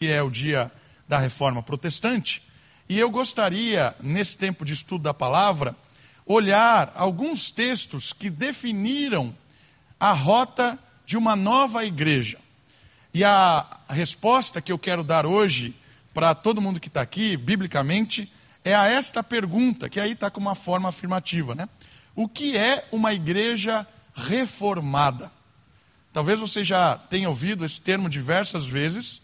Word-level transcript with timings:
que 0.00 0.08
é 0.10 0.22
o 0.22 0.30
dia 0.30 0.72
da 1.06 1.18
reforma 1.18 1.62
protestante. 1.62 2.42
E 2.88 2.98
eu 2.98 3.10
gostaria, 3.10 3.94
nesse 4.00 4.34
tempo 4.34 4.64
de 4.64 4.72
estudo 4.72 5.02
da 5.02 5.12
palavra, 5.12 5.76
olhar 6.24 6.90
alguns 6.96 7.50
textos 7.50 8.10
que 8.10 8.30
definiram 8.30 9.36
a 10.00 10.12
rota 10.12 10.78
de 11.04 11.18
uma 11.18 11.36
nova 11.36 11.84
igreja. 11.84 12.38
E 13.12 13.22
a 13.22 13.78
resposta 13.90 14.62
que 14.62 14.72
eu 14.72 14.78
quero 14.78 15.04
dar 15.04 15.26
hoje 15.26 15.76
para 16.14 16.34
todo 16.34 16.62
mundo 16.62 16.80
que 16.80 16.88
está 16.88 17.02
aqui, 17.02 17.36
biblicamente, 17.36 18.32
é 18.64 18.74
a 18.74 18.86
esta 18.86 19.22
pergunta, 19.22 19.86
que 19.86 20.00
aí 20.00 20.12
está 20.12 20.30
com 20.30 20.40
uma 20.40 20.54
forma 20.54 20.88
afirmativa, 20.88 21.54
né? 21.54 21.68
O 22.16 22.26
que 22.26 22.56
é 22.56 22.88
uma 22.90 23.12
igreja 23.12 23.86
reformada? 24.14 25.30
Talvez 26.10 26.40
você 26.40 26.64
já 26.64 26.96
tenha 26.96 27.28
ouvido 27.28 27.66
esse 27.66 27.82
termo 27.82 28.08
diversas 28.08 28.66
vezes. 28.66 29.20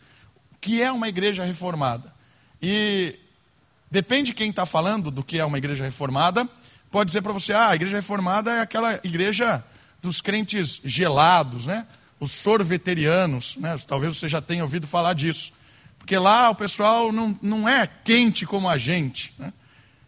Que 0.66 0.82
é 0.82 0.90
uma 0.90 1.08
igreja 1.08 1.44
reformada? 1.44 2.12
E 2.60 3.20
depende 3.88 4.30
de 4.30 4.34
quem 4.34 4.50
está 4.50 4.66
falando 4.66 5.12
do 5.12 5.22
que 5.22 5.38
é 5.38 5.44
uma 5.44 5.58
igreja 5.58 5.84
reformada, 5.84 6.48
pode 6.90 7.06
dizer 7.06 7.22
para 7.22 7.32
você, 7.32 7.52
ah, 7.52 7.68
a 7.68 7.76
igreja 7.76 7.98
reformada 7.98 8.50
é 8.50 8.60
aquela 8.62 8.98
igreja 9.04 9.64
dos 10.02 10.20
crentes 10.20 10.80
gelados, 10.84 11.66
né? 11.66 11.86
Os 12.18 12.32
sorveterianos, 12.32 13.54
né? 13.58 13.76
Talvez 13.86 14.16
você 14.16 14.28
já 14.28 14.42
tenha 14.42 14.64
ouvido 14.64 14.88
falar 14.88 15.12
disso. 15.12 15.52
Porque 16.00 16.18
lá 16.18 16.50
o 16.50 16.54
pessoal 16.56 17.12
não, 17.12 17.38
não 17.40 17.68
é 17.68 17.86
quente 17.86 18.44
como 18.44 18.68
a 18.68 18.76
gente. 18.76 19.32
Né? 19.38 19.52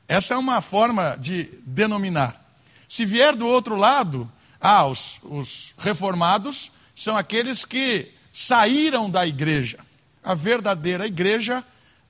Essa 0.08 0.34
é 0.34 0.36
uma 0.36 0.60
forma 0.60 1.16
de 1.20 1.50
denominar. 1.64 2.44
Se 2.88 3.04
vier 3.04 3.36
do 3.36 3.46
outro 3.46 3.76
lado, 3.76 4.28
ah, 4.60 4.88
os, 4.88 5.20
os 5.22 5.72
reformados 5.78 6.72
são 6.96 7.16
aqueles 7.16 7.64
que 7.64 8.12
saíram 8.32 9.08
da 9.08 9.24
igreja. 9.24 9.86
A 10.28 10.34
verdadeira 10.34 11.06
igreja, 11.06 11.64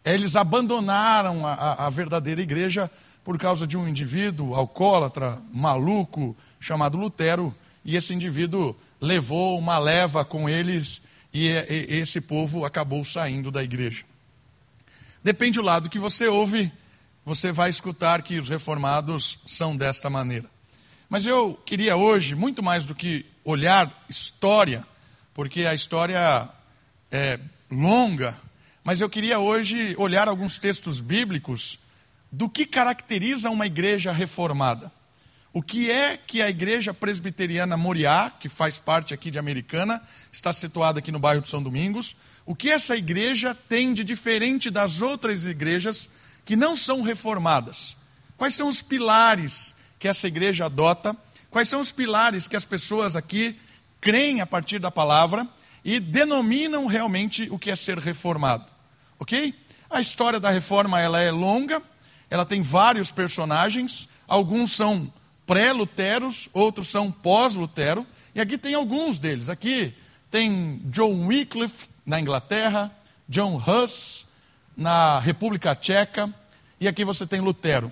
eles 0.04 0.34
abandonaram 0.34 1.46
a, 1.46 1.86
a, 1.86 1.88
verdadeira 1.88 2.42
igreja 2.42 2.90
por 3.22 3.38
causa 3.38 3.64
de 3.64 3.76
um 3.76 3.86
indivíduo 3.86 4.56
alcoólatra, 4.56 5.40
maluco, 5.52 6.36
chamado 6.58 6.98
Lutero, 6.98 7.54
e 7.84 7.94
esse 7.94 8.12
indivíduo 8.12 8.76
levou 9.00 9.56
uma 9.56 9.78
leva 9.78 10.24
com 10.24 10.48
eles 10.48 11.00
e 11.32 11.46
esse 11.46 12.20
povo 12.20 12.64
acabou 12.64 13.04
saindo 13.04 13.52
da 13.52 13.62
igreja. 13.62 14.02
Depende 15.22 15.60
do 15.60 15.64
lado 15.64 15.88
que 15.88 16.00
você 16.00 16.26
ouve, 16.26 16.72
você 17.24 17.52
vai 17.52 17.70
escutar 17.70 18.22
que 18.22 18.40
os 18.40 18.48
reformados 18.48 19.38
são 19.46 19.76
desta 19.76 20.10
maneira. 20.10 20.50
Mas 21.08 21.24
eu 21.24 21.54
queria 21.64 21.96
hoje, 21.96 22.34
muito 22.34 22.64
mais 22.64 22.84
do 22.84 22.96
que 22.96 23.24
olhar 23.44 24.04
história, 24.08 24.84
porque 25.32 25.66
a 25.66 25.72
história 25.72 26.48
é 27.12 27.38
longa, 27.70 28.36
mas 28.82 29.00
eu 29.00 29.08
queria 29.08 29.38
hoje 29.38 29.94
olhar 29.98 30.28
alguns 30.28 30.58
textos 30.58 31.00
bíblicos 31.00 31.78
do 32.30 32.48
que 32.48 32.64
caracteriza 32.64 33.50
uma 33.50 33.66
igreja 33.66 34.12
reformada. 34.12 34.90
O 35.52 35.62
que 35.62 35.90
é 35.90 36.16
que 36.16 36.42
a 36.42 36.50
igreja 36.50 36.92
presbiteriana 36.92 37.76
Moriá, 37.76 38.30
que 38.30 38.48
faz 38.48 38.78
parte 38.78 39.14
aqui 39.14 39.30
de 39.30 39.38
Americana, 39.38 40.00
está 40.30 40.52
situada 40.52 40.98
aqui 40.98 41.10
no 41.10 41.18
bairro 41.18 41.40
de 41.40 41.48
São 41.48 41.62
Domingos, 41.62 42.16
o 42.44 42.54
que 42.54 42.70
essa 42.70 42.96
igreja 42.96 43.54
tem 43.54 43.92
de 43.94 44.04
diferente 44.04 44.70
das 44.70 45.00
outras 45.02 45.46
igrejas 45.46 46.08
que 46.44 46.54
não 46.54 46.76
são 46.76 47.02
reformadas? 47.02 47.96
Quais 48.36 48.54
são 48.54 48.68
os 48.68 48.82
pilares 48.82 49.74
que 49.98 50.06
essa 50.06 50.28
igreja 50.28 50.66
adota? 50.66 51.16
Quais 51.50 51.68
são 51.68 51.80
os 51.80 51.92
pilares 51.92 52.46
que 52.46 52.56
as 52.56 52.64
pessoas 52.64 53.16
aqui 53.16 53.58
creem 54.00 54.40
a 54.40 54.46
partir 54.46 54.78
da 54.78 54.90
palavra 54.90 55.48
e 55.84 56.00
denominam 56.00 56.86
realmente 56.86 57.48
o 57.50 57.58
que 57.58 57.70
é 57.70 57.76
ser 57.76 57.98
reformado? 57.98 58.70
Ok? 59.18 59.54
A 59.90 60.00
história 60.00 60.38
da 60.38 60.50
reforma 60.50 61.00
ela 61.00 61.20
é 61.20 61.30
longa, 61.30 61.82
ela 62.30 62.44
tem 62.44 62.60
vários 62.60 63.10
personagens, 63.10 64.08
alguns 64.26 64.72
são 64.72 65.10
pré-Luteros, 65.46 66.48
outros 66.52 66.88
são 66.88 67.10
pós-Lutero, 67.10 68.06
e 68.34 68.40
aqui 68.40 68.58
tem 68.58 68.74
alguns 68.74 69.18
deles. 69.18 69.48
Aqui 69.48 69.94
tem 70.30 70.82
John 70.86 71.26
Wycliffe, 71.26 71.86
na 72.04 72.20
Inglaterra, 72.20 72.94
John 73.28 73.56
Huss, 73.56 74.26
na 74.76 75.18
República 75.20 75.74
Tcheca, 75.74 76.32
e 76.80 76.86
aqui 76.86 77.04
você 77.04 77.26
tem 77.26 77.40
Lutero. 77.40 77.90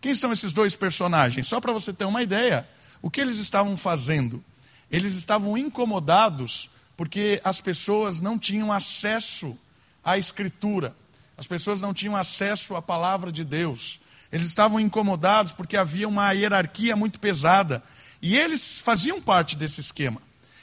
Quem 0.00 0.14
são 0.14 0.32
esses 0.32 0.52
dois 0.52 0.76
personagens? 0.76 1.46
Só 1.46 1.60
para 1.60 1.72
você 1.72 1.92
ter 1.92 2.04
uma 2.04 2.22
ideia, 2.22 2.68
o 3.02 3.10
que 3.10 3.20
eles 3.20 3.38
estavam 3.38 3.76
fazendo? 3.76 4.44
Eles 4.90 5.14
estavam 5.14 5.56
incomodados 5.56 6.70
porque 6.98 7.40
as 7.44 7.60
pessoas 7.60 8.20
não 8.20 8.36
tinham 8.36 8.72
acesso 8.72 9.56
à 10.02 10.18
Escritura, 10.18 10.96
as 11.36 11.46
pessoas 11.46 11.80
não 11.80 11.94
tinham 11.94 12.16
acesso 12.16 12.74
à 12.74 12.82
palavra 12.82 13.30
de 13.30 13.44
Deus. 13.44 14.00
Eles 14.32 14.46
estavam 14.46 14.80
incomodados 14.80 15.52
porque 15.52 15.76
havia 15.76 16.08
uma 16.08 16.32
hierarquia 16.32 16.96
muito 16.96 17.20
pesada. 17.20 17.80
E 18.20 18.36
eles 18.36 18.80
faziam 18.80 19.22
parte 19.22 19.54
desse 19.56 19.80
esquema. 19.80 20.20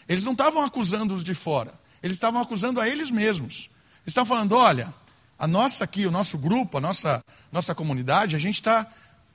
Eles 0.10 0.26
não 0.26 0.34
estavam 0.34 0.62
acusando 0.66 1.14
os 1.14 1.24
de 1.24 1.34
fora, 1.34 1.74
eles 2.04 2.18
estavam 2.18 2.42
acusando 2.42 2.82
a 2.82 2.90
eles 2.90 3.10
mesmos. 3.10 3.70
Eles 4.02 4.08
estavam 4.08 4.28
falando: 4.28 4.58
olha, 4.58 4.94
a 5.40 5.48
nossa 5.48 5.86
aqui, 5.86 6.06
o 6.06 6.12
nosso 6.12 6.38
grupo, 6.38 6.80
a 6.80 6.82
nossa, 6.82 7.24
nossa 7.50 7.74
comunidade, 7.74 8.36
a 8.36 8.40
gente 8.40 8.56
está 8.56 8.86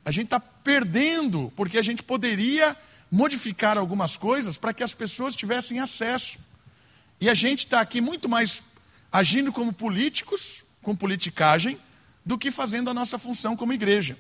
a 0.04 0.10
gente 0.10 0.26
está 0.26 0.38
perdendo, 0.38 1.50
porque 1.56 1.78
a 1.78 1.82
gente 1.82 2.02
poderia 2.02 2.76
modificar 3.10 3.78
algumas 3.78 4.18
coisas 4.18 4.58
para 4.58 4.74
que 4.74 4.82
as 4.82 4.92
pessoas 4.92 5.34
tivessem 5.34 5.80
acesso. 5.80 6.49
E 7.20 7.28
a 7.28 7.34
gente 7.34 7.66
está 7.66 7.80
aqui 7.80 8.00
muito 8.00 8.28
mais 8.28 8.64
agindo 9.12 9.52
como 9.52 9.72
políticos, 9.72 10.62
com 10.82 10.96
politicagem, 10.96 11.78
do 12.24 12.38
que 12.38 12.50
fazendo 12.50 12.88
a 12.88 12.94
nossa 12.94 13.18
função 13.18 13.56
como 13.56 13.72
igreja. 13.72 14.18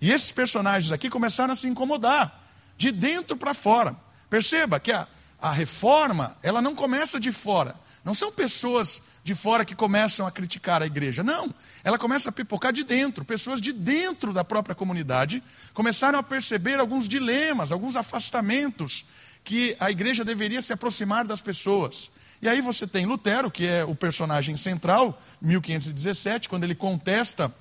E 0.00 0.10
esses 0.10 0.32
personagens 0.32 0.92
aqui 0.92 1.08
começaram 1.08 1.52
a 1.52 1.56
se 1.56 1.68
incomodar, 1.68 2.44
de 2.76 2.90
dentro 2.90 3.36
para 3.36 3.54
fora. 3.54 3.96
Perceba 4.28 4.80
que 4.80 4.92
a, 4.92 5.06
a 5.40 5.50
reforma, 5.50 6.36
ela 6.42 6.60
não 6.60 6.74
começa 6.74 7.18
de 7.18 7.32
fora. 7.32 7.74
Não 8.04 8.12
são 8.12 8.32
pessoas 8.32 9.00
de 9.22 9.34
fora 9.34 9.64
que 9.64 9.74
começam 9.76 10.26
a 10.26 10.30
criticar 10.32 10.82
a 10.82 10.86
igreja. 10.86 11.22
Não, 11.22 11.54
ela 11.84 11.96
começa 11.96 12.30
a 12.30 12.32
pipocar 12.32 12.72
de 12.72 12.82
dentro. 12.82 13.24
Pessoas 13.24 13.62
de 13.62 13.72
dentro 13.72 14.32
da 14.32 14.44
própria 14.44 14.74
comunidade 14.74 15.42
começaram 15.72 16.18
a 16.18 16.22
perceber 16.22 16.80
alguns 16.80 17.08
dilemas, 17.08 17.70
alguns 17.70 17.94
afastamentos 17.94 19.04
que 19.44 19.76
a 19.78 19.90
igreja 19.90 20.24
deveria 20.24 20.60
se 20.60 20.72
aproximar 20.72 21.24
das 21.24 21.40
pessoas. 21.40 22.10
E 22.42 22.48
aí 22.48 22.60
você 22.60 22.88
tem 22.88 23.06
Lutero, 23.06 23.48
que 23.52 23.68
é 23.68 23.84
o 23.84 23.94
personagem 23.94 24.56
central, 24.56 25.16
1517, 25.40 26.48
quando 26.48 26.64
ele 26.64 26.74
contesta 26.74 27.54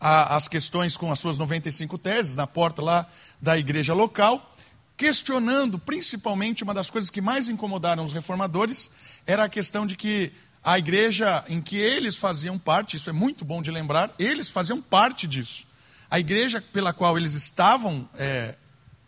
a, 0.00 0.36
as 0.36 0.48
questões 0.48 0.96
com 0.96 1.12
as 1.12 1.18
suas 1.18 1.38
95 1.38 1.98
teses 1.98 2.34
na 2.34 2.46
porta 2.46 2.80
lá 2.80 3.06
da 3.42 3.58
igreja 3.58 3.92
local, 3.92 4.56
questionando 4.96 5.78
principalmente 5.78 6.64
uma 6.64 6.72
das 6.72 6.90
coisas 6.90 7.10
que 7.10 7.20
mais 7.20 7.50
incomodaram 7.50 8.02
os 8.02 8.14
reformadores, 8.14 8.90
era 9.26 9.44
a 9.44 9.50
questão 9.50 9.86
de 9.86 9.96
que 9.96 10.32
a 10.62 10.78
igreja 10.78 11.44
em 11.46 11.60
que 11.60 11.76
eles 11.76 12.16
faziam 12.16 12.58
parte, 12.58 12.96
isso 12.96 13.10
é 13.10 13.12
muito 13.12 13.44
bom 13.44 13.60
de 13.60 13.70
lembrar, 13.70 14.14
eles 14.18 14.48
faziam 14.48 14.80
parte 14.80 15.26
disso. 15.26 15.66
A 16.10 16.18
igreja 16.18 16.64
pela 16.72 16.94
qual 16.94 17.18
eles 17.18 17.34
estavam 17.34 18.08
é, 18.16 18.54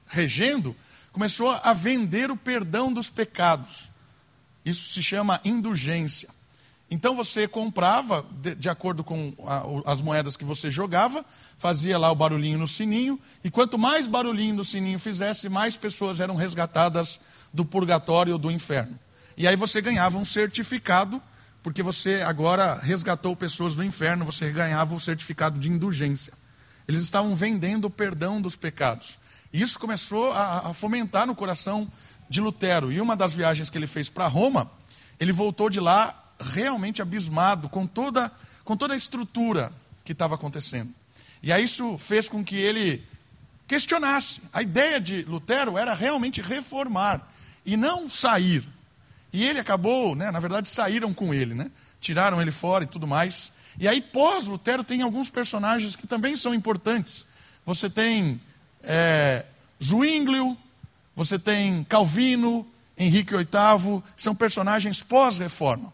regendo 0.06 0.76
começou 1.12 1.50
a 1.50 1.72
vender 1.72 2.30
o 2.30 2.36
perdão 2.36 2.92
dos 2.92 3.08
pecados. 3.08 3.95
Isso 4.66 4.92
se 4.92 5.00
chama 5.00 5.40
indulgência. 5.44 6.28
Então 6.90 7.14
você 7.14 7.46
comprava, 7.46 8.26
de, 8.42 8.56
de 8.56 8.68
acordo 8.68 9.04
com 9.04 9.32
a, 9.46 9.92
as 9.92 10.02
moedas 10.02 10.36
que 10.36 10.44
você 10.44 10.72
jogava, 10.72 11.24
fazia 11.56 11.96
lá 11.96 12.10
o 12.10 12.16
barulhinho 12.16 12.58
no 12.58 12.66
sininho, 12.66 13.18
e 13.44 13.50
quanto 13.50 13.78
mais 13.78 14.08
barulhinho 14.08 14.56
no 14.56 14.64
sininho 14.64 14.98
fizesse, 14.98 15.48
mais 15.48 15.76
pessoas 15.76 16.20
eram 16.20 16.34
resgatadas 16.34 17.20
do 17.54 17.64
purgatório 17.64 18.32
ou 18.32 18.38
do 18.40 18.50
inferno. 18.50 18.98
E 19.36 19.46
aí 19.46 19.54
você 19.54 19.80
ganhava 19.80 20.18
um 20.18 20.24
certificado, 20.24 21.22
porque 21.62 21.82
você 21.82 22.22
agora 22.22 22.74
resgatou 22.74 23.36
pessoas 23.36 23.76
do 23.76 23.84
inferno, 23.84 24.24
você 24.24 24.50
ganhava 24.50 24.94
o 24.94 25.00
certificado 25.00 25.60
de 25.60 25.68
indulgência. 25.68 26.32
Eles 26.88 27.02
estavam 27.02 27.36
vendendo 27.36 27.84
o 27.84 27.90
perdão 27.90 28.40
dos 28.40 28.56
pecados. 28.56 29.16
E 29.52 29.62
isso 29.62 29.78
começou 29.78 30.32
a, 30.32 30.70
a 30.70 30.74
fomentar 30.74 31.26
no 31.26 31.34
coração 31.34 31.90
de 32.28 32.40
Lutero. 32.40 32.92
E 32.92 33.00
uma 33.00 33.16
das 33.16 33.34
viagens 33.34 33.70
que 33.70 33.78
ele 33.78 33.86
fez 33.86 34.08
para 34.08 34.26
Roma, 34.26 34.70
ele 35.18 35.32
voltou 35.32 35.70
de 35.70 35.80
lá 35.80 36.24
realmente 36.38 37.00
abismado 37.00 37.68
com 37.68 37.86
toda, 37.86 38.30
com 38.64 38.76
toda 38.76 38.94
a 38.94 38.96
estrutura 38.96 39.72
que 40.04 40.12
estava 40.12 40.34
acontecendo. 40.34 40.92
E 41.42 41.52
aí 41.52 41.64
isso 41.64 41.96
fez 41.98 42.28
com 42.28 42.44
que 42.44 42.56
ele 42.56 43.04
questionasse. 43.66 44.40
A 44.52 44.62
ideia 44.62 45.00
de 45.00 45.22
Lutero 45.22 45.76
era 45.76 45.94
realmente 45.94 46.40
reformar 46.40 47.32
e 47.64 47.76
não 47.76 48.08
sair. 48.08 48.66
E 49.32 49.44
ele 49.44 49.60
acabou, 49.60 50.14
né, 50.14 50.30
na 50.30 50.40
verdade, 50.40 50.68
saíram 50.68 51.12
com 51.12 51.34
ele, 51.34 51.54
né? 51.54 51.70
tiraram 52.00 52.40
ele 52.40 52.50
fora 52.50 52.84
e 52.84 52.86
tudo 52.86 53.06
mais. 53.06 53.52
E 53.78 53.88
aí, 53.88 54.00
pós-Lutero, 54.00 54.84
tem 54.84 55.02
alguns 55.02 55.28
personagens 55.28 55.96
que 55.96 56.06
também 56.06 56.36
são 56.36 56.54
importantes. 56.54 57.26
Você 57.64 57.90
tem 57.90 58.40
é, 58.82 59.44
Zwinglio, 59.82 60.56
você 61.16 61.38
tem 61.38 61.82
Calvino, 61.84 62.66
Henrique 62.96 63.34
VIII, 63.34 64.02
são 64.14 64.34
personagens 64.34 65.02
pós-reforma. 65.02 65.92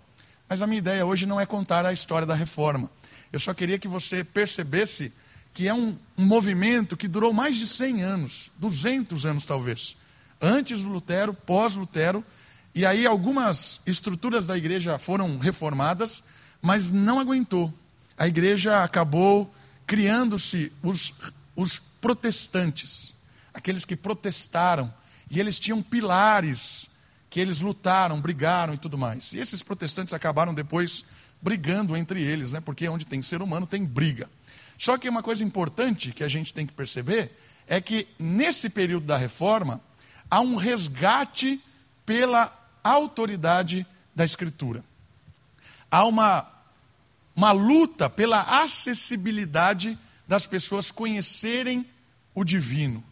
Mas 0.49 0.61
a 0.61 0.67
minha 0.67 0.81
ideia 0.81 1.07
hoje 1.07 1.25
não 1.25 1.41
é 1.41 1.47
contar 1.47 1.87
a 1.87 1.93
história 1.93 2.27
da 2.27 2.35
reforma. 2.35 2.91
Eu 3.33 3.39
só 3.39 3.55
queria 3.55 3.79
que 3.79 3.87
você 3.87 4.25
percebesse 4.25 5.13
que 5.55 5.69
é 5.69 5.73
um, 5.73 5.97
um 6.19 6.25
movimento 6.25 6.97
que 6.97 7.07
durou 7.07 7.33
mais 7.33 7.57
de 7.57 7.67
100 7.67 8.03
anos, 8.03 8.51
200 8.59 9.25
anos 9.25 9.47
talvez. 9.47 9.97
Antes 10.41 10.83
do 10.83 10.89
Lutero, 10.89 11.33
pós-Lutero, 11.33 12.25
e 12.75 12.85
aí 12.85 13.07
algumas 13.07 13.81
estruturas 13.87 14.47
da 14.47 14.57
igreja 14.57 14.99
foram 14.99 15.39
reformadas, 15.39 16.23
mas 16.61 16.91
não 16.91 17.21
aguentou. 17.21 17.73
A 18.19 18.27
igreja 18.27 18.83
acabou 18.83 19.53
criando-se 19.87 20.73
os, 20.83 21.15
os 21.55 21.79
protestantes, 21.79 23.15
aqueles 23.55 23.85
que 23.85 23.95
protestaram, 23.95 24.93
e 25.32 25.40
eles 25.40 25.58
tinham 25.58 25.82
pilares 25.82 26.90
que 27.31 27.40
eles 27.40 27.62
lutaram, 27.62 28.20
brigaram 28.20 28.75
e 28.75 28.79
tudo 28.79 28.99
mais. 28.99 29.32
E 29.32 29.38
esses 29.38 29.62
protestantes 29.62 30.12
acabaram 30.12 30.52
depois 30.52 31.06
brigando 31.40 31.96
entre 31.96 32.23
eles, 32.23 32.52
né? 32.52 32.61
porque 32.61 32.87
onde 32.87 33.06
tem 33.06 33.23
ser 33.23 33.40
humano 33.40 33.67
tem 33.67 33.82
briga. 33.82 34.29
Só 34.76 34.99
que 34.99 35.08
uma 35.08 35.23
coisa 35.23 35.43
importante 35.43 36.12
que 36.12 36.23
a 36.23 36.29
gente 36.29 36.52
tem 36.52 36.67
que 36.67 36.73
perceber 36.75 37.34
é 37.67 37.81
que 37.81 38.06
nesse 38.19 38.69
período 38.69 39.06
da 39.06 39.17
reforma 39.17 39.81
há 40.31 40.43
um 40.43 40.56
resgate 40.56 41.58
pela 42.05 42.52
autoridade 42.84 43.87
da 44.14 44.26
Escritura. 44.26 44.84
Há 45.90 46.05
uma, 46.05 46.46
uma 47.34 47.52
luta 47.52 48.11
pela 48.11 48.62
acessibilidade 48.62 49.99
das 50.29 50.46
pessoas 50.46 50.90
conhecerem 50.90 51.87
o 52.34 52.44
divino, 52.44 53.02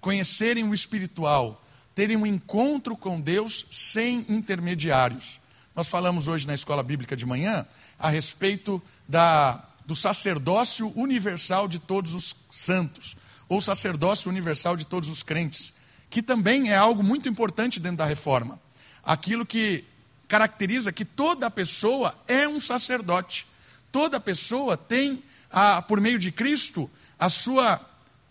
conhecerem 0.00 0.64
o 0.64 0.74
espiritual, 0.74 1.59
terem 1.94 2.16
um 2.16 2.26
encontro 2.26 2.96
com 2.96 3.20
Deus 3.20 3.66
sem 3.70 4.24
intermediários. 4.28 5.40
Nós 5.74 5.88
falamos 5.88 6.28
hoje 6.28 6.46
na 6.46 6.54
escola 6.54 6.82
bíblica 6.82 7.16
de 7.16 7.26
manhã 7.26 7.66
a 7.98 8.08
respeito 8.08 8.82
da, 9.08 9.64
do 9.86 9.94
sacerdócio 9.94 10.92
universal 10.96 11.68
de 11.68 11.78
todos 11.78 12.14
os 12.14 12.36
santos, 12.50 13.16
ou 13.48 13.60
sacerdócio 13.60 14.30
universal 14.30 14.76
de 14.76 14.86
todos 14.86 15.08
os 15.08 15.22
crentes, 15.22 15.72
que 16.08 16.22
também 16.22 16.70
é 16.70 16.76
algo 16.76 17.02
muito 17.02 17.28
importante 17.28 17.80
dentro 17.80 17.98
da 17.98 18.04
reforma 18.04 18.60
aquilo 19.02 19.46
que 19.46 19.84
caracteriza 20.28 20.92
que 20.92 21.04
toda 21.04 21.50
pessoa 21.50 22.14
é 22.28 22.46
um 22.46 22.60
sacerdote. 22.60 23.46
Toda 23.90 24.20
pessoa 24.20 24.76
tem, 24.76 25.22
a, 25.50 25.82
por 25.82 26.00
meio 26.00 26.18
de 26.18 26.30
Cristo, 26.30 26.88
a 27.18 27.28
sua, 27.28 27.80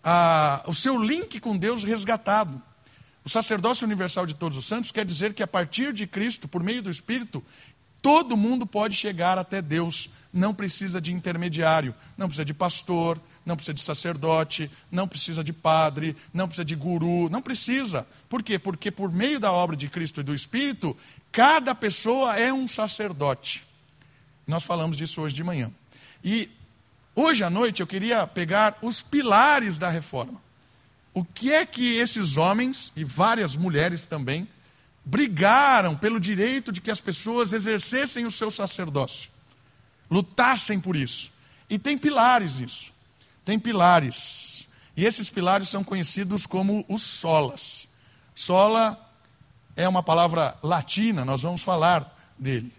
a, 0.02 0.62
o 0.66 0.74
seu 0.74 1.02
link 1.02 1.38
com 1.38 1.56
Deus 1.56 1.84
resgatado. 1.84 2.60
O 3.24 3.28
sacerdócio 3.28 3.86
universal 3.86 4.26
de 4.26 4.34
todos 4.34 4.56
os 4.56 4.64
santos 4.64 4.90
quer 4.90 5.04
dizer 5.04 5.34
que 5.34 5.42
a 5.42 5.46
partir 5.46 5.92
de 5.92 6.06
Cristo, 6.06 6.48
por 6.48 6.62
meio 6.62 6.82
do 6.82 6.90
Espírito, 6.90 7.44
Todo 8.02 8.36
mundo 8.36 8.66
pode 8.66 8.94
chegar 8.94 9.36
até 9.36 9.60
Deus, 9.60 10.08
não 10.32 10.54
precisa 10.54 11.00
de 11.00 11.12
intermediário, 11.12 11.94
não 12.16 12.28
precisa 12.28 12.46
de 12.46 12.54
pastor, 12.54 13.20
não 13.44 13.56
precisa 13.56 13.74
de 13.74 13.82
sacerdote, 13.82 14.70
não 14.90 15.06
precisa 15.06 15.44
de 15.44 15.52
padre, 15.52 16.16
não 16.32 16.46
precisa 16.46 16.64
de 16.64 16.74
guru, 16.74 17.28
não 17.28 17.42
precisa. 17.42 18.06
Por 18.26 18.42
quê? 18.42 18.58
Porque 18.58 18.90
por 18.90 19.12
meio 19.12 19.38
da 19.38 19.52
obra 19.52 19.76
de 19.76 19.86
Cristo 19.88 20.20
e 20.20 20.24
do 20.24 20.34
Espírito, 20.34 20.96
cada 21.30 21.74
pessoa 21.74 22.38
é 22.38 22.50
um 22.50 22.66
sacerdote. 22.66 23.66
Nós 24.46 24.64
falamos 24.64 24.96
disso 24.96 25.20
hoje 25.20 25.34
de 25.34 25.44
manhã. 25.44 25.70
E 26.24 26.48
hoje 27.14 27.44
à 27.44 27.50
noite 27.50 27.82
eu 27.82 27.86
queria 27.86 28.26
pegar 28.26 28.78
os 28.80 29.02
pilares 29.02 29.78
da 29.78 29.90
reforma. 29.90 30.40
O 31.12 31.24
que 31.24 31.52
é 31.52 31.66
que 31.66 31.96
esses 31.96 32.36
homens 32.36 32.92
e 32.94 33.04
várias 33.04 33.56
mulheres 33.56 34.06
também 34.06 34.48
brigaram 35.04 35.96
pelo 35.96 36.20
direito 36.20 36.70
de 36.70 36.80
que 36.80 36.90
as 36.90 37.00
pessoas 37.00 37.52
exercessem 37.52 38.26
o 38.26 38.30
seu 38.30 38.50
sacerdócio, 38.50 39.30
lutassem 40.10 40.80
por 40.80 40.94
isso. 40.94 41.32
E 41.68 41.78
tem 41.78 41.96
pilares 41.96 42.60
isso. 42.60 42.92
Tem 43.44 43.58
pilares. 43.58 44.68
E 44.96 45.04
esses 45.04 45.30
pilares 45.30 45.68
são 45.68 45.82
conhecidos 45.82 46.46
como 46.46 46.84
os 46.88 47.02
solas. 47.02 47.88
Sola 48.34 48.98
é 49.76 49.88
uma 49.88 50.02
palavra 50.02 50.56
latina, 50.62 51.24
nós 51.24 51.42
vamos 51.42 51.62
falar 51.62 52.16
dele. 52.38 52.72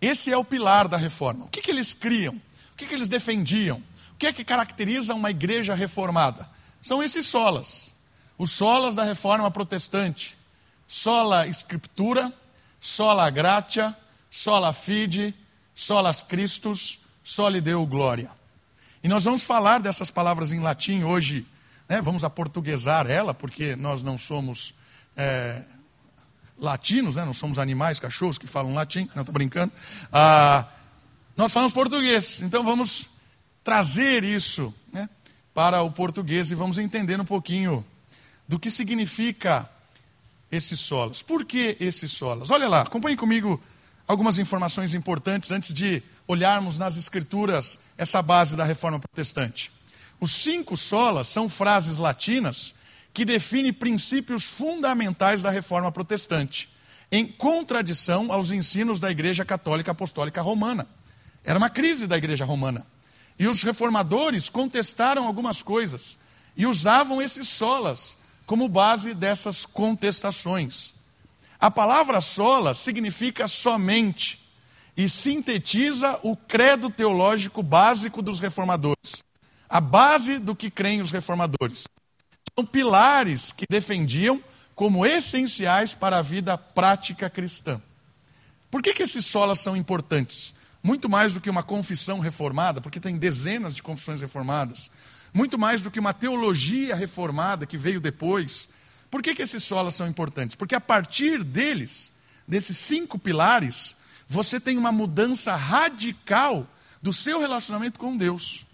Esse 0.00 0.30
é 0.30 0.36
o 0.36 0.44
pilar 0.44 0.86
da 0.88 0.96
reforma. 0.96 1.46
O 1.46 1.48
que, 1.48 1.62
que 1.62 1.70
eles 1.70 1.94
criam? 1.94 2.34
O 2.34 2.76
que, 2.76 2.86
que 2.86 2.94
eles 2.94 3.08
defendiam? 3.08 3.82
O 4.12 4.16
que 4.18 4.26
é 4.26 4.32
que 4.32 4.44
caracteriza 4.44 5.14
uma 5.14 5.30
igreja 5.30 5.74
reformada? 5.74 6.48
São 6.84 7.02
esses 7.02 7.24
solas. 7.24 7.90
Os 8.36 8.52
solas 8.52 8.94
da 8.94 9.04
reforma 9.04 9.50
protestante 9.50 10.36
sola 10.86 11.48
scriptura, 11.48 12.30
sola 12.78 13.30
gratia, 13.30 13.96
sola 14.30 14.70
fide, 14.70 15.34
solas 15.74 16.22
Christus, 16.22 16.98
soli 17.22 17.62
Deo 17.62 17.86
glória. 17.86 18.30
E 19.02 19.08
nós 19.08 19.24
vamos 19.24 19.44
falar 19.44 19.80
dessas 19.80 20.10
palavras 20.10 20.52
em 20.52 20.60
latim 20.60 21.04
hoje, 21.04 21.46
né? 21.88 22.02
vamos 22.02 22.22
aportuguesar 22.22 23.10
ela, 23.10 23.32
porque 23.32 23.74
nós 23.76 24.02
não 24.02 24.18
somos 24.18 24.74
é, 25.16 25.62
latinos, 26.58 27.16
né? 27.16 27.24
não 27.24 27.32
somos 27.32 27.58
animais, 27.58 27.98
cachorros 27.98 28.36
que 28.36 28.46
falam 28.46 28.74
latim, 28.74 29.08
não 29.14 29.22
estou 29.22 29.32
brincando. 29.32 29.72
Ah, 30.12 30.66
nós 31.34 31.50
falamos 31.50 31.72
português, 31.72 32.42
então 32.42 32.62
vamos 32.62 33.06
trazer 33.64 34.22
isso 34.22 34.72
né, 34.92 35.08
para 35.54 35.80
o 35.82 35.90
português 35.90 36.50
e 36.50 36.54
vamos 36.56 36.78
entender 36.78 37.20
um 37.20 37.24
pouquinho 37.24 37.86
do 38.46 38.58
que 38.58 38.68
significa 38.68 39.70
esses 40.50 40.80
solas. 40.80 41.22
Por 41.22 41.44
que 41.44 41.76
esses 41.80 42.12
solas? 42.12 42.50
Olha 42.50 42.68
lá, 42.68 42.82
acompanhe 42.82 43.16
comigo 43.16 43.62
algumas 44.06 44.38
informações 44.38 44.94
importantes 44.94 45.52
antes 45.52 45.72
de 45.72 46.02
olharmos 46.26 46.76
nas 46.76 46.96
Escrituras 46.96 47.78
essa 47.96 48.20
base 48.20 48.56
da 48.56 48.64
reforma 48.64 48.98
protestante. 48.98 49.72
Os 50.20 50.32
cinco 50.32 50.76
solas 50.76 51.28
são 51.28 51.48
frases 51.48 51.98
latinas 51.98 52.74
que 53.12 53.24
definem 53.24 53.72
princípios 53.72 54.44
fundamentais 54.44 55.40
da 55.40 55.50
reforma 55.50 55.92
protestante, 55.92 56.68
em 57.12 57.26
contradição 57.26 58.32
aos 58.32 58.50
ensinos 58.50 58.98
da 58.98 59.10
Igreja 59.10 59.44
Católica 59.44 59.92
Apostólica 59.92 60.42
Romana. 60.42 60.86
Era 61.44 61.58
uma 61.58 61.70
crise 61.70 62.06
da 62.08 62.16
Igreja 62.16 62.44
Romana. 62.44 62.84
E 63.38 63.48
os 63.48 63.62
reformadores 63.62 64.48
contestaram 64.48 65.26
algumas 65.26 65.62
coisas 65.62 66.18
e 66.56 66.66
usavam 66.66 67.20
esses 67.20 67.48
solas 67.48 68.16
como 68.46 68.68
base 68.68 69.14
dessas 69.14 69.64
contestações. 69.66 70.94
A 71.58 71.70
palavra 71.70 72.20
sola 72.20 72.74
significa 72.74 73.48
somente 73.48 74.40
e 74.96 75.08
sintetiza 75.08 76.20
o 76.22 76.36
credo 76.36 76.88
teológico 76.88 77.62
básico 77.62 78.22
dos 78.22 78.38
reformadores, 78.38 79.24
a 79.68 79.80
base 79.80 80.38
do 80.38 80.54
que 80.54 80.70
creem 80.70 81.00
os 81.00 81.10
reformadores. 81.10 81.84
São 82.56 82.64
pilares 82.64 83.52
que 83.52 83.64
defendiam 83.68 84.42
como 84.74 85.04
essenciais 85.04 85.94
para 85.94 86.18
a 86.18 86.22
vida 86.22 86.56
prática 86.56 87.28
cristã. 87.28 87.80
Por 88.70 88.82
que, 88.82 88.92
que 88.92 89.02
esses 89.02 89.26
solas 89.26 89.60
são 89.60 89.76
importantes? 89.76 90.54
Muito 90.84 91.08
mais 91.08 91.34
do 91.34 91.40
que 91.40 91.50
uma 91.50 91.64
confissão 91.64 92.20
reformada, 92.20 92.80
porque 92.80 93.00
tem 93.00 93.16
dezenas 93.16 93.74
de 93.74 93.82
confissões 93.82 94.20
reformadas 94.20 94.88
muito 95.34 95.58
mais 95.58 95.82
do 95.82 95.90
que 95.90 95.98
uma 95.98 96.14
teologia 96.14 96.94
reformada 96.94 97.66
que 97.66 97.76
veio 97.76 98.00
depois. 98.00 98.68
Por 99.10 99.20
que, 99.20 99.34
que 99.34 99.42
esses 99.42 99.64
solas 99.64 99.96
são 99.96 100.06
importantes? 100.06 100.54
Porque 100.54 100.76
a 100.76 100.80
partir 100.80 101.42
deles, 101.42 102.12
desses 102.46 102.78
cinco 102.78 103.18
pilares, 103.18 103.96
você 104.28 104.60
tem 104.60 104.78
uma 104.78 104.92
mudança 104.92 105.56
radical 105.56 106.68
do 107.02 107.12
seu 107.12 107.40
relacionamento 107.40 107.98
com 107.98 108.16
Deus. 108.16 108.64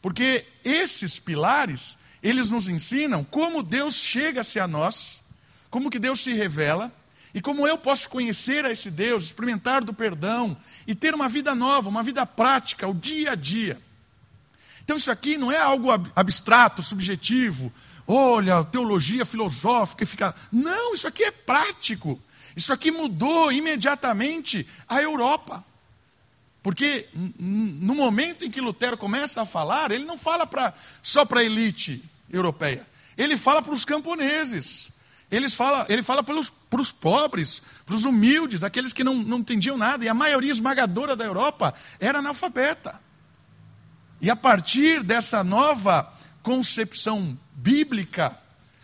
Porque 0.00 0.46
esses 0.64 1.18
pilares, 1.18 1.98
eles 2.22 2.50
nos 2.50 2.68
ensinam 2.68 3.24
como 3.24 3.62
Deus 3.62 3.96
chega-se 3.96 4.60
a 4.60 4.68
nós, 4.68 5.20
como 5.68 5.90
que 5.90 5.98
Deus 5.98 6.20
se 6.20 6.32
revela, 6.32 6.92
e 7.36 7.40
como 7.42 7.68
eu 7.68 7.76
posso 7.76 8.08
conhecer 8.08 8.64
a 8.64 8.70
esse 8.70 8.90
Deus, 8.90 9.24
experimentar 9.24 9.84
do 9.84 9.92
perdão 9.92 10.56
e 10.86 10.94
ter 10.94 11.14
uma 11.14 11.28
vida 11.28 11.54
nova, 11.54 11.90
uma 11.90 12.02
vida 12.02 12.24
prática, 12.24 12.88
o 12.88 12.94
dia 12.94 13.32
a 13.32 13.34
dia. 13.34 13.78
Então 14.82 14.96
isso 14.96 15.10
aqui 15.12 15.36
não 15.36 15.52
é 15.52 15.58
algo 15.58 15.90
abstrato, 16.16 16.82
subjetivo. 16.82 17.70
Olha, 18.08 18.64
teologia 18.64 19.26
filosófica 19.26 20.02
e 20.02 20.06
fica. 20.06 20.34
Não, 20.50 20.94
isso 20.94 21.06
aqui 21.06 21.24
é 21.24 21.30
prático. 21.30 22.18
Isso 22.56 22.72
aqui 22.72 22.90
mudou 22.90 23.52
imediatamente 23.52 24.66
a 24.88 25.02
Europa. 25.02 25.62
Porque 26.62 27.06
no 27.14 27.94
momento 27.94 28.46
em 28.46 28.50
que 28.50 28.62
Lutero 28.62 28.96
começa 28.96 29.42
a 29.42 29.46
falar, 29.46 29.90
ele 29.90 30.06
não 30.06 30.16
fala 30.16 30.46
pra, 30.46 30.72
só 31.02 31.26
para 31.26 31.40
a 31.40 31.44
elite 31.44 32.02
europeia. 32.32 32.86
Ele 33.14 33.36
fala 33.36 33.60
para 33.60 33.74
os 33.74 33.84
camponeses. 33.84 34.90
Ele 35.30 35.48
fala, 35.48 35.86
ele 35.88 36.02
fala 36.02 36.22
para 36.22 36.36
os 36.36 36.92
pobres, 36.92 37.60
para 37.84 37.94
os 37.94 38.04
humildes, 38.04 38.62
aqueles 38.62 38.92
que 38.92 39.02
não, 39.02 39.14
não 39.14 39.38
entendiam 39.38 39.76
nada. 39.76 40.04
E 40.04 40.08
a 40.08 40.14
maioria 40.14 40.52
esmagadora 40.52 41.16
da 41.16 41.24
Europa 41.24 41.74
era 41.98 42.20
analfabeta. 42.20 43.00
E 44.20 44.30
a 44.30 44.36
partir 44.36 45.02
dessa 45.02 45.42
nova 45.42 46.12
concepção 46.42 47.38
bíblica, 47.52 48.38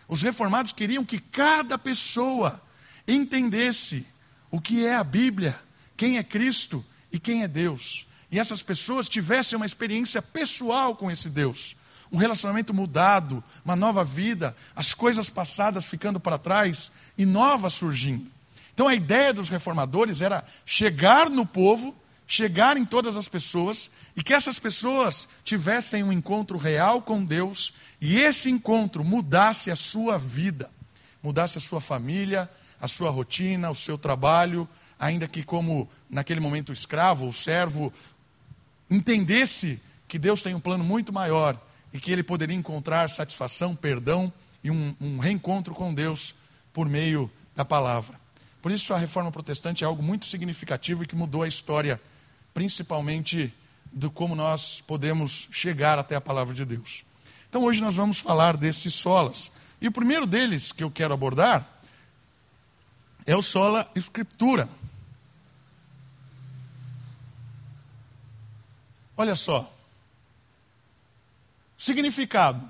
os 0.07 0.21
reformados 0.21 0.73
queriam 0.73 1.05
que 1.05 1.19
cada 1.19 1.77
pessoa 1.77 2.61
entendesse 3.07 4.05
o 4.51 4.59
que 4.59 4.85
é 4.85 4.95
a 4.95 5.03
Bíblia, 5.03 5.59
quem 5.95 6.17
é 6.17 6.23
Cristo 6.23 6.85
e 7.11 7.17
quem 7.17 7.43
é 7.43 7.47
Deus. 7.47 8.05
E 8.29 8.39
essas 8.39 8.61
pessoas 8.61 9.07
tivessem 9.07 9.55
uma 9.55 9.65
experiência 9.65 10.21
pessoal 10.21 10.95
com 10.95 11.09
esse 11.09 11.29
Deus, 11.29 11.75
um 12.13 12.17
relacionamento 12.17 12.75
mudado, 12.75 13.43
uma 13.65 13.75
nova 13.75 14.03
vida, 14.03 14.55
as 14.75 14.93
coisas 14.93 15.31
passadas 15.31 15.87
ficando 15.87 16.19
para 16.19 16.37
trás 16.37 16.91
e 17.17 17.25
novas 17.25 17.73
surgindo. 17.73 18.31
Então 18.71 18.87
a 18.87 18.93
ideia 18.93 19.33
dos 19.33 19.49
reformadores 19.49 20.21
era 20.21 20.43
chegar 20.63 21.27
no 21.27 21.43
povo, 21.43 21.95
chegar 22.27 22.77
em 22.77 22.85
todas 22.85 23.17
as 23.17 23.27
pessoas 23.27 23.89
e 24.15 24.21
que 24.21 24.31
essas 24.31 24.59
pessoas 24.59 25.27
tivessem 25.43 26.03
um 26.03 26.11
encontro 26.11 26.55
real 26.55 27.01
com 27.01 27.25
Deus 27.25 27.73
e 27.99 28.19
esse 28.19 28.51
encontro 28.51 29.03
mudasse 29.03 29.71
a 29.71 29.75
sua 29.75 30.15
vida, 30.15 30.69
mudasse 31.21 31.57
a 31.57 31.61
sua 31.61 31.81
família, 31.81 32.47
a 32.79 32.87
sua 32.87 33.09
rotina, 33.09 33.71
o 33.71 33.75
seu 33.75 33.97
trabalho, 33.97 34.69
ainda 34.99 35.27
que 35.27 35.41
como 35.41 35.89
naquele 36.07 36.39
momento 36.39 36.71
escravo 36.71 37.25
ou 37.25 37.33
servo, 37.33 37.91
entendesse 38.87 39.81
que 40.07 40.19
Deus 40.19 40.43
tem 40.43 40.53
um 40.53 40.59
plano 40.59 40.83
muito 40.83 41.11
maior 41.11 41.59
e 41.93 41.99
que 41.99 42.11
ele 42.11 42.23
poderia 42.23 42.55
encontrar 42.55 43.09
satisfação, 43.09 43.75
perdão 43.75 44.33
e 44.63 44.71
um, 44.71 44.95
um 44.99 45.19
reencontro 45.19 45.73
com 45.75 45.93
Deus 45.93 46.33
por 46.73 46.89
meio 46.89 47.29
da 47.55 47.63
palavra. 47.63 48.19
Por 48.61 48.71
isso, 48.71 48.93
a 48.93 48.97
reforma 48.97 49.31
protestante 49.31 49.83
é 49.83 49.87
algo 49.87 50.01
muito 50.01 50.25
significativo 50.25 51.03
e 51.03 51.05
que 51.05 51.15
mudou 51.15 51.43
a 51.43 51.47
história, 51.47 52.01
principalmente 52.53 53.53
de 53.91 54.09
como 54.09 54.35
nós 54.35 54.81
podemos 54.81 55.47
chegar 55.51 55.99
até 55.99 56.15
a 56.15 56.21
palavra 56.21 56.53
de 56.53 56.65
Deus. 56.65 57.03
Então, 57.47 57.63
hoje 57.63 57.81
nós 57.81 57.95
vamos 57.95 58.19
falar 58.19 58.57
desses 58.57 58.93
solas. 58.95 59.51
E 59.79 59.87
o 59.87 59.91
primeiro 59.91 60.25
deles 60.25 60.71
que 60.71 60.83
eu 60.83 60.89
quero 60.89 61.13
abordar 61.13 61.67
é 63.25 63.35
o 63.35 63.41
sola 63.41 63.89
escritura. 63.93 64.67
Olha 69.15 69.35
só. 69.35 69.71
Significado: 71.83 72.65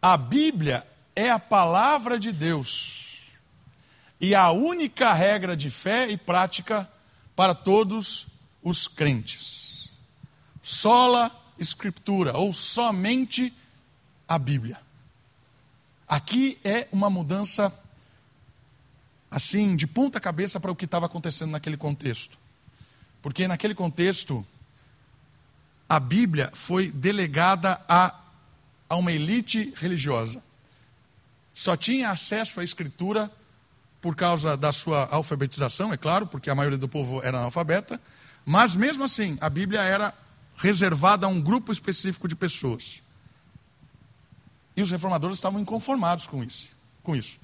a 0.00 0.16
Bíblia 0.16 0.86
é 1.16 1.28
a 1.28 1.38
palavra 1.38 2.16
de 2.16 2.30
Deus 2.30 3.18
e 4.20 4.36
a 4.36 4.52
única 4.52 5.12
regra 5.12 5.56
de 5.56 5.68
fé 5.68 6.08
e 6.08 6.16
prática 6.16 6.88
para 7.34 7.56
todos 7.56 8.28
os 8.62 8.86
crentes. 8.86 9.90
Sola 10.62 11.28
Escritura, 11.58 12.38
ou 12.38 12.52
somente 12.52 13.52
a 14.28 14.38
Bíblia. 14.38 14.80
Aqui 16.06 16.60
é 16.62 16.86
uma 16.92 17.10
mudança, 17.10 17.76
assim, 19.28 19.74
de 19.74 19.88
ponta 19.88 20.20
cabeça 20.20 20.60
para 20.60 20.70
o 20.70 20.76
que 20.76 20.84
estava 20.84 21.06
acontecendo 21.06 21.50
naquele 21.50 21.76
contexto. 21.76 22.38
Porque 23.20 23.48
naquele 23.48 23.74
contexto, 23.74 24.46
a 25.88 26.00
Bíblia 26.00 26.50
foi 26.54 26.90
delegada 26.90 27.80
a, 27.88 28.18
a 28.88 28.96
uma 28.96 29.12
elite 29.12 29.72
religiosa. 29.76 30.42
Só 31.54 31.76
tinha 31.76 32.10
acesso 32.10 32.60
à 32.60 32.64
Escritura 32.64 33.30
por 34.00 34.14
causa 34.14 34.56
da 34.56 34.72
sua 34.72 35.08
alfabetização, 35.10 35.92
é 35.92 35.96
claro, 35.96 36.26
porque 36.26 36.50
a 36.50 36.54
maioria 36.54 36.78
do 36.78 36.88
povo 36.88 37.20
era 37.22 37.38
analfabeta, 37.38 38.00
mas 38.44 38.76
mesmo 38.76 39.04
assim, 39.04 39.36
a 39.40 39.48
Bíblia 39.48 39.80
era 39.82 40.14
reservada 40.56 41.26
a 41.26 41.28
um 41.28 41.40
grupo 41.40 41.72
específico 41.72 42.28
de 42.28 42.36
pessoas. 42.36 43.02
E 44.76 44.82
os 44.82 44.90
reformadores 44.90 45.38
estavam 45.38 45.60
inconformados 45.60 46.26
com 46.26 46.44
isso. 46.44 46.70
Com 47.02 47.16
isso. 47.16 47.40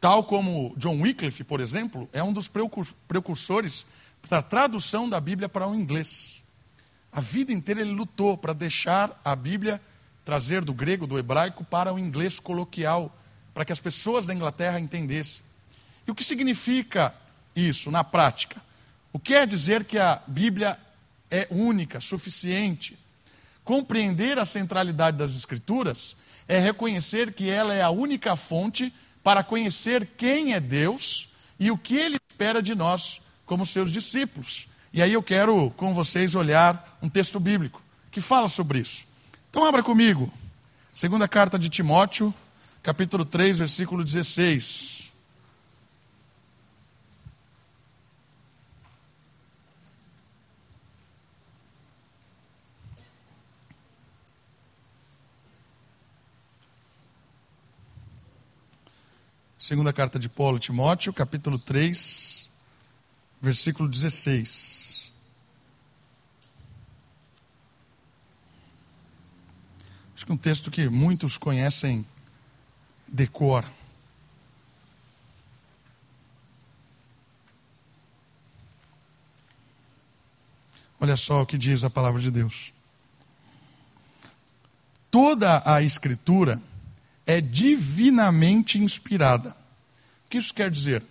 Tal 0.00 0.24
como 0.24 0.74
John 0.76 1.00
Wycliffe, 1.00 1.44
por 1.44 1.60
exemplo, 1.60 2.08
é 2.12 2.22
um 2.22 2.32
dos 2.32 2.48
precursores 3.08 3.86
da 4.28 4.42
tradução 4.42 5.08
da 5.08 5.20
Bíblia 5.20 5.48
para 5.48 5.66
o 5.66 5.74
inglês. 5.74 6.39
A 7.12 7.20
vida 7.20 7.52
inteira 7.52 7.80
ele 7.80 7.92
lutou 7.92 8.36
para 8.36 8.52
deixar 8.52 9.20
a 9.24 9.34
Bíblia 9.34 9.80
trazer 10.24 10.64
do 10.64 10.72
grego, 10.72 11.06
do 11.06 11.18
hebraico, 11.18 11.64
para 11.64 11.92
o 11.92 11.98
inglês 11.98 12.38
coloquial 12.38 13.14
para 13.52 13.64
que 13.64 13.72
as 13.72 13.80
pessoas 13.80 14.26
da 14.26 14.34
Inglaterra 14.34 14.78
entendessem. 14.78 15.44
E 16.06 16.10
o 16.10 16.14
que 16.14 16.24
significa 16.24 17.14
isso 17.54 17.90
na 17.90 18.04
prática? 18.04 18.62
O 19.12 19.18
que 19.18 19.34
é 19.34 19.44
dizer 19.44 19.84
que 19.84 19.98
a 19.98 20.22
Bíblia 20.26 20.78
é 21.30 21.46
única, 21.50 22.00
suficiente? 22.00 22.98
Compreender 23.64 24.38
a 24.38 24.44
centralidade 24.44 25.16
das 25.16 25.36
Escrituras 25.36 26.16
é 26.46 26.58
reconhecer 26.58 27.32
que 27.32 27.50
ela 27.50 27.74
é 27.74 27.82
a 27.82 27.90
única 27.90 28.36
fonte 28.36 28.92
para 29.22 29.44
conhecer 29.44 30.06
quem 30.16 30.54
é 30.54 30.60
Deus 30.60 31.28
e 31.58 31.70
o 31.70 31.78
que 31.78 31.96
ele 31.96 32.16
espera 32.30 32.62
de 32.62 32.74
nós 32.74 33.20
como 33.44 33.66
seus 33.66 33.92
discípulos. 33.92 34.69
E 34.92 35.00
aí 35.00 35.12
eu 35.12 35.22
quero 35.22 35.70
com 35.76 35.94
vocês 35.94 36.34
olhar 36.34 36.98
um 37.00 37.08
texto 37.08 37.38
bíblico 37.38 37.80
que 38.10 38.20
fala 38.20 38.48
sobre 38.48 38.80
isso. 38.80 39.06
Então 39.48 39.64
abra 39.64 39.82
comigo. 39.82 40.32
Segunda 40.94 41.28
carta 41.28 41.58
de 41.58 41.68
Timóteo, 41.68 42.34
capítulo 42.82 43.24
3, 43.24 43.58
versículo 43.58 44.04
16. 44.04 45.10
Segunda 59.56 59.92
carta 59.92 60.18
de 60.18 60.28
Paulo 60.28 60.58
Timóteo, 60.58 61.12
capítulo 61.12 61.56
3, 61.56 62.49
versículo 63.40 63.88
16. 63.88 65.10
Acho 70.14 70.26
que 70.26 70.32
é 70.32 70.34
um 70.34 70.38
texto 70.38 70.70
que 70.70 70.88
muitos 70.88 71.38
conhecem 71.38 72.04
decor. 73.08 73.64
Olha 81.00 81.16
só 81.16 81.40
o 81.40 81.46
que 81.46 81.56
diz 81.56 81.82
a 81.82 81.88
palavra 81.88 82.20
de 82.20 82.30
Deus. 82.30 82.74
Toda 85.10 85.62
a 85.64 85.80
Escritura 85.80 86.62
é 87.26 87.40
divinamente 87.40 88.78
inspirada. 88.78 89.56
O 90.26 90.28
que 90.28 90.36
isso 90.36 90.52
quer 90.52 90.70
dizer? 90.70 91.02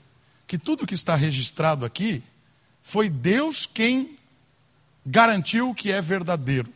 Que 0.50 0.58
tudo 0.58 0.88
que 0.88 0.96
está 0.96 1.13
registrado 1.13 1.86
aqui 1.86 2.24
foi 2.82 3.08
Deus 3.08 3.68
quem 3.68 4.15
garantiu 5.06 5.75
que 5.75 5.91
é 5.91 6.01
verdadeiro. 6.01 6.74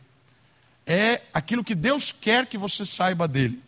É 0.86 1.22
aquilo 1.34 1.64
que 1.64 1.74
Deus 1.74 2.12
quer 2.12 2.46
que 2.46 2.56
você 2.56 2.86
saiba 2.86 3.26
dele. 3.26 3.60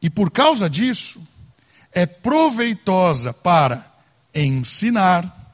E 0.00 0.08
por 0.08 0.30
causa 0.30 0.70
disso, 0.70 1.20
é 1.92 2.06
proveitosa 2.06 3.34
para 3.34 3.86
ensinar, 4.34 5.52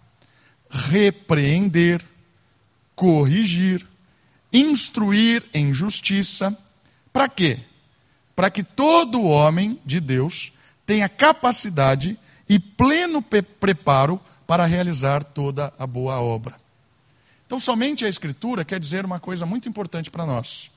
repreender, 0.71 2.07
corrigir, 2.95 3.85
instruir 4.53 5.45
em 5.53 5.75
justiça. 5.75 6.57
Para 7.13 7.29
quê? 7.29 7.59
Para 8.37 8.53
que 8.53 8.63
todo 8.63 9.25
homem 9.25 9.81
de 9.85 9.99
Deus 9.99 10.53
tenha 10.91 11.09
capacidade 11.09 12.19
e 12.49 12.59
pleno 12.59 13.23
preparo 13.23 14.21
para 14.45 14.67
realizar 14.67 15.23
toda 15.23 15.73
a 15.79 15.87
boa 15.87 16.21
obra. 16.21 16.57
Então, 17.47 17.61
somente 17.61 18.05
a 18.05 18.09
Escritura 18.09 18.65
quer 18.65 18.81
dizer 18.81 19.05
uma 19.05 19.21
coisa 19.21 19.47
muito 19.47 19.69
importante 19.69 20.11
para 20.11 20.27
nós. 20.27 20.69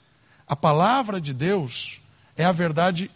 A 0.48 0.56
palavra 0.56 1.20
de 1.20 1.34
Deus 1.34 2.00
é 2.38 2.46
a 2.46 2.52
verdade 2.52 3.10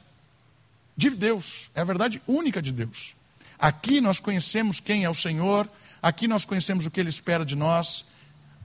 de 0.96 1.12
Deus, 1.12 1.70
é 1.76 1.82
a 1.82 1.84
verdade 1.84 2.20
única 2.28 2.64
de 2.64 2.72
Deus. 2.72 3.14
Aqui 3.60 4.02
nós 4.02 4.20
conhecemos 4.20 4.80
quem 4.80 5.04
é 5.04 5.10
o 5.10 5.14
Senhor, 5.14 5.70
aqui 6.02 6.28
nós 6.28 6.46
conhecemos 6.46 6.88
o 6.88 6.90
que 6.90 7.00
Ele 7.00 7.10
espera 7.10 7.46
de 7.46 7.56
nós. 7.56 8.06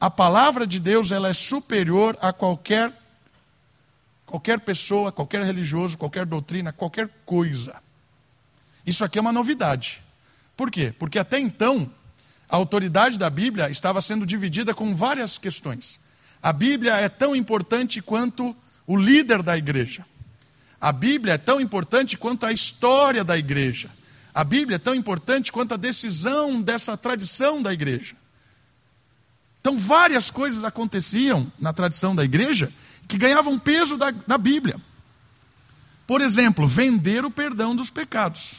A 0.00 0.10
palavra 0.10 0.66
de 0.66 0.80
Deus 0.80 1.12
ela 1.12 1.28
é 1.28 1.34
superior 1.34 2.16
a 2.18 2.32
qualquer 2.32 2.98
qualquer 4.24 4.60
pessoa, 4.60 5.12
qualquer 5.12 5.44
religioso, 5.44 5.98
qualquer 5.98 6.24
doutrina, 6.24 6.72
qualquer 6.72 7.10
coisa. 7.26 7.78
Isso 8.86 9.04
aqui 9.04 9.18
é 9.18 9.20
uma 9.20 9.32
novidade. 9.32 10.02
Por 10.56 10.70
quê? 10.70 10.94
Porque 10.98 11.18
até 11.18 11.38
então 11.38 11.90
a 12.48 12.56
autoridade 12.56 13.18
da 13.18 13.30
Bíblia 13.30 13.70
estava 13.70 14.02
sendo 14.02 14.26
dividida 14.26 14.74
com 14.74 14.94
várias 14.94 15.38
questões. 15.38 15.98
A 16.42 16.52
Bíblia 16.52 16.96
é 16.96 17.08
tão 17.08 17.34
importante 17.34 18.02
quanto 18.02 18.54
o 18.86 18.96
líder 18.96 19.42
da 19.42 19.56
igreja. 19.56 20.04
A 20.80 20.92
Bíblia 20.92 21.34
é 21.34 21.38
tão 21.38 21.60
importante 21.60 22.16
quanto 22.16 22.44
a 22.44 22.52
história 22.52 23.22
da 23.22 23.38
igreja. 23.38 23.88
A 24.34 24.42
Bíblia 24.42 24.76
é 24.76 24.78
tão 24.78 24.94
importante 24.94 25.52
quanto 25.52 25.74
a 25.74 25.76
decisão 25.76 26.60
dessa 26.60 26.96
tradição 26.96 27.62
da 27.62 27.72
igreja. 27.72 28.16
Então, 29.60 29.78
várias 29.78 30.28
coisas 30.30 30.64
aconteciam 30.64 31.50
na 31.58 31.72
tradição 31.72 32.16
da 32.16 32.24
igreja 32.24 32.72
que 33.06 33.16
ganhavam 33.16 33.58
peso 33.58 33.96
da, 33.96 34.10
da 34.10 34.36
Bíblia. 34.36 34.80
Por 36.06 36.20
exemplo, 36.20 36.66
vender 36.66 37.24
o 37.24 37.30
perdão 37.30 37.76
dos 37.76 37.88
pecados. 37.88 38.56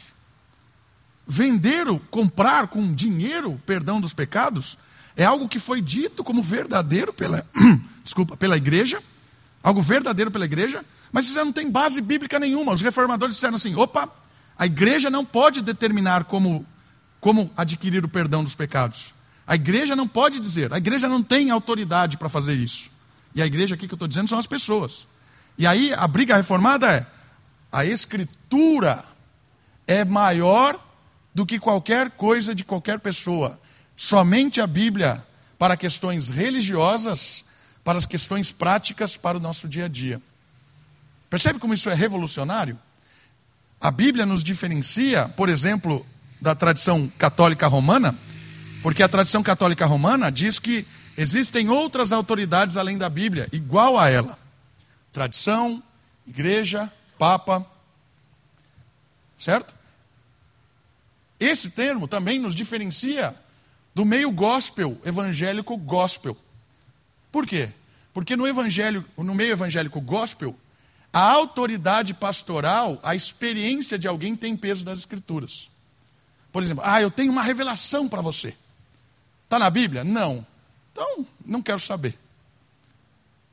Vender, 1.26 1.86
comprar 2.10 2.68
com 2.68 2.92
dinheiro 2.92 3.52
o 3.52 3.58
perdão 3.58 4.00
dos 4.00 4.12
pecados, 4.12 4.76
é 5.16 5.24
algo 5.24 5.48
que 5.48 5.58
foi 5.58 5.80
dito 5.80 6.22
como 6.24 6.42
verdadeiro 6.42 7.12
pela, 7.12 7.46
desculpa, 8.02 8.36
pela 8.36 8.56
igreja, 8.56 9.02
algo 9.62 9.80
verdadeiro 9.80 10.30
pela 10.30 10.44
igreja, 10.44 10.84
mas 11.12 11.26
isso 11.26 11.36
não 11.36 11.52
tem 11.52 11.70
base 11.70 12.00
bíblica 12.00 12.38
nenhuma. 12.38 12.72
Os 12.72 12.82
reformadores 12.82 13.34
disseram 13.34 13.54
assim: 13.54 13.74
opa, 13.74 14.08
a 14.58 14.66
igreja 14.66 15.10
não 15.10 15.24
pode 15.24 15.62
determinar 15.62 16.24
como, 16.24 16.66
como 17.20 17.50
adquirir 17.56 18.04
o 18.04 18.08
perdão 18.08 18.42
dos 18.42 18.54
pecados. 18.54 19.14
A 19.46 19.54
igreja 19.54 19.94
não 19.94 20.08
pode 20.08 20.40
dizer, 20.40 20.72
a 20.72 20.78
igreja 20.78 21.08
não 21.08 21.22
tem 21.22 21.50
autoridade 21.50 22.16
para 22.16 22.28
fazer 22.28 22.54
isso. 22.54 22.90
E 23.34 23.42
a 23.42 23.46
igreja 23.46 23.74
aqui 23.74 23.86
que 23.86 23.94
eu 23.94 23.96
estou 23.96 24.08
dizendo 24.08 24.28
são 24.28 24.38
as 24.38 24.46
pessoas. 24.46 25.06
E 25.56 25.66
aí 25.66 25.92
a 25.94 26.06
briga 26.08 26.36
reformada 26.36 26.90
é: 26.90 27.06
a 27.70 27.84
escritura 27.84 29.04
é 29.86 30.04
maior 30.04 30.83
do 31.34 31.44
que 31.44 31.58
qualquer 31.58 32.10
coisa 32.12 32.54
de 32.54 32.64
qualquer 32.64 33.00
pessoa. 33.00 33.60
Somente 33.96 34.60
a 34.60 34.66
Bíblia 34.66 35.26
para 35.58 35.76
questões 35.76 36.28
religiosas, 36.28 37.44
para 37.82 37.98
as 37.98 38.06
questões 38.06 38.52
práticas 38.52 39.16
para 39.16 39.36
o 39.36 39.40
nosso 39.40 39.68
dia 39.68 39.86
a 39.86 39.88
dia. 39.88 40.22
Percebe 41.28 41.58
como 41.58 41.74
isso 41.74 41.90
é 41.90 41.94
revolucionário? 41.94 42.78
A 43.80 43.90
Bíblia 43.90 44.24
nos 44.24 44.44
diferencia, 44.44 45.28
por 45.28 45.48
exemplo, 45.48 46.06
da 46.40 46.54
tradição 46.54 47.10
católica 47.18 47.66
romana, 47.66 48.14
porque 48.82 49.02
a 49.02 49.08
tradição 49.08 49.42
católica 49.42 49.84
romana 49.84 50.30
diz 50.30 50.58
que 50.58 50.86
existem 51.16 51.68
outras 51.68 52.12
autoridades 52.12 52.76
além 52.76 52.96
da 52.96 53.08
Bíblia, 53.08 53.48
igual 53.52 53.98
a 53.98 54.08
ela. 54.08 54.38
Tradição, 55.12 55.82
igreja, 56.26 56.90
papa. 57.18 57.66
Certo? 59.38 59.74
Esse 61.38 61.70
termo 61.70 62.06
também 62.06 62.38
nos 62.38 62.54
diferencia 62.54 63.34
do 63.94 64.04
meio 64.04 64.30
gospel, 64.30 65.00
evangélico 65.04 65.76
gospel. 65.76 66.36
Por 67.30 67.46
quê? 67.46 67.70
Porque 68.12 68.36
no 68.36 68.46
evangelho, 68.46 69.04
no 69.16 69.34
meio 69.34 69.52
evangélico 69.52 70.00
gospel, 70.00 70.56
a 71.12 71.20
autoridade 71.20 72.14
pastoral, 72.14 72.98
a 73.02 73.14
experiência 73.14 73.98
de 73.98 74.08
alguém 74.08 74.34
tem 74.36 74.56
peso 74.56 74.84
das 74.84 75.00
escrituras. 75.00 75.70
Por 76.52 76.62
exemplo, 76.62 76.84
ah, 76.86 77.00
eu 77.00 77.10
tenho 77.10 77.32
uma 77.32 77.42
revelação 77.42 78.08
para 78.08 78.20
você. 78.20 78.54
Está 79.44 79.58
na 79.58 79.70
Bíblia? 79.70 80.04
Não. 80.04 80.46
Então, 80.92 81.26
não 81.44 81.62
quero 81.62 81.80
saber. 81.80 82.18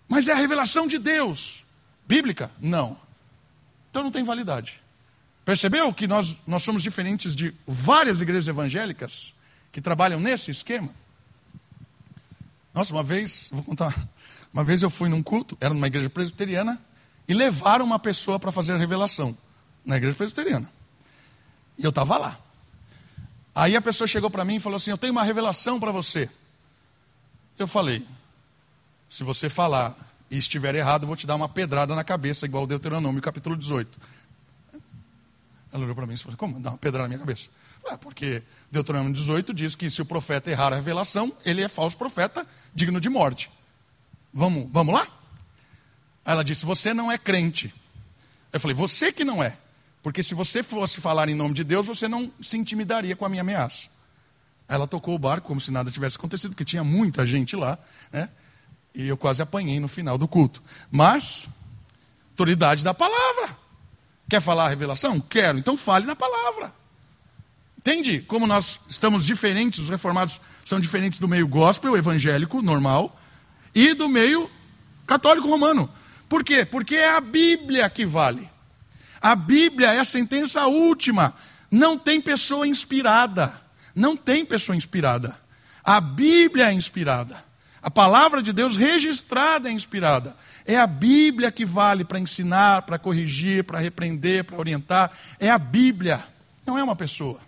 Mas 0.08 0.28
é 0.28 0.34
a 0.34 0.36
revelação 0.36 0.88
de 0.88 0.98
Deus. 0.98 1.64
Bíblica? 2.08 2.52
Não. 2.60 2.98
Então 3.90 4.04
não 4.04 4.12
tem 4.12 4.24
validade. 4.24 4.81
Percebeu 5.52 5.94
que 5.94 6.08
nós, 6.08 6.38
nós 6.48 6.64
somos 6.64 6.82
diferentes 6.82 7.36
de 7.36 7.54
várias 7.68 8.22
igrejas 8.22 8.48
evangélicas 8.48 9.34
que 9.70 9.82
trabalham 9.82 10.18
nesse 10.18 10.50
esquema? 10.50 10.88
Nossa, 12.74 12.94
uma 12.94 13.04
vez, 13.04 13.50
vou 13.52 13.62
contar, 13.62 13.94
uma 14.54 14.64
vez 14.64 14.82
eu 14.82 14.90
fui 14.90 15.10
num 15.10 15.22
culto, 15.22 15.58
era 15.60 15.74
numa 15.74 15.88
igreja 15.88 16.10
presbiteriana, 16.10 16.82
e 17.28 17.34
levaram 17.34 17.84
uma 17.84 18.00
pessoa 18.00 18.40
para 18.40 18.50
fazer 18.50 18.72
a 18.72 18.78
revelação 18.78 19.38
na 19.84 19.98
igreja 19.98 20.16
presbiteriana. 20.16 20.72
E 21.78 21.84
eu 21.84 21.90
estava 21.90 22.18
lá. 22.18 22.40
Aí 23.54 23.76
a 23.76 23.82
pessoa 23.82 24.08
chegou 24.08 24.30
para 24.30 24.46
mim 24.46 24.56
e 24.56 24.60
falou 24.62 24.78
assim: 24.78 24.92
Eu 24.92 24.98
tenho 24.98 25.12
uma 25.12 25.24
revelação 25.24 25.82
para 25.82 25.92
você. 25.92 26.30
Eu 27.60 27.68
falei: 27.68 28.08
Se 29.10 29.22
você 29.26 29.50
falar 29.50 29.98
e 30.30 30.38
estiver 30.38 30.76
errado, 30.76 31.04
eu 31.04 31.08
vou 31.08 31.18
te 31.18 31.28
dar 31.28 31.36
uma 31.36 31.50
pedrada 31.50 31.94
na 31.94 32.06
cabeça, 32.06 32.46
igual 32.46 32.66
Deuteronômio 32.66 33.22
capítulo 33.22 33.58
18. 33.58 34.00
Ela 35.72 35.84
olhou 35.84 35.96
para 35.96 36.06
mim 36.06 36.14
e 36.14 36.18
falou: 36.18 36.38
Como? 36.38 36.60
Dá 36.60 36.72
uma 36.72 36.78
pedrada 36.78 37.04
na 37.04 37.10
minha 37.10 37.20
cabeça. 37.20 37.50
Falei, 37.82 37.96
ah, 37.96 37.98
porque 37.98 38.44
Deuteronômio 38.70 39.14
18 39.14 39.54
diz 39.54 39.76
que 39.76 39.90
se 39.90 40.02
o 40.02 40.06
profeta 40.06 40.52
errar 40.52 40.74
a 40.74 40.76
revelação, 40.76 41.34
ele 41.46 41.62
é 41.62 41.68
falso 41.68 41.98
profeta, 41.98 42.46
digno 42.74 43.00
de 43.00 43.10
morte. 43.10 43.50
Vamos, 44.34 44.68
vamos 44.72 44.94
lá? 44.94 45.08
Aí 46.26 46.34
ela 46.34 46.44
disse: 46.44 46.66
Você 46.66 46.94
não 46.94 47.12
é 47.12 47.18
crente. 47.18 47.74
Eu 48.52 48.60
falei: 48.60 48.76
Você 48.76 49.12
que 49.12 49.24
não 49.24 49.42
é. 49.42 49.58
Porque 50.04 50.24
se 50.24 50.34
você 50.34 50.64
fosse 50.64 51.00
falar 51.00 51.30
em 51.30 51.36
nome 51.36 51.54
de 51.54 51.64
Deus, 51.64 51.86
você 51.86 52.08
não 52.08 52.32
se 52.42 52.58
intimidaria 52.58 53.16
com 53.16 53.26
a 53.26 53.30
minha 53.30 53.42
ameaça. 53.42 53.88
Aí 54.68 54.76
ela 54.76 54.88
tocou 54.88 55.14
o 55.16 55.20
barco 55.20 55.48
como 55.48 55.62
se 55.62 55.70
nada 55.70 55.92
tivesse 55.92 56.18
acontecido, 56.18 56.52
porque 56.52 56.66
tinha 56.66 56.84
muita 56.84 57.26
gente 57.26 57.56
lá, 57.56 57.78
né? 58.12 58.30
E 58.94 59.08
eu 59.08 59.16
quase 59.16 59.42
apanhei 59.42 59.80
no 59.80 59.88
final 59.88 60.18
do 60.18 60.28
culto. 60.28 60.62
Mas, 60.90 61.48
autoridade 62.32 62.84
da 62.84 62.94
palavra. 62.94 63.61
Quer 64.32 64.40
falar 64.40 64.68
a 64.68 64.70
revelação? 64.70 65.20
Quero. 65.20 65.58
Então 65.58 65.76
fale 65.76 66.06
na 66.06 66.16
palavra. 66.16 66.74
Entende 67.78 68.22
como 68.22 68.48
nós 68.48 68.80
estamos 68.88 69.26
diferentes, 69.26 69.80
os 69.80 69.90
reformados 69.90 70.40
são 70.64 70.80
diferentes 70.80 71.20
do 71.20 71.28
meio 71.28 71.46
gospel, 71.46 71.98
evangélico, 71.98 72.62
normal, 72.62 73.20
e 73.76 73.94
do 73.94 74.08
meio 74.08 74.50
católico 75.06 75.50
romano. 75.50 75.92
Por 76.30 76.46
quê? 76.46 76.64
Porque 76.64 76.96
é 76.96 77.14
a 77.14 77.20
Bíblia 77.20 77.90
que 77.90 78.06
vale. 78.06 78.50
A 79.22 79.36
Bíblia 79.36 79.92
é 79.92 80.00
a 80.00 80.06
sentença 80.06 80.66
última. 80.66 81.36
Não 81.70 81.98
tem 81.98 82.22
pessoa 82.22 82.66
inspirada. 82.66 83.62
Não 83.94 84.16
tem 84.16 84.46
pessoa 84.46 84.78
inspirada. 84.78 85.38
A 85.84 86.00
Bíblia 86.00 86.70
é 86.70 86.74
inspirada. 86.74 87.44
A 87.82 87.90
palavra 87.90 88.44
de 88.44 88.54
Deus 88.54 88.78
registrada 88.78 89.68
é 89.68 89.72
inspirada. 89.72 90.38
É 90.66 90.78
a 90.78 90.86
Bíblia 90.86 91.52
que 91.52 91.66
vale 91.66 92.06
para 92.06 92.20
ensinar, 92.20 92.84
para 92.84 93.00
corrigir, 93.00 93.64
para 93.64 93.80
repreender, 93.80 94.44
para 94.44 94.58
orientar. 94.58 95.12
É 95.40 95.50
a 95.50 95.58
Bíblia, 95.58 96.24
não 96.66 96.78
é 96.78 96.84
uma 96.84 96.96
pessoa. 96.96 97.40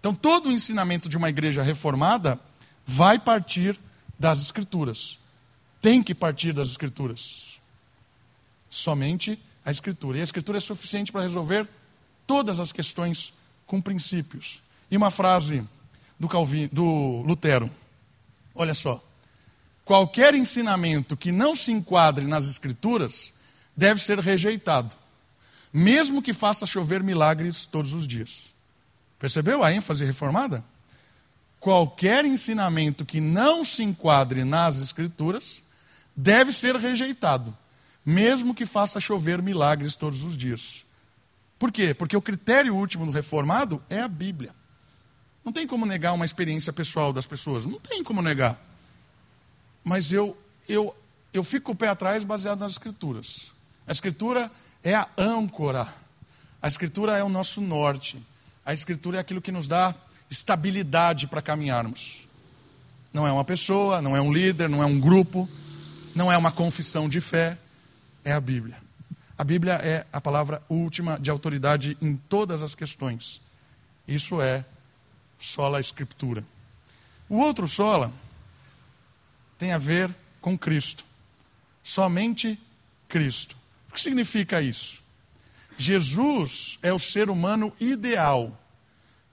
Então, 0.00 0.14
todo 0.14 0.48
o 0.48 0.52
ensinamento 0.52 1.08
de 1.08 1.16
uma 1.16 1.28
igreja 1.28 1.62
reformada 1.62 2.40
vai 2.86 3.18
partir 3.18 3.78
das 4.18 4.40
Escrituras. 4.40 5.18
Tem 5.80 6.02
que 6.02 6.14
partir 6.14 6.52
das 6.52 6.68
Escrituras 6.68 7.60
somente 8.70 9.38
a 9.64 9.70
Escritura. 9.70 10.18
E 10.18 10.20
a 10.22 10.24
Escritura 10.24 10.56
é 10.56 10.60
suficiente 10.60 11.12
para 11.12 11.22
resolver 11.22 11.68
todas 12.26 12.60
as 12.60 12.72
questões 12.72 13.32
com 13.66 13.80
princípios. 13.80 14.62
E 14.90 14.96
uma 14.96 15.10
frase 15.10 15.66
do, 16.18 16.28
Calvin, 16.28 16.68
do 16.72 17.22
Lutero: 17.26 17.70
olha 18.54 18.72
só. 18.72 19.02
Qualquer 19.84 20.34
ensinamento 20.34 21.16
que 21.16 21.30
não 21.30 21.54
se 21.54 21.70
enquadre 21.70 22.26
nas 22.26 22.48
Escrituras 22.48 23.32
deve 23.76 24.02
ser 24.02 24.18
rejeitado, 24.18 24.94
mesmo 25.72 26.22
que 26.22 26.32
faça 26.32 26.64
chover 26.64 27.02
milagres 27.02 27.66
todos 27.66 27.92
os 27.92 28.06
dias. 28.06 28.54
Percebeu 29.18 29.62
a 29.62 29.72
ênfase 29.72 30.04
reformada? 30.04 30.64
Qualquer 31.60 32.24
ensinamento 32.24 33.04
que 33.04 33.20
não 33.20 33.64
se 33.64 33.82
enquadre 33.82 34.44
nas 34.44 34.80
Escrituras 34.80 35.62
deve 36.16 36.52
ser 36.52 36.76
rejeitado, 36.76 37.56
mesmo 38.04 38.54
que 38.54 38.64
faça 38.64 39.00
chover 39.00 39.42
milagres 39.42 39.96
todos 39.96 40.24
os 40.24 40.36
dias. 40.36 40.84
Por 41.58 41.72
quê? 41.72 41.92
Porque 41.92 42.16
o 42.16 42.22
critério 42.22 42.74
último 42.74 43.06
do 43.06 43.12
reformado 43.12 43.82
é 43.88 44.00
a 44.00 44.08
Bíblia. 44.08 44.54
Não 45.44 45.52
tem 45.52 45.66
como 45.66 45.84
negar 45.84 46.12
uma 46.12 46.24
experiência 46.24 46.72
pessoal 46.72 47.12
das 47.12 47.26
pessoas, 47.26 47.66
não 47.66 47.78
tem 47.78 48.02
como 48.02 48.22
negar. 48.22 48.58
Mas 49.84 50.12
eu, 50.12 50.36
eu, 50.66 50.96
eu 51.32 51.44
fico 51.44 51.72
o 51.72 51.74
pé 51.74 51.88
atrás 51.88 52.24
baseado 52.24 52.60
nas 52.60 52.72
Escrituras. 52.72 53.52
A 53.86 53.92
Escritura 53.92 54.50
é 54.82 54.94
a 54.94 55.06
âncora, 55.18 55.92
a 56.60 56.66
Escritura 56.66 57.18
é 57.18 57.22
o 57.22 57.28
nosso 57.28 57.60
norte, 57.60 58.20
a 58.64 58.72
Escritura 58.72 59.18
é 59.18 59.20
aquilo 59.20 59.42
que 59.42 59.52
nos 59.52 59.68
dá 59.68 59.94
estabilidade 60.30 61.26
para 61.26 61.42
caminharmos. 61.42 62.26
Não 63.12 63.26
é 63.26 63.30
uma 63.30 63.44
pessoa, 63.44 64.00
não 64.00 64.16
é 64.16 64.20
um 64.20 64.32
líder, 64.32 64.68
não 64.68 64.82
é 64.82 64.86
um 64.86 64.98
grupo, 64.98 65.48
não 66.14 66.32
é 66.32 66.36
uma 66.36 66.50
confissão 66.50 67.08
de 67.08 67.20
fé, 67.20 67.58
é 68.24 68.32
a 68.32 68.40
Bíblia. 68.40 68.76
A 69.36 69.44
Bíblia 69.44 69.74
é 69.74 70.06
a 70.12 70.20
palavra 70.20 70.62
última 70.68 71.18
de 71.18 71.28
autoridade 71.28 71.96
em 72.00 72.16
todas 72.16 72.62
as 72.62 72.74
questões. 72.74 73.40
Isso 74.08 74.40
é 74.40 74.64
sola 75.38 75.80
escritura. 75.80 76.44
O 77.28 77.38
outro 77.38 77.68
sola 77.68 78.12
tem 79.58 79.72
a 79.72 79.78
ver 79.78 80.14
com 80.40 80.56
Cristo. 80.56 81.04
Somente 81.82 82.60
Cristo. 83.08 83.56
O 83.88 83.92
que 83.94 84.00
significa 84.00 84.60
isso? 84.60 85.02
Jesus 85.78 86.78
é 86.82 86.92
o 86.92 86.98
ser 86.98 87.30
humano 87.30 87.72
ideal. 87.80 88.60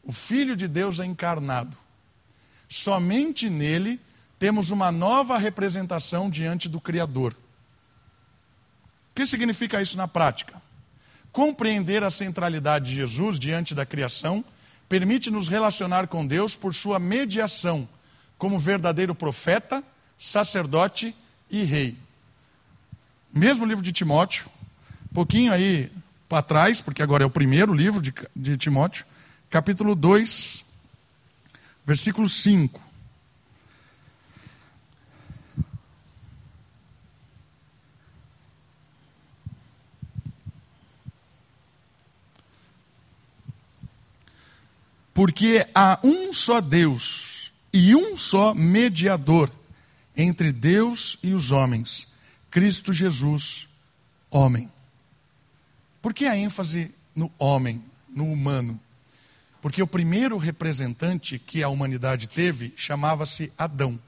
O 0.04 0.12
Filho 0.12 0.56
de 0.56 0.68
Deus 0.68 1.00
é 1.00 1.06
encarnado. 1.06 1.78
Somente 2.68 3.50
nele 3.50 4.00
temos 4.40 4.72
uma 4.72 4.92
nova 4.92 5.38
representação 5.38 6.30
diante 6.30 6.68
do 6.68 6.82
Criador. 6.82 7.34
O 9.12 9.14
que 9.14 9.26
significa 9.26 9.82
isso 9.82 9.98
na 9.98 10.08
prática? 10.08 10.62
Compreender 11.32 12.04
a 12.04 12.10
centralidade 12.10 12.90
de 12.90 12.96
Jesus 12.96 13.38
diante 13.38 13.76
da 13.76 13.86
criação 13.86 14.44
permite 14.90 15.30
nos 15.30 15.48
relacionar 15.48 16.08
com 16.08 16.26
Deus 16.26 16.56
por 16.56 16.74
sua 16.74 17.00
mediação, 17.00 17.88
como 18.38 18.58
verdadeiro 18.58 19.14
profeta, 19.14 19.84
sacerdote 20.22 21.16
e 21.50 21.64
rei. 21.64 21.98
Mesmo 23.34 23.66
livro 23.66 23.84
de 23.84 23.92
Timóteo, 23.92 24.46
pouquinho 25.12 25.52
aí 25.52 25.92
para 26.30 26.44
trás, 26.44 26.80
porque 26.80 27.02
agora 27.02 27.24
é 27.24 27.26
o 27.26 27.30
primeiro 27.30 27.74
livro 27.74 28.00
de, 28.00 28.14
de 28.36 28.56
Timóteo, 28.56 29.04
capítulo 29.50 29.96
2, 29.96 30.64
versículo 31.84 32.30
5. 32.30 32.80
Porque 45.16 45.68
há 45.74 46.00
um 46.04 46.32
só 46.32 46.62
Deus 46.62 47.52
e 47.74 47.96
um 47.96 48.16
só 48.16 48.54
mediador 48.54 49.50
entre 50.16 50.52
Deus 50.52 51.18
e 51.24 51.34
os 51.34 51.52
homens, 51.52 52.08
Cristo 52.50 52.92
Jesus, 52.92 53.68
homem. 54.30 54.72
Por 56.02 56.14
que 56.14 56.26
a 56.26 56.36
ênfase 56.36 56.94
no 57.16 57.32
homem, 57.38 57.84
no 58.10 58.26
humano? 58.26 58.80
Porque 59.62 59.82
o 59.82 59.88
primeiro 59.88 60.38
representante 60.38 61.38
que 61.38 61.62
a 61.62 61.70
humanidade 61.70 62.28
teve 62.28 62.74
chamava-se 62.76 63.54
Adão. 63.58 64.00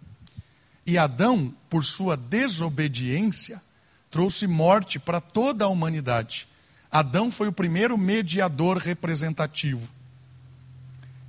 E 0.86 0.98
Adão, 0.98 1.56
por 1.70 1.86
sua 1.86 2.18
desobediência, 2.18 3.62
trouxe 4.10 4.48
morte 4.48 5.00
para 5.00 5.22
toda 5.22 5.66
a 5.66 5.70
humanidade. 5.70 6.48
Adão 6.92 7.32
foi 7.32 7.48
o 7.48 7.54
primeiro 7.54 7.98
mediador 7.98 8.78
representativo. 8.78 9.90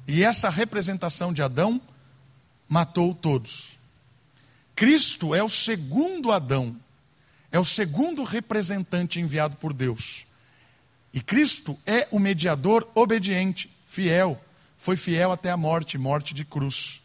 E 0.06 0.22
essa 0.22 0.50
representação 0.50 1.32
de 1.32 1.42
Adão 1.42 1.80
matou 2.68 3.14
todos. 3.14 3.74
Cristo 4.74 5.34
é 5.34 5.42
o 5.42 5.48
segundo 5.48 6.32
Adão, 6.32 6.76
é 7.50 7.58
o 7.58 7.64
segundo 7.64 8.24
representante 8.24 9.20
enviado 9.20 9.56
por 9.56 9.72
Deus. 9.72 10.26
E 11.12 11.20
Cristo 11.20 11.78
é 11.86 12.08
o 12.10 12.18
mediador 12.18 12.88
obediente, 12.94 13.70
fiel, 13.86 14.42
foi 14.76 14.96
fiel 14.96 15.30
até 15.30 15.50
a 15.50 15.56
morte 15.56 15.96
morte 15.96 16.34
de 16.34 16.44
cruz. 16.44 17.00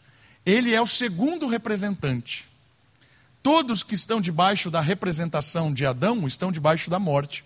Ele 0.46 0.74
é 0.74 0.82
o 0.82 0.88
segundo 0.88 1.48
representante. 1.48 2.50
Todos 3.44 3.84
que 3.84 3.94
estão 3.94 4.20
debaixo 4.20 4.72
da 4.72 4.82
representação 4.82 5.72
de 5.72 5.86
Adão 5.86 6.28
estão 6.28 6.52
debaixo 6.52 6.90
da 6.90 7.00
morte. 7.00 7.46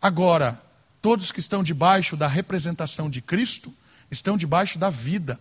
Agora, 0.00 0.60
todos 1.00 1.30
que 1.30 1.40
estão 1.40 1.62
debaixo 1.62 2.16
da 2.16 2.26
representação 2.26 3.08
de 3.08 3.20
Cristo 3.20 3.72
estão 4.10 4.36
debaixo 4.36 4.78
da 4.78 4.90
vida, 4.90 5.38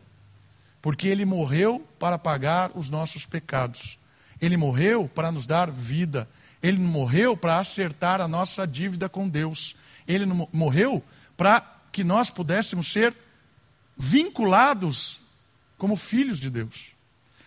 porque 0.83 1.07
ele 1.07 1.23
morreu 1.23 1.79
para 1.97 2.19
pagar 2.19 2.69
os 2.75 2.89
nossos 2.89 3.25
pecados. 3.25 3.97
Ele 4.41 4.57
morreu 4.57 5.07
para 5.07 5.31
nos 5.31 5.47
dar 5.47 5.71
vida. 5.71 6.29
Ele 6.61 6.77
morreu 6.77 7.35
para 7.35 7.57
acertar 7.57 8.19
a 8.19 8.27
nossa 8.27 8.67
dívida 8.67 9.07
com 9.07 9.27
Deus. 9.27 9.75
Ele 10.05 10.25
morreu 10.51 11.01
para 11.37 11.61
que 11.89 12.03
nós 12.03 12.29
pudéssemos 12.29 12.91
ser 12.91 13.15
vinculados 13.97 15.21
como 15.77 15.95
filhos 15.95 16.37
de 16.37 16.49
Deus. 16.49 16.91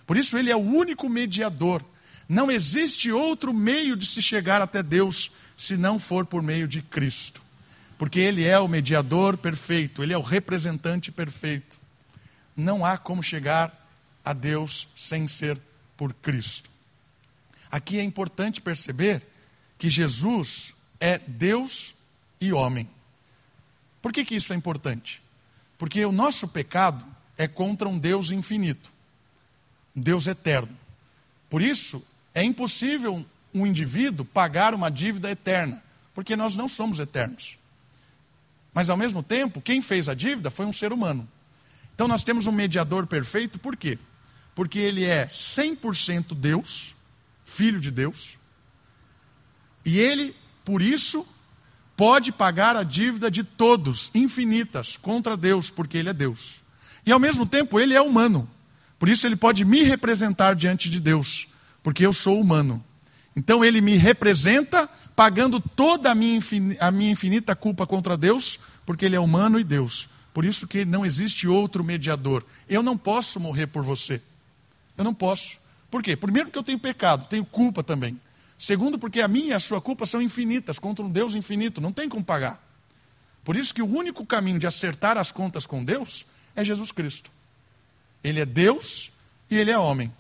Por 0.07 0.17
isso, 0.17 0.39
ele 0.39 0.51
é 0.51 0.57
o 0.57 0.61
único 0.61 1.07
mediador. 1.09 1.85
Não 2.27 2.51
existe 2.51 3.13
outro 3.13 3.53
meio 3.53 3.95
de 3.95 4.07
se 4.07 4.23
chegar 4.23 4.63
até 4.63 4.83
Deus 4.83 5.31
se 5.57 5.77
não 5.77 5.99
for 5.99 6.25
por 6.25 6.43
meio 6.43 6.67
de 6.67 6.81
Cristo 6.81 7.47
porque 7.99 8.21
Ele 8.21 8.45
é 8.45 8.59
o 8.59 8.69
mediador 8.69 9.37
perfeito, 9.37 10.03
Ele 10.03 10.13
é 10.13 10.19
o 10.19 10.23
representante 10.23 11.11
perfeito. 11.11 11.79
Não 12.57 12.85
há 12.85 12.97
como 12.97 13.23
chegar 13.23 13.87
a 14.25 14.33
Deus 14.33 14.89
sem 14.95 15.29
ser 15.29 15.61
por 15.97 16.13
Cristo. 16.15 16.71
Aqui 17.71 17.99
é 17.99 18.03
importante 18.03 18.61
perceber 18.61 19.23
que 19.79 19.91
Jesus 19.91 20.73
é 20.99 21.19
Deus 21.19 21.95
e 22.41 22.53
homem. 22.53 22.89
Por 24.01 24.13
que, 24.13 24.25
que 24.25 24.37
isso 24.37 24.53
é 24.53 24.57
importante? 24.57 25.23
Porque 25.79 26.05
o 26.05 26.13
nosso 26.13 26.49
pecado 26.49 27.05
é 27.37 27.47
contra 27.47 27.89
um 27.89 27.99
Deus 27.99 28.31
infinito, 28.31 28.91
um 29.95 30.01
Deus 30.01 30.27
eterno. 30.27 30.77
Por 31.51 31.61
isso, 31.61 32.05
é 32.35 32.43
impossível 32.43 33.25
um 33.53 33.67
indivíduo 33.67 34.25
pagar 34.25 34.75
uma 34.75 34.91
dívida 34.91 35.31
eterna, 35.31 35.83
porque 36.15 36.37
nós 36.37 36.57
não 36.57 36.69
somos 36.69 36.99
eternos. 36.99 37.59
Mas 38.73 38.91
ao 38.91 38.97
mesmo 38.97 39.23
tempo, 39.23 39.61
quem 39.61 39.81
fez 39.81 40.09
a 40.09 40.15
dívida 40.15 40.51
foi 40.51 40.67
um 40.67 40.73
ser 40.73 40.93
humano. 40.93 41.27
Então 41.97 42.07
nós 42.07 42.23
temos 42.23 42.47
um 42.47 42.53
mediador 42.53 43.07
perfeito, 43.07 43.59
por 43.59 43.75
quê? 43.75 43.99
Porque 44.55 44.79
ele 44.79 45.03
é 45.03 45.25
100% 45.25 46.35
Deus, 46.35 46.95
filho 47.43 47.81
de 47.81 47.91
Deus, 47.91 48.37
e 49.83 49.99
ele, 49.99 50.37
por 50.63 50.83
isso, 50.83 51.27
pode 51.97 52.31
pagar 52.31 52.77
a 52.77 52.83
dívida 52.83 53.31
de 53.31 53.43
todos, 53.43 54.11
infinitas, 54.15 54.99
contra 54.99 55.39
Deus, 55.39 55.71
porque 55.71 55.97
ele 55.97 56.11
é 56.11 56.13
Deus. 56.13 56.57
E 57.07 57.11
ao 57.11 57.19
mesmo 57.19 57.47
tempo, 57.47 57.81
ele 57.81 57.95
é 57.95 58.01
humano. 58.03 58.47
Por 58.99 59.09
isso 59.09 59.27
ele 59.27 59.37
pode 59.37 59.65
me 59.65 59.83
representar 59.83 60.55
diante 60.55 60.91
de 60.91 61.01
Deus, 61.01 61.49
porque 61.83 62.05
eu 62.05 62.13
sou 62.13 62.39
humano. 62.39 62.85
Então 63.35 63.65
ele 63.65 63.81
me 63.81 63.97
representa 63.97 64.87
pagando 65.15 65.61
toda 65.61 66.11
a 66.11 66.15
minha, 66.15 66.39
infinita 67.11 67.57
culpa 67.57 67.87
contra 67.87 68.19
Deus, 68.19 68.61
porque 68.85 69.07
ele 69.07 69.17
é 69.17 69.21
humano 69.21 69.59
e 69.59 69.65
Deus. 69.65 70.11
Por 70.37 70.45
isso 70.45 70.67
que 70.67 70.85
não 70.85 71.07
existe 71.07 71.49
outro 71.49 71.83
mediador. 71.83 72.45
Eu 72.69 72.83
não 72.83 72.95
posso 72.95 73.41
morrer 73.41 73.69
por 73.69 73.83
você. 73.83 74.21
Eu 74.95 75.03
não 75.03 75.15
posso. 75.15 75.59
Por 75.91 76.03
quê? 76.03 76.15
Primeiro 76.15 76.49
porque 76.49 76.59
eu 76.59 76.63
tenho 76.63 76.79
pecado, 76.79 77.27
tenho 77.27 77.43
culpa 77.43 77.83
também. 77.83 78.21
Segundo 78.59 78.99
porque 78.99 79.23
a 79.23 79.29
minha 79.29 79.47
e 79.47 79.53
a 79.55 79.59
sua 79.59 79.81
culpa 79.81 80.05
são 80.05 80.21
infinitas 80.21 80.79
contra 80.79 81.03
um 81.03 81.11
Deus 81.11 81.35
infinito, 81.35 81.81
não 81.81 81.91
tem 81.91 82.07
como 82.07 82.23
pagar. 82.23 82.63
Por 83.43 83.57
isso 83.57 83.75
que 83.75 83.81
o 83.81 83.87
único 83.87 84.27
caminho 84.27 84.59
de 84.59 84.67
acertar 84.67 85.17
as 85.17 85.33
contas 85.33 85.65
com 85.65 85.83
Deus 85.83 86.27
é 86.55 86.63
Jesus 86.63 86.93
Cristo. 86.93 87.31
Ele 88.23 88.39
é 88.39 88.45
Deus 88.45 89.11
e 89.51 89.57
ele 89.57 89.71
é 89.71 89.79
homem. 89.79 90.13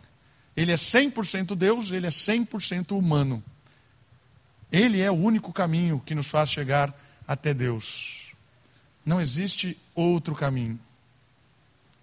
Ele 0.56 0.72
é 0.72 0.76
100% 0.76 1.54
Deus, 1.54 1.90
ele 1.90 2.06
é 2.06 2.10
100% 2.10 2.96
humano. 2.96 3.44
Ele 4.72 4.98
é 4.98 5.10
o 5.10 5.14
único 5.14 5.52
caminho 5.52 6.02
que 6.06 6.14
nos 6.14 6.28
faz 6.28 6.48
chegar 6.48 6.98
até 7.28 7.52
Deus. 7.52 8.25
Não 9.06 9.20
existe 9.20 9.78
outro 9.94 10.34
caminho. 10.34 10.78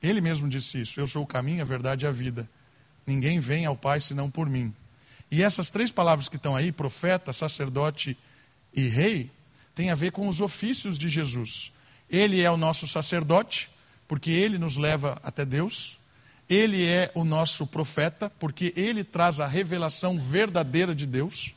Ele 0.01 0.21
mesmo 0.21 0.47
disse 0.47 0.81
isso: 0.81 0.99
Eu 1.01 1.05
sou 1.05 1.23
o 1.23 1.27
caminho, 1.27 1.61
a 1.61 1.65
verdade 1.65 2.05
e 2.05 2.07
a 2.07 2.11
vida. 2.11 2.49
Ninguém 3.05 3.41
vem 3.41 3.65
ao 3.65 3.75
Pai 3.75 3.99
senão 3.99 4.31
por 4.31 4.49
mim. 4.49 4.73
E 5.29 5.43
essas 5.43 5.69
três 5.69 5.91
palavras 5.91 6.29
que 6.29 6.37
estão 6.37 6.55
aí, 6.55 6.71
profeta, 6.71 7.33
sacerdote 7.33 8.17
e 8.73 8.87
rei, 8.87 9.29
têm 9.75 9.89
a 9.89 9.95
ver 9.95 10.11
com 10.11 10.27
os 10.27 10.39
ofícios 10.39 10.97
de 10.97 11.09
Jesus. 11.09 11.73
Ele 12.09 12.41
é 12.41 12.49
o 12.49 12.55
nosso 12.55 12.87
sacerdote, 12.87 13.69
porque 14.07 14.31
ele 14.31 14.57
nos 14.57 14.77
leva 14.77 15.19
até 15.23 15.43
Deus. 15.43 15.97
Ele 16.49 16.85
é 16.85 17.11
o 17.15 17.25
nosso 17.25 17.65
profeta, 17.65 18.29
porque 18.39 18.73
ele 18.77 19.03
traz 19.03 19.39
a 19.39 19.47
revelação 19.47 20.19
verdadeira 20.19 20.93
de 20.93 21.05
Deus. 21.05 21.53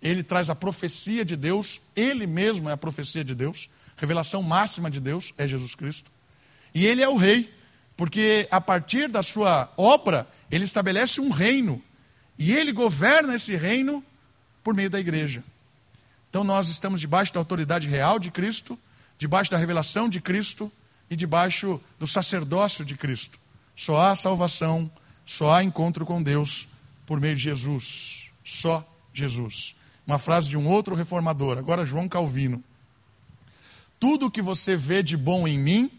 Ele 0.00 0.22
traz 0.22 0.48
a 0.48 0.54
profecia 0.54 1.24
de 1.24 1.36
Deus, 1.36 1.80
ele 1.96 2.26
mesmo 2.26 2.68
é 2.68 2.72
a 2.72 2.76
profecia 2.76 3.24
de 3.24 3.34
Deus. 3.34 3.68
Revelação 3.98 4.42
máxima 4.42 4.90
de 4.90 5.00
Deus 5.00 5.34
é 5.36 5.46
Jesus 5.46 5.74
Cristo. 5.74 6.10
E 6.74 6.86
ele 6.86 7.02
é 7.02 7.08
o 7.08 7.16
rei, 7.16 7.52
porque 7.96 8.48
a 8.50 8.60
partir 8.60 9.10
da 9.10 9.22
sua 9.22 9.72
obra, 9.76 10.26
ele 10.50 10.64
estabelece 10.64 11.20
um 11.20 11.30
reino. 11.30 11.82
E 12.38 12.52
ele 12.52 12.72
governa 12.72 13.34
esse 13.34 13.56
reino 13.56 14.04
por 14.62 14.74
meio 14.74 14.88
da 14.88 15.00
igreja. 15.00 15.42
Então 16.30 16.44
nós 16.44 16.68
estamos 16.68 17.00
debaixo 17.00 17.34
da 17.34 17.40
autoridade 17.40 17.88
real 17.88 18.18
de 18.18 18.30
Cristo, 18.30 18.78
debaixo 19.18 19.50
da 19.50 19.58
revelação 19.58 20.08
de 20.08 20.20
Cristo 20.20 20.70
e 21.10 21.16
debaixo 21.16 21.80
do 21.98 22.06
sacerdócio 22.06 22.84
de 22.84 22.96
Cristo. 22.96 23.40
Só 23.74 24.00
há 24.00 24.14
salvação, 24.14 24.90
só 25.26 25.54
há 25.54 25.64
encontro 25.64 26.06
com 26.06 26.22
Deus 26.22 26.68
por 27.04 27.18
meio 27.18 27.34
de 27.34 27.42
Jesus. 27.42 28.30
Só 28.44 28.86
Jesus. 29.12 29.74
Uma 30.06 30.18
frase 30.18 30.48
de 30.48 30.56
um 30.56 30.66
outro 30.66 30.94
reformador, 30.94 31.58
agora 31.58 31.84
João 31.84 32.08
Calvino. 32.08 32.62
Tudo 33.98 34.30
que 34.30 34.42
você 34.42 34.76
vê 34.76 35.02
de 35.02 35.16
bom 35.16 35.46
em 35.46 35.58
mim 35.58 35.90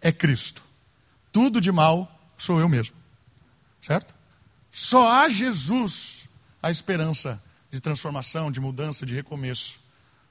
é 0.00 0.10
Cristo. 0.10 0.62
Tudo 1.32 1.60
de 1.60 1.70
mal 1.72 2.10
sou 2.36 2.60
eu 2.60 2.68
mesmo. 2.68 2.96
Certo? 3.82 4.14
Só 4.70 5.08
há 5.08 5.28
Jesus 5.28 6.28
a 6.62 6.70
esperança 6.70 7.42
de 7.70 7.80
transformação, 7.80 8.50
de 8.50 8.60
mudança, 8.60 9.04
de 9.04 9.14
recomeço. 9.14 9.78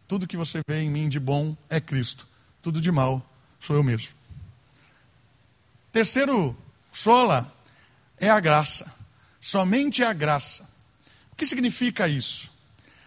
Tudo 0.08 0.28
que 0.28 0.38
você 0.38 0.62
vê 0.68 0.82
em 0.82 0.90
mim 0.90 1.10
de 1.10 1.20
bom 1.20 1.56
é 1.70 1.80
Cristo. 1.80 2.28
Tudo 2.62 2.82
de 2.82 2.92
mal 2.92 3.24
sou 3.60 3.76
eu 3.76 3.84
mesmo. 3.84 4.14
Terceiro 5.92 6.58
Sola 6.92 7.52
é 8.18 8.30
a 8.30 8.40
graça. 8.40 8.94
Somente 9.40 10.04
a 10.04 10.14
graça. 10.14 10.70
O 11.32 11.36
que 11.36 11.46
significa 11.46 12.08
isso? 12.08 12.52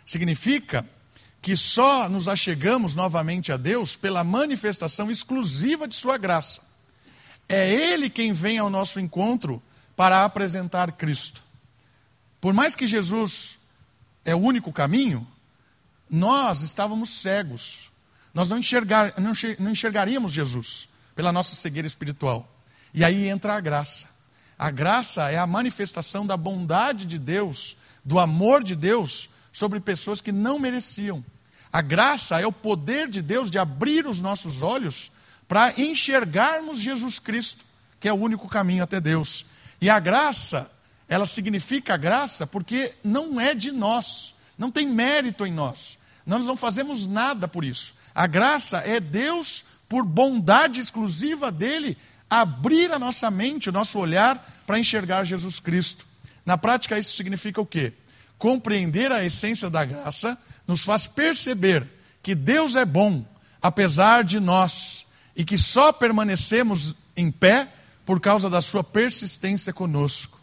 Significa 0.05 0.88
que 1.47 1.57
só 1.57 2.09
nos 2.09 2.27
achegamos 2.27 2.97
novamente 2.97 3.53
a 3.53 3.57
Deus 3.57 3.95
pela 3.95 4.25
manifestação 4.25 5.13
exclusiva 5.13 5.87
de 5.87 5.95
Sua 5.95 6.19
graça. 6.19 6.61
É 7.49 7.73
Ele 7.73 8.11
quem 8.11 8.33
vem 8.33 8.59
ao 8.59 8.69
nosso 8.69 8.99
encontro 8.99 9.63
para 9.95 10.25
apresentar 10.25 10.91
Cristo. 10.91 11.45
Por 12.41 12.53
mais 12.53 12.75
que 12.75 12.85
Jesus 12.85 13.59
é 14.25 14.35
o 14.35 14.41
único 14.41 14.73
caminho, 14.73 15.25
nós 16.11 16.63
estávamos 16.63 17.11
cegos. 17.11 17.93
nós 18.35 18.51
não, 18.51 18.59
enxergar, 18.59 19.15
não 19.17 19.71
enxergaríamos 19.71 20.33
Jesus 20.33 20.89
pela 21.15 21.31
nossa 21.31 21.55
cegueira 21.55 21.87
espiritual. 21.87 22.53
E 22.93 23.05
aí 23.05 23.29
entra 23.29 23.55
a 23.55 23.61
graça. 23.61 24.09
A 24.59 24.69
graça 24.69 25.31
é 25.31 25.39
a 25.39 25.47
manifestação 25.47 26.27
da 26.27 26.37
bondade 26.37 27.07
de 27.07 27.21
Deus, 27.21 27.77
do 28.05 28.19
amor 28.19 28.65
de 28.65 28.75
Deus 28.75 29.29
sobre 29.53 29.79
pessoas 29.79 30.21
que 30.21 30.33
não 30.33 30.59
mereciam. 30.59 31.25
A 31.77 31.83
graça 31.83 32.41
é 32.41 32.47
o 32.47 32.53
poder 32.53 33.07
de 33.07 33.21
Deus 33.21 33.51
de 33.51 33.59
abrir 33.59 34.07
os 34.07 34.23
nossos 34.23 34.62
olhos 34.62 35.12
para 35.47 35.79
enxergarmos 35.79 36.81
Jesus 36.81 37.19
Cristo, 37.19 37.67
que 38.01 38.09
é 38.09 38.12
o 38.15 38.17
único 38.17 38.49
caminho 38.49 38.83
até 38.83 38.99
Deus. 38.99 39.45
E 39.79 39.91
a 39.91 40.01
graça, 40.01 40.71
ela 41.07 41.27
significa 41.27 41.99
graça 41.99 42.47
porque 42.47 42.95
não 43.05 43.39
é 43.39 43.55
de 43.55 43.73
nós, 43.73 44.35
não 44.57 44.71
tem 44.71 44.89
mérito 44.89 45.45
em 45.45 45.53
nós. 45.53 45.99
Nós 46.25 46.47
não 46.47 46.57
fazemos 46.57 47.07
nada 47.07 47.47
por 47.47 47.62
isso. 47.62 47.95
A 48.15 48.27
graça 48.27 48.79
é 48.79 48.99
Deus, 48.99 49.62
por 49.87 50.03
bondade 50.03 50.81
exclusiva 50.81 51.53
dele, 51.53 51.99
abrir 52.31 52.91
a 52.91 52.99
nossa 52.99 53.31
mente, 53.31 53.69
o 53.69 53.73
nosso 53.73 53.99
olhar 53.99 54.43
para 54.67 54.79
enxergar 54.79 55.25
Jesus 55.25 55.61
Cristo. 55.61 56.07
Na 56.47 56.57
prática, 56.57 56.99
isso 56.99 57.15
significa 57.15 57.61
o 57.61 57.67
quê? 57.67 57.93
Compreender 58.39 59.12
a 59.12 59.23
essência 59.23 59.69
da 59.69 59.85
graça 59.85 60.39
nos 60.66 60.83
faz 60.83 61.07
perceber 61.07 61.87
que 62.22 62.35
Deus 62.35 62.74
é 62.74 62.85
bom, 62.85 63.24
apesar 63.62 64.24
de 64.24 64.40
nós, 64.40 65.07
e 65.35 65.44
que 65.44 65.59
só 65.59 65.92
permanecemos 65.92 66.94
em 67.16 67.31
pé 67.31 67.72
por 68.05 68.20
causa 68.20 68.48
da 68.48 68.62
sua 68.62 68.83
persistência 68.83 69.72
conosco. 69.72 70.40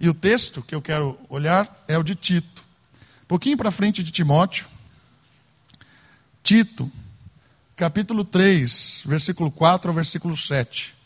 E 0.00 0.08
o 0.08 0.14
texto 0.14 0.62
que 0.62 0.74
eu 0.74 0.80
quero 0.80 1.18
olhar 1.28 1.84
é 1.88 1.98
o 1.98 2.02
de 2.02 2.14
Tito. 2.14 2.62
Um 3.24 3.26
pouquinho 3.26 3.56
para 3.56 3.70
frente 3.70 4.02
de 4.02 4.12
Timóteo, 4.12 4.66
Tito, 6.42 6.90
capítulo 7.76 8.24
3, 8.24 9.02
versículo 9.06 9.50
4 9.50 9.90
ao 9.90 9.94
versículo 9.94 10.36
7. 10.36 10.96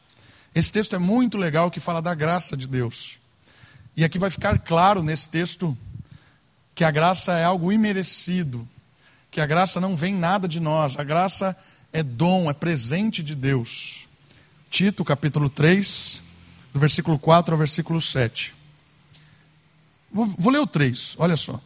Esse 0.54 0.70
texto 0.70 0.94
é 0.94 0.98
muito 0.98 1.38
legal 1.38 1.70
que 1.70 1.80
fala 1.80 2.02
da 2.02 2.14
graça 2.14 2.56
de 2.56 2.68
Deus. 2.68 3.18
E 3.96 4.04
aqui 4.04 4.18
vai 4.18 4.30
ficar 4.30 4.58
claro 4.58 5.02
nesse 5.02 5.28
texto 5.28 5.76
que 6.82 6.86
a 6.86 6.90
graça 6.90 7.38
é 7.38 7.44
algo 7.44 7.70
imerecido, 7.70 8.68
que 9.30 9.40
a 9.40 9.46
graça 9.46 9.80
não 9.80 9.94
vem 9.94 10.12
nada 10.12 10.48
de 10.48 10.58
nós, 10.58 10.98
a 10.98 11.04
graça 11.04 11.56
é 11.92 12.02
dom, 12.02 12.50
é 12.50 12.52
presente 12.52 13.22
de 13.22 13.36
Deus. 13.36 14.08
Tito, 14.68 15.04
capítulo 15.04 15.48
3, 15.48 16.20
do 16.74 16.80
versículo 16.80 17.20
4 17.20 17.54
ao 17.54 17.58
versículo 17.58 18.00
7. 18.00 18.52
Vou, 20.10 20.26
vou 20.26 20.52
ler 20.52 20.58
o 20.58 20.66
3, 20.66 21.14
olha 21.20 21.36
só. 21.36 21.60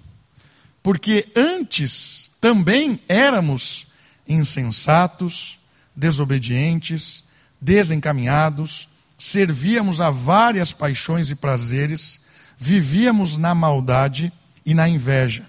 Porque 0.82 1.32
antes 1.34 2.30
também 2.38 3.00
éramos 3.08 3.86
insensatos, 4.28 5.58
desobedientes, 5.96 7.24
desencaminhados, 7.58 8.86
servíamos 9.16 10.02
a 10.02 10.10
várias 10.10 10.74
paixões 10.74 11.30
e 11.30 11.34
prazeres, 11.34 12.20
vivíamos 12.58 13.38
na 13.38 13.54
maldade 13.54 14.30
e 14.66 14.74
na 14.74 14.88
inveja, 14.88 15.46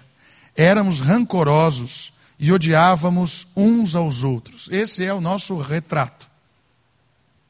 éramos 0.56 1.00
rancorosos 1.00 2.12
e 2.38 2.52
odiávamos 2.52 3.48
uns 3.56 3.96
aos 3.96 4.22
outros. 4.22 4.68
Esse 4.70 5.04
é 5.04 5.12
o 5.12 5.20
nosso 5.20 5.58
retrato. 5.58 6.30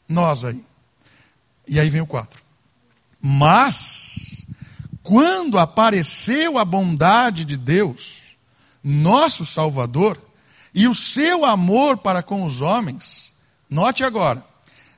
Nós 0.08 0.46
aí. 0.46 0.64
E 1.66 1.78
aí 1.78 1.90
vem 1.90 2.00
o 2.00 2.06
4. 2.06 2.42
Mas, 3.20 4.46
quando 5.02 5.58
apareceu 5.58 6.56
a 6.56 6.64
bondade 6.64 7.44
de 7.44 7.58
Deus, 7.58 8.34
nosso 8.82 9.44
Salvador, 9.44 10.18
e 10.72 10.88
o 10.88 10.94
seu 10.94 11.44
amor 11.44 11.98
para 11.98 12.22
com 12.22 12.44
os 12.44 12.62
homens, 12.62 13.32
note 13.68 14.04
agora, 14.04 14.42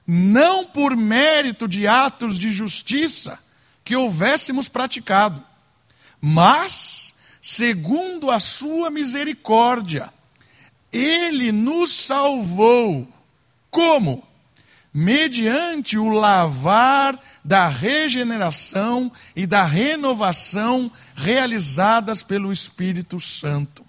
não 0.06 0.64
por 0.64 0.96
mérito 0.96 1.66
de 1.66 1.88
atos 1.88 2.38
de 2.38 2.52
justiça 2.52 3.38
que 3.82 3.96
houvéssemos 3.96 4.68
praticado, 4.68 5.42
mas 6.20 7.14
segundo 7.40 8.30
a 8.30 8.38
sua 8.38 8.90
misericórdia, 8.90 10.12
ele 10.92 11.52
nos 11.52 11.92
salvou. 11.92 13.08
Como? 13.70 14.28
mediante 14.92 15.96
o 15.96 16.08
lavar 16.08 17.18
da 17.44 17.68
regeneração 17.68 19.10
e 19.34 19.46
da 19.46 19.62
renovação 19.64 20.90
realizadas 21.14 22.22
pelo 22.22 22.52
Espírito 22.52 23.20
Santo, 23.20 23.84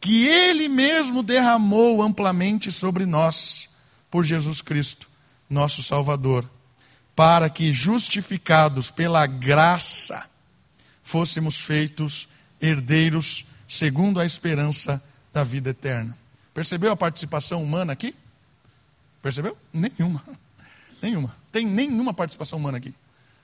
que 0.00 0.26
Ele 0.26 0.68
mesmo 0.68 1.22
derramou 1.22 2.02
amplamente 2.02 2.72
sobre 2.72 3.06
nós, 3.06 3.68
por 4.10 4.24
Jesus 4.24 4.60
Cristo, 4.60 5.08
nosso 5.48 5.82
Salvador, 5.82 6.48
para 7.14 7.48
que, 7.48 7.72
justificados 7.72 8.90
pela 8.90 9.26
graça, 9.26 10.28
fôssemos 11.06 11.60
feitos 11.60 12.28
herdeiros 12.60 13.46
segundo 13.64 14.18
a 14.18 14.26
esperança 14.26 15.00
da 15.32 15.44
vida 15.44 15.70
eterna. 15.70 16.18
Percebeu 16.52 16.90
a 16.90 16.96
participação 16.96 17.62
humana 17.62 17.92
aqui? 17.92 18.12
Percebeu? 19.22 19.56
Nenhuma. 19.72 20.24
Nenhuma. 21.00 21.36
Tem 21.52 21.64
nenhuma 21.64 22.12
participação 22.12 22.58
humana 22.58 22.78
aqui. 22.78 22.92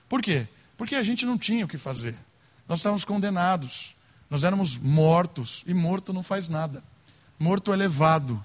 Por 0.09 0.21
quê? 0.21 0.45
Porque 0.77 0.93
a 0.95 1.03
gente 1.03 1.25
não 1.25 1.37
tinha 1.37 1.63
o 1.63 1.67
que 1.67 1.77
fazer. 1.77 2.15
Nós 2.67 2.79
estávamos 2.79 3.05
condenados. 3.05 3.95
Nós 4.29 4.43
éramos 4.43 4.77
mortos. 4.77 5.63
E 5.65 5.73
morto 5.73 6.11
não 6.11 6.21
faz 6.21 6.49
nada. 6.49 6.83
Morto 7.39 7.71
é 7.71 7.77
levado. 7.77 8.43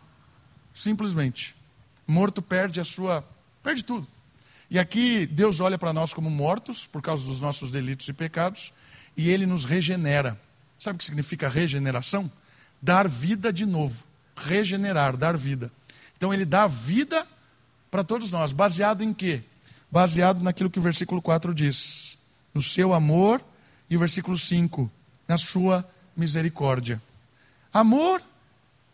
Simplesmente. 0.73 1.57
Morto 2.07 2.41
perde 2.41 2.81
a 2.81 2.85
sua. 2.85 3.29
perde 3.65 3.83
tudo. 3.83 4.07
E 4.71 4.79
aqui 4.79 5.27
Deus 5.27 5.59
olha 5.59 5.77
para 5.77 5.93
nós 5.93 6.15
como 6.15 6.31
mortos 6.31 6.87
por 6.87 7.03
causa 7.03 7.27
dos 7.27 7.41
nossos 7.41 7.73
delitos 7.73 8.07
e 8.07 8.13
pecados. 8.13 8.73
E 9.19 9.29
Ele 9.29 9.45
nos 9.45 9.67
regenera. 9.67 10.41
Sabe 10.79 10.95
o 10.95 10.99
que 10.99 11.05
significa 11.05 11.49
regeneração? 11.49 12.31
Dar 12.81 13.07
vida 13.07 13.53
de 13.53 13.67
novo. 13.67 14.05
Regenerar, 14.37 15.17
dar 15.17 15.37
vida. 15.37 15.71
Então 16.17 16.35
ele 16.35 16.45
dá 16.45 16.67
vida 16.67 17.27
para 17.91 18.05
todos 18.05 18.31
nós, 18.31 18.53
baseado 18.53 19.03
em 19.03 19.15
quê? 19.15 19.43
Baseado 19.91 20.43
naquilo 20.43 20.69
que 20.69 20.79
o 20.79 20.83
versículo 20.83 21.23
4 21.23 21.55
diz: 21.55 22.19
no 22.53 22.63
seu 22.63 22.93
amor, 22.93 23.43
e 23.89 23.97
o 23.97 23.99
versículo 23.99 24.37
5, 24.37 24.91
na 25.27 25.39
sua 25.39 25.89
misericórdia. 26.17 27.01
Amor 27.73 28.21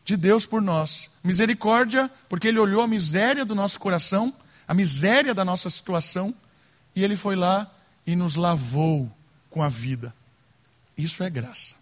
de 0.04 0.16
Deus 0.16 0.46
por 0.46 0.60
nós, 0.60 1.10
misericórdia, 1.22 2.10
porque 2.28 2.48
ele 2.48 2.58
olhou 2.58 2.82
a 2.82 2.86
miséria 2.86 3.44
do 3.44 3.54
nosso 3.54 3.80
coração, 3.80 4.32
a 4.68 4.74
miséria 4.74 5.34
da 5.34 5.44
nossa 5.44 5.70
situação, 5.70 6.34
e 6.94 7.02
ele 7.02 7.16
foi 7.16 7.34
lá 7.34 7.70
e 8.06 8.14
nos 8.14 8.36
lavou 8.36 9.10
com 9.54 9.62
a 9.62 9.68
vida. 9.68 10.12
Isso 10.98 11.22
é 11.22 11.30
graça. 11.30 11.76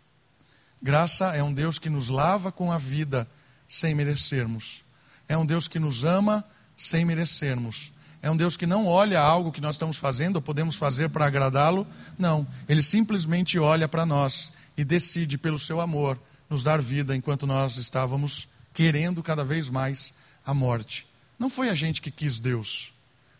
Graça 0.82 1.34
é 1.34 1.42
um 1.42 1.54
Deus 1.54 1.78
que 1.78 1.88
nos 1.88 2.10
lava 2.10 2.52
com 2.52 2.70
a 2.70 2.76
vida 2.76 3.26
sem 3.66 3.94
merecermos. 3.94 4.84
É 5.26 5.38
um 5.38 5.46
Deus 5.46 5.68
que 5.68 5.78
nos 5.78 6.04
ama 6.04 6.44
sem 6.76 7.02
merecermos. 7.02 7.90
É 8.20 8.30
um 8.30 8.36
Deus 8.36 8.58
que 8.58 8.66
não 8.66 8.86
olha 8.86 9.18
algo 9.18 9.50
que 9.50 9.62
nós 9.62 9.76
estamos 9.76 9.96
fazendo 9.96 10.36
ou 10.36 10.42
podemos 10.42 10.76
fazer 10.76 11.08
para 11.08 11.24
agradá-lo. 11.24 11.86
Não. 12.18 12.46
Ele 12.68 12.82
simplesmente 12.82 13.58
olha 13.58 13.88
para 13.88 14.04
nós 14.04 14.52
e 14.76 14.84
decide, 14.84 15.38
pelo 15.38 15.58
seu 15.58 15.80
amor, 15.80 16.20
nos 16.50 16.62
dar 16.62 16.78
vida 16.78 17.16
enquanto 17.16 17.46
nós 17.46 17.78
estávamos 17.78 18.46
querendo 18.74 19.22
cada 19.22 19.46
vez 19.46 19.70
mais 19.70 20.12
a 20.44 20.52
morte. 20.52 21.06
Não 21.38 21.48
foi 21.48 21.70
a 21.70 21.74
gente 21.74 22.02
que 22.02 22.10
quis 22.10 22.38
Deus. 22.38 22.91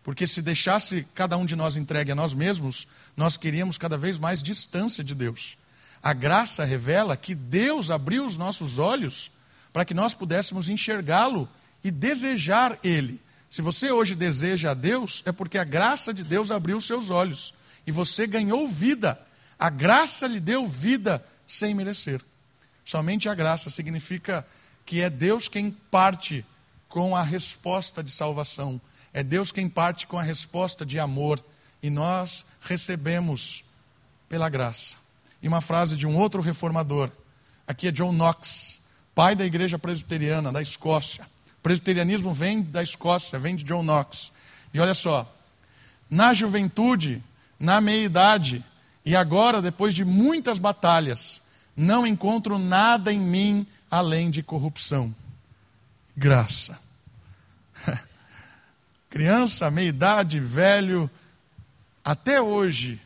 Porque 0.02 0.26
se 0.26 0.42
deixasse 0.42 1.06
cada 1.14 1.36
um 1.36 1.46
de 1.46 1.54
nós 1.54 1.76
entregue 1.76 2.10
a 2.10 2.14
nós 2.14 2.34
mesmos, 2.34 2.86
nós 3.16 3.36
queríamos 3.36 3.78
cada 3.78 3.96
vez 3.96 4.18
mais 4.18 4.42
distância 4.42 5.04
de 5.04 5.14
Deus. 5.14 5.56
A 6.02 6.12
graça 6.12 6.64
revela 6.64 7.16
que 7.16 7.34
Deus 7.34 7.90
abriu 7.90 8.24
os 8.24 8.36
nossos 8.36 8.78
olhos 8.78 9.30
para 9.72 9.84
que 9.84 9.94
nós 9.94 10.14
pudéssemos 10.14 10.68
enxergá-lo 10.68 11.48
e 11.84 11.90
desejar 11.90 12.78
Ele. 12.82 13.20
Se 13.48 13.62
você 13.62 13.92
hoje 13.92 14.14
deseja 14.14 14.72
a 14.72 14.74
Deus, 14.74 15.22
é 15.24 15.30
porque 15.30 15.58
a 15.58 15.64
graça 15.64 16.12
de 16.12 16.24
Deus 16.24 16.50
abriu 16.50 16.76
os 16.76 16.86
seus 16.86 17.10
olhos 17.10 17.54
e 17.86 17.92
você 17.92 18.26
ganhou 18.26 18.66
vida. 18.66 19.20
A 19.58 19.70
graça 19.70 20.26
lhe 20.26 20.40
deu 20.40 20.66
vida 20.66 21.24
sem 21.46 21.74
merecer. 21.74 22.20
Somente 22.84 23.28
a 23.28 23.34
graça 23.34 23.70
significa 23.70 24.44
que 24.84 25.00
é 25.00 25.08
Deus 25.08 25.48
quem 25.48 25.70
parte 25.70 26.44
com 26.88 27.14
a 27.14 27.22
resposta 27.22 28.02
de 28.02 28.10
salvação. 28.10 28.80
É 29.12 29.22
Deus 29.22 29.52
quem 29.52 29.68
parte 29.68 30.06
com 30.06 30.18
a 30.18 30.22
resposta 30.22 30.86
de 30.86 30.98
amor. 30.98 31.42
E 31.82 31.90
nós 31.90 32.44
recebemos 32.60 33.64
pela 34.28 34.48
graça. 34.48 34.96
E 35.42 35.48
uma 35.48 35.60
frase 35.60 35.96
de 35.96 36.06
um 36.06 36.16
outro 36.16 36.40
reformador. 36.40 37.10
Aqui 37.66 37.88
é 37.88 37.90
John 37.90 38.12
Knox, 38.12 38.80
pai 39.14 39.34
da 39.34 39.44
igreja 39.44 39.78
presbiteriana 39.78 40.52
da 40.52 40.62
Escócia. 40.62 41.24
O 41.58 41.62
presbiterianismo 41.62 42.32
vem 42.32 42.62
da 42.62 42.82
Escócia, 42.82 43.38
vem 43.38 43.56
de 43.56 43.64
John 43.64 43.82
Knox. 43.82 44.32
E 44.72 44.80
olha 44.80 44.94
só, 44.94 45.32
na 46.08 46.32
juventude, 46.32 47.22
na 47.58 47.80
meia-idade 47.80 48.64
e 49.04 49.16
agora, 49.16 49.60
depois 49.60 49.94
de 49.94 50.04
muitas 50.04 50.58
batalhas, 50.58 51.42
não 51.76 52.06
encontro 52.06 52.58
nada 52.58 53.12
em 53.12 53.18
mim 53.18 53.66
além 53.90 54.30
de 54.30 54.42
corrupção. 54.42 55.14
graça. 56.16 56.78
Criança, 59.12 59.70
meia-idade, 59.70 60.40
velho, 60.40 61.10
até 62.02 62.40
hoje 62.40 62.98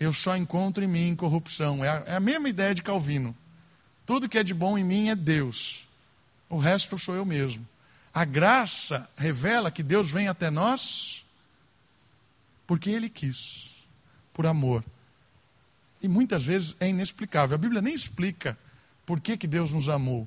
eu 0.00 0.10
só 0.10 0.34
encontro 0.38 0.82
em 0.82 0.86
mim 0.86 1.14
corrupção. 1.14 1.84
É 1.84 1.88
a, 1.90 2.04
é 2.06 2.14
a 2.14 2.20
mesma 2.20 2.48
ideia 2.48 2.74
de 2.74 2.82
Calvino. 2.82 3.36
Tudo 4.06 4.26
que 4.26 4.38
é 4.38 4.42
de 4.42 4.54
bom 4.54 4.78
em 4.78 4.82
mim 4.82 5.10
é 5.10 5.14
Deus. 5.14 5.86
O 6.48 6.56
resto 6.56 6.96
sou 6.96 7.14
eu 7.14 7.26
mesmo. 7.26 7.68
A 8.14 8.24
graça 8.24 9.06
revela 9.18 9.70
que 9.70 9.82
Deus 9.82 10.08
vem 10.10 10.28
até 10.28 10.50
nós 10.50 11.26
porque 12.66 12.88
Ele 12.88 13.10
quis, 13.10 13.84
por 14.32 14.46
amor. 14.46 14.82
E 16.00 16.08
muitas 16.08 16.44
vezes 16.44 16.74
é 16.80 16.88
inexplicável. 16.88 17.54
A 17.54 17.58
Bíblia 17.58 17.82
nem 17.82 17.92
explica 17.92 18.56
por 19.04 19.20
que, 19.20 19.36
que 19.36 19.46
Deus 19.46 19.72
nos 19.72 19.90
amou. 19.90 20.26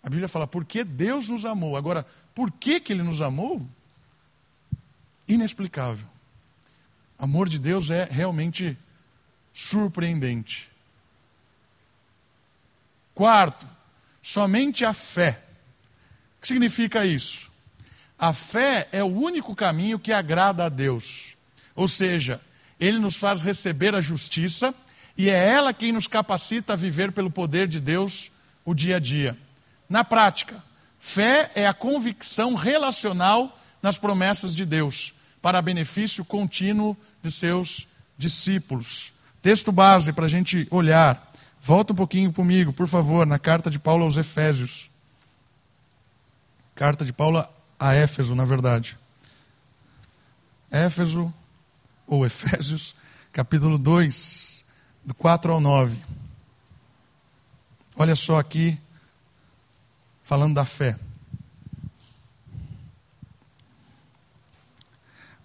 A 0.00 0.08
Bíblia 0.08 0.28
fala 0.28 0.46
por 0.46 0.64
que 0.64 0.84
Deus 0.84 1.28
nos 1.28 1.44
amou. 1.44 1.76
Agora, 1.76 2.06
por 2.36 2.52
que, 2.52 2.78
que 2.78 2.92
Ele 2.92 3.02
nos 3.02 3.20
amou? 3.20 3.68
Inexplicável. 5.28 6.06
O 7.18 7.24
amor 7.24 7.48
de 7.48 7.58
Deus 7.58 7.90
é 7.90 8.08
realmente 8.10 8.76
surpreendente. 9.52 10.70
Quarto, 13.14 13.66
somente 14.22 14.84
a 14.84 14.94
fé. 14.94 15.42
O 16.36 16.40
que 16.40 16.48
significa 16.48 17.04
isso? 17.04 17.50
A 18.18 18.32
fé 18.32 18.88
é 18.90 19.02
o 19.02 19.06
único 19.06 19.54
caminho 19.54 19.98
que 19.98 20.12
agrada 20.12 20.64
a 20.64 20.68
Deus. 20.68 21.36
Ou 21.74 21.86
seja, 21.86 22.40
ele 22.78 22.98
nos 22.98 23.16
faz 23.16 23.42
receber 23.42 23.94
a 23.94 24.00
justiça 24.00 24.74
e 25.16 25.28
é 25.28 25.48
ela 25.48 25.74
quem 25.74 25.90
nos 25.90 26.06
capacita 26.06 26.72
a 26.72 26.76
viver 26.76 27.10
pelo 27.12 27.30
poder 27.30 27.66
de 27.66 27.80
Deus 27.80 28.30
o 28.64 28.72
dia 28.72 28.96
a 28.96 29.00
dia. 29.00 29.36
Na 29.88 30.04
prática, 30.04 30.62
fé 30.98 31.50
é 31.54 31.66
a 31.66 31.74
convicção 31.74 32.54
relacional 32.54 33.58
nas 33.82 33.98
promessas 33.98 34.54
de 34.54 34.64
Deus, 34.64 35.14
para 35.40 35.62
benefício 35.62 36.24
contínuo 36.24 36.96
de 37.22 37.30
seus 37.30 37.86
discípulos. 38.16 39.12
Texto 39.40 39.70
base 39.70 40.12
para 40.12 40.26
a 40.26 40.28
gente 40.28 40.66
olhar. 40.70 41.32
Volta 41.60 41.92
um 41.92 41.96
pouquinho 41.96 42.32
comigo, 42.32 42.72
por 42.72 42.86
favor, 42.86 43.26
na 43.26 43.38
carta 43.38 43.70
de 43.70 43.78
Paulo 43.78 44.04
aos 44.04 44.16
Efésios. 44.16 44.90
Carta 46.74 47.04
de 47.04 47.12
Paulo 47.12 47.46
a 47.78 47.94
Éfeso, 47.94 48.34
na 48.34 48.44
verdade. 48.44 48.98
Éfeso, 50.70 51.32
ou 52.06 52.26
Efésios, 52.26 52.94
capítulo 53.32 53.78
2 53.78 54.64
do 55.04 55.14
4 55.14 55.52
ao 55.52 55.60
9. 55.60 55.98
Olha 57.96 58.14
só 58.14 58.38
aqui, 58.38 58.78
falando 60.22 60.54
da 60.54 60.64
fé. 60.64 60.98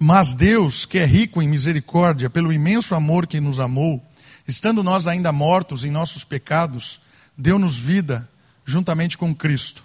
Mas 0.06 0.34
Deus, 0.34 0.86
que 0.86 0.98
é 0.98 1.06
rico 1.06 1.42
em 1.42 1.48
misericórdia, 1.48 2.30
pelo 2.30 2.52
imenso 2.52 2.94
amor 2.94 3.26
que 3.26 3.39
nos 3.39 3.58
amou, 3.58 4.06
estando 4.46 4.84
nós 4.84 5.08
ainda 5.08 5.32
mortos 5.32 5.86
em 5.86 5.92
nossos 5.92 6.26
pecados, 6.26 7.00
deu-nos 7.38 7.78
vida 7.78 8.30
juntamente 8.66 9.18
com 9.18 9.34
Cristo. 9.34 9.82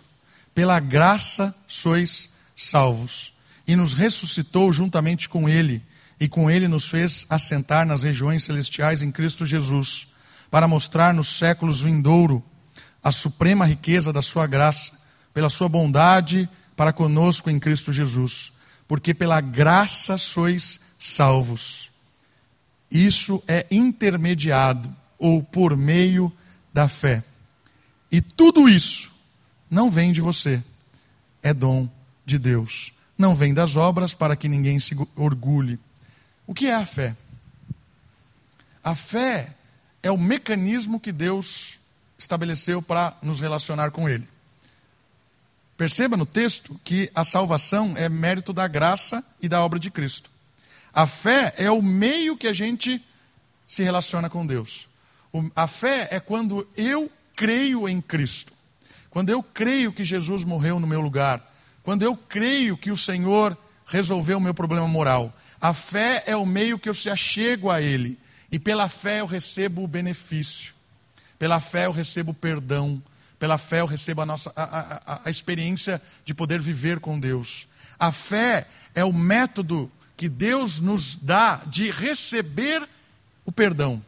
Pela 0.53 0.81
graça 0.81 1.55
sois 1.69 2.31
salvos. 2.57 3.33
E 3.65 3.77
nos 3.77 3.95
ressuscitou 3.95 4.73
juntamente 4.73 5.29
com 5.29 5.49
Ele 5.49 5.85
e 6.19 6.27
com 6.27 6.51
ele 6.51 6.67
nos 6.67 6.89
fez 6.89 7.25
assentar 7.31 7.87
nas 7.87 8.03
regiões 8.03 8.43
celestiais 8.43 9.05
em 9.05 9.13
Cristo 9.13 9.47
Jesus, 9.47 10.09
para 10.51 10.67
mostrar 10.67 11.15
nos 11.15 11.29
séculos 11.29 11.81
vindouro 11.81 12.45
a 13.01 13.13
suprema 13.13 13.65
riqueza 13.65 14.13
da 14.13 14.21
sua 14.21 14.49
graça, 14.49 14.91
pela 15.33 15.49
sua 15.49 15.69
bondade 15.69 16.49
para 16.77 16.93
conosco 16.93 17.49
em 17.49 17.61
Cristo 17.61 17.93
Jesus, 17.93 18.53
porque 18.89 19.13
pela 19.13 19.41
graça 19.41 20.17
sois 20.17 20.81
salvos. 20.99 21.91
Isso 22.91 23.43
é 23.47 23.67
intermediado 23.71 24.93
ou 25.19 25.43
por 25.43 25.77
meio 25.77 26.33
da 26.73 26.89
fé. 26.89 27.23
E 28.11 28.23
tudo 28.23 28.67
isso 28.67 29.13
não 29.71 29.91
vem 29.91 30.11
de 30.11 30.23
você, 30.23 30.63
é 31.43 31.53
dom 31.53 31.87
de 32.25 32.39
Deus. 32.39 32.93
Não 33.17 33.35
vem 33.35 33.53
das 33.53 33.77
obras 33.77 34.15
para 34.15 34.35
que 34.35 34.49
ninguém 34.49 34.81
se 34.81 34.97
orgulhe. 35.15 35.79
O 36.47 36.55
que 36.55 36.69
é 36.69 36.75
a 36.75 36.87
fé? 36.87 37.15
A 38.83 38.95
fé 38.95 39.55
é 40.03 40.11
o 40.11 40.17
mecanismo 40.17 40.99
que 40.99 41.13
Deus 41.13 41.79
estabeleceu 42.17 42.81
para 42.81 43.15
nos 43.21 43.41
relacionar 43.41 43.91
com 43.91 44.09
Ele. 44.09 44.27
Perceba 45.79 46.17
no 46.17 46.27
texto 46.27 46.79
que 46.83 47.09
a 47.15 47.23
salvação 47.23 47.97
é 47.97 48.09
mérito 48.09 48.53
da 48.53 48.67
graça 48.67 49.25
e 49.41 49.49
da 49.49 49.65
obra 49.65 49.79
de 49.79 49.93
Cristo. 49.93 50.29
A 50.93 51.07
fé 51.07 51.55
é 51.57 51.71
o 51.71 51.81
meio 51.81 52.37
que 52.37 52.49
a 52.49 52.53
gente 52.53 53.01
se 53.65 53.85
relaciona 53.85 54.29
com 54.29 54.45
Deus. 54.45 54.89
A 55.55 55.69
fé 55.69 56.09
é 56.11 56.19
quando 56.19 56.67
eu 56.77 57.09
creio 57.37 57.89
em 57.89 58.01
Cristo. 58.01 58.53
Quando 59.09 59.31
eu 59.31 59.41
creio 59.41 59.93
que 59.93 60.05
Jesus 60.05 60.43
morreu 60.43 60.81
no 60.81 60.87
meu 60.87 61.01
lugar. 61.01 61.55
Quando 61.85 62.03
eu 62.03 62.17
creio 62.17 62.77
que 62.77 62.91
o 62.91 62.97
Senhor 62.97 63.57
resolveu 63.87 64.39
o 64.39 64.41
meu 64.41 64.53
problema 64.53 64.89
moral. 64.89 65.33
A 65.61 65.73
fé 65.73 66.25
é 66.27 66.35
o 66.35 66.45
meio 66.45 66.77
que 66.77 66.89
eu 66.89 66.95
se 66.95 67.09
achego 67.09 67.71
a 67.71 67.81
Ele. 67.81 68.19
E 68.51 68.59
pela 68.59 68.89
fé 68.89 69.21
eu 69.21 69.27
recebo 69.27 69.85
o 69.85 69.89
benefício. 69.89 70.75
Pela 71.39 71.61
fé 71.61 71.87
eu 71.87 71.93
recebo 71.93 72.33
o 72.33 72.35
perdão. 72.35 73.01
Pela 73.39 73.57
fé 73.57 73.81
eu 73.81 73.87
recebo 73.87 74.23
a, 74.23 74.27
nossa, 74.27 74.53
a, 74.57 75.15
a, 75.15 75.21
a 75.25 75.31
experiência 75.31 76.03
de 76.25 76.35
poder 76.35 76.61
viver 76.61 76.99
com 76.99 77.19
Deus. 77.19 77.69
A 77.99 78.11
fé 78.11 78.67
é 78.95 79.05
o 79.05 79.13
método 79.13 79.91
que 80.17 80.29
Deus 80.29 80.81
nos 80.81 81.17
dá 81.17 81.63
de 81.67 81.91
receber 81.91 82.89
o 83.45 83.53
perdão. 83.53 84.03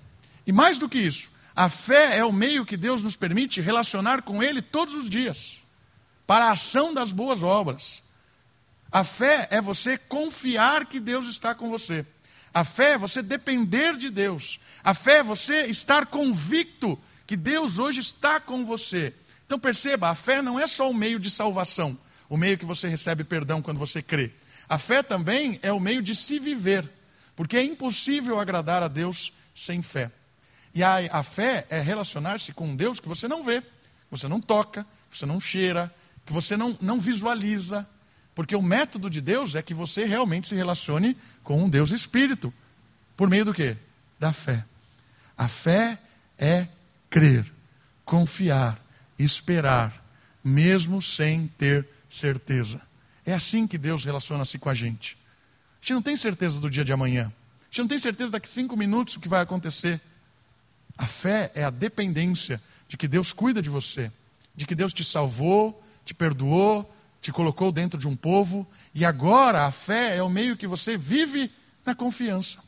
E 0.46 0.52
mais 0.52 0.78
do 0.78 0.88
que 0.88 0.98
isso, 0.98 1.30
a 1.54 1.68
fé 1.68 2.18
é 2.18 2.24
o 2.24 2.32
meio 2.32 2.66
que 2.66 2.76
Deus 2.76 3.02
nos 3.02 3.16
permite 3.16 3.60
relacionar 3.60 4.22
com 4.22 4.42
Ele 4.42 4.60
todos 4.60 4.94
os 4.94 5.08
dias, 5.08 5.60
para 6.26 6.46
a 6.46 6.52
ação 6.52 6.92
das 6.92 7.12
boas 7.12 7.42
obras. 7.42 8.02
A 8.90 9.04
fé 9.04 9.46
é 9.50 9.60
você 9.60 9.96
confiar 9.96 10.86
que 10.86 10.98
Deus 10.98 11.28
está 11.28 11.54
com 11.54 11.70
você. 11.70 12.04
A 12.52 12.64
fé 12.64 12.92
é 12.92 12.98
você 12.98 13.22
depender 13.22 13.96
de 13.96 14.10
Deus. 14.10 14.58
A 14.82 14.94
fé 14.94 15.18
é 15.18 15.22
você 15.22 15.66
estar 15.66 16.06
convicto 16.06 16.98
que 17.24 17.36
Deus 17.36 17.78
hoje 17.78 18.00
está 18.00 18.40
com 18.40 18.64
você. 18.64 19.14
Então 19.50 19.58
perceba, 19.58 20.10
a 20.10 20.14
fé 20.14 20.40
não 20.40 20.60
é 20.60 20.68
só 20.68 20.88
o 20.88 20.94
meio 20.94 21.18
de 21.18 21.28
salvação, 21.28 21.98
o 22.28 22.36
meio 22.36 22.56
que 22.56 22.64
você 22.64 22.86
recebe 22.86 23.24
perdão 23.24 23.60
quando 23.60 23.78
você 23.78 24.00
crê. 24.00 24.30
A 24.68 24.78
fé 24.78 25.02
também 25.02 25.58
é 25.60 25.72
o 25.72 25.80
meio 25.80 26.00
de 26.00 26.14
se 26.14 26.38
viver, 26.38 26.88
porque 27.34 27.56
é 27.56 27.64
impossível 27.64 28.38
agradar 28.38 28.80
a 28.80 28.86
Deus 28.86 29.32
sem 29.52 29.82
fé. 29.82 30.12
E 30.72 30.84
a, 30.84 30.98
a 31.10 31.24
fé 31.24 31.66
é 31.68 31.80
relacionar-se 31.80 32.52
com 32.52 32.68
um 32.68 32.76
Deus 32.76 33.00
que 33.00 33.08
você 33.08 33.26
não 33.26 33.42
vê, 33.42 33.60
você 34.08 34.28
não 34.28 34.40
toca, 34.40 34.86
você 35.10 35.26
não 35.26 35.40
cheira, 35.40 35.92
que 36.24 36.32
você 36.32 36.56
não, 36.56 36.78
não 36.80 37.00
visualiza, 37.00 37.84
porque 38.36 38.54
o 38.54 38.62
método 38.62 39.10
de 39.10 39.20
Deus 39.20 39.56
é 39.56 39.62
que 39.62 39.74
você 39.74 40.04
realmente 40.04 40.46
se 40.46 40.54
relacione 40.54 41.16
com 41.42 41.60
um 41.60 41.68
Deus 41.68 41.90
Espírito. 41.90 42.54
Por 43.16 43.28
meio 43.28 43.46
do 43.46 43.52
quê? 43.52 43.76
Da 44.16 44.32
fé. 44.32 44.64
A 45.36 45.48
fé 45.48 45.98
é 46.38 46.68
crer, 47.10 47.52
confiar, 48.04 48.80
esperar, 49.24 50.04
mesmo 50.42 51.00
sem 51.00 51.46
ter 51.58 51.86
certeza. 52.08 52.80
É 53.24 53.32
assim 53.32 53.66
que 53.66 53.78
Deus 53.78 54.04
relaciona-se 54.04 54.58
com 54.58 54.68
a 54.68 54.74
gente. 54.74 55.16
A 55.80 55.82
gente 55.82 55.94
não 55.94 56.02
tem 56.02 56.16
certeza 56.16 56.60
do 56.60 56.70
dia 56.70 56.84
de 56.84 56.92
amanhã. 56.92 57.32
A 57.60 57.64
gente 57.66 57.80
não 57.80 57.88
tem 57.88 57.98
certeza 57.98 58.32
daqui 58.32 58.48
cinco 58.48 58.76
minutos 58.76 59.16
o 59.16 59.20
que 59.20 59.28
vai 59.28 59.40
acontecer. 59.40 60.00
A 60.96 61.06
fé 61.06 61.50
é 61.54 61.64
a 61.64 61.70
dependência 61.70 62.60
de 62.88 62.96
que 62.96 63.06
Deus 63.08 63.32
cuida 63.32 63.62
de 63.62 63.70
você, 63.70 64.12
de 64.54 64.66
que 64.66 64.74
Deus 64.74 64.92
te 64.92 65.04
salvou, 65.04 65.82
te 66.04 66.12
perdoou, 66.12 66.92
te 67.20 67.30
colocou 67.30 67.70
dentro 67.70 67.98
de 67.98 68.08
um 68.08 68.16
povo, 68.16 68.66
e 68.94 69.04
agora 69.04 69.66
a 69.66 69.72
fé 69.72 70.16
é 70.16 70.22
o 70.22 70.28
meio 70.28 70.56
que 70.56 70.66
você 70.66 70.96
vive 70.96 71.52
na 71.84 71.94
confiança. 71.94 72.58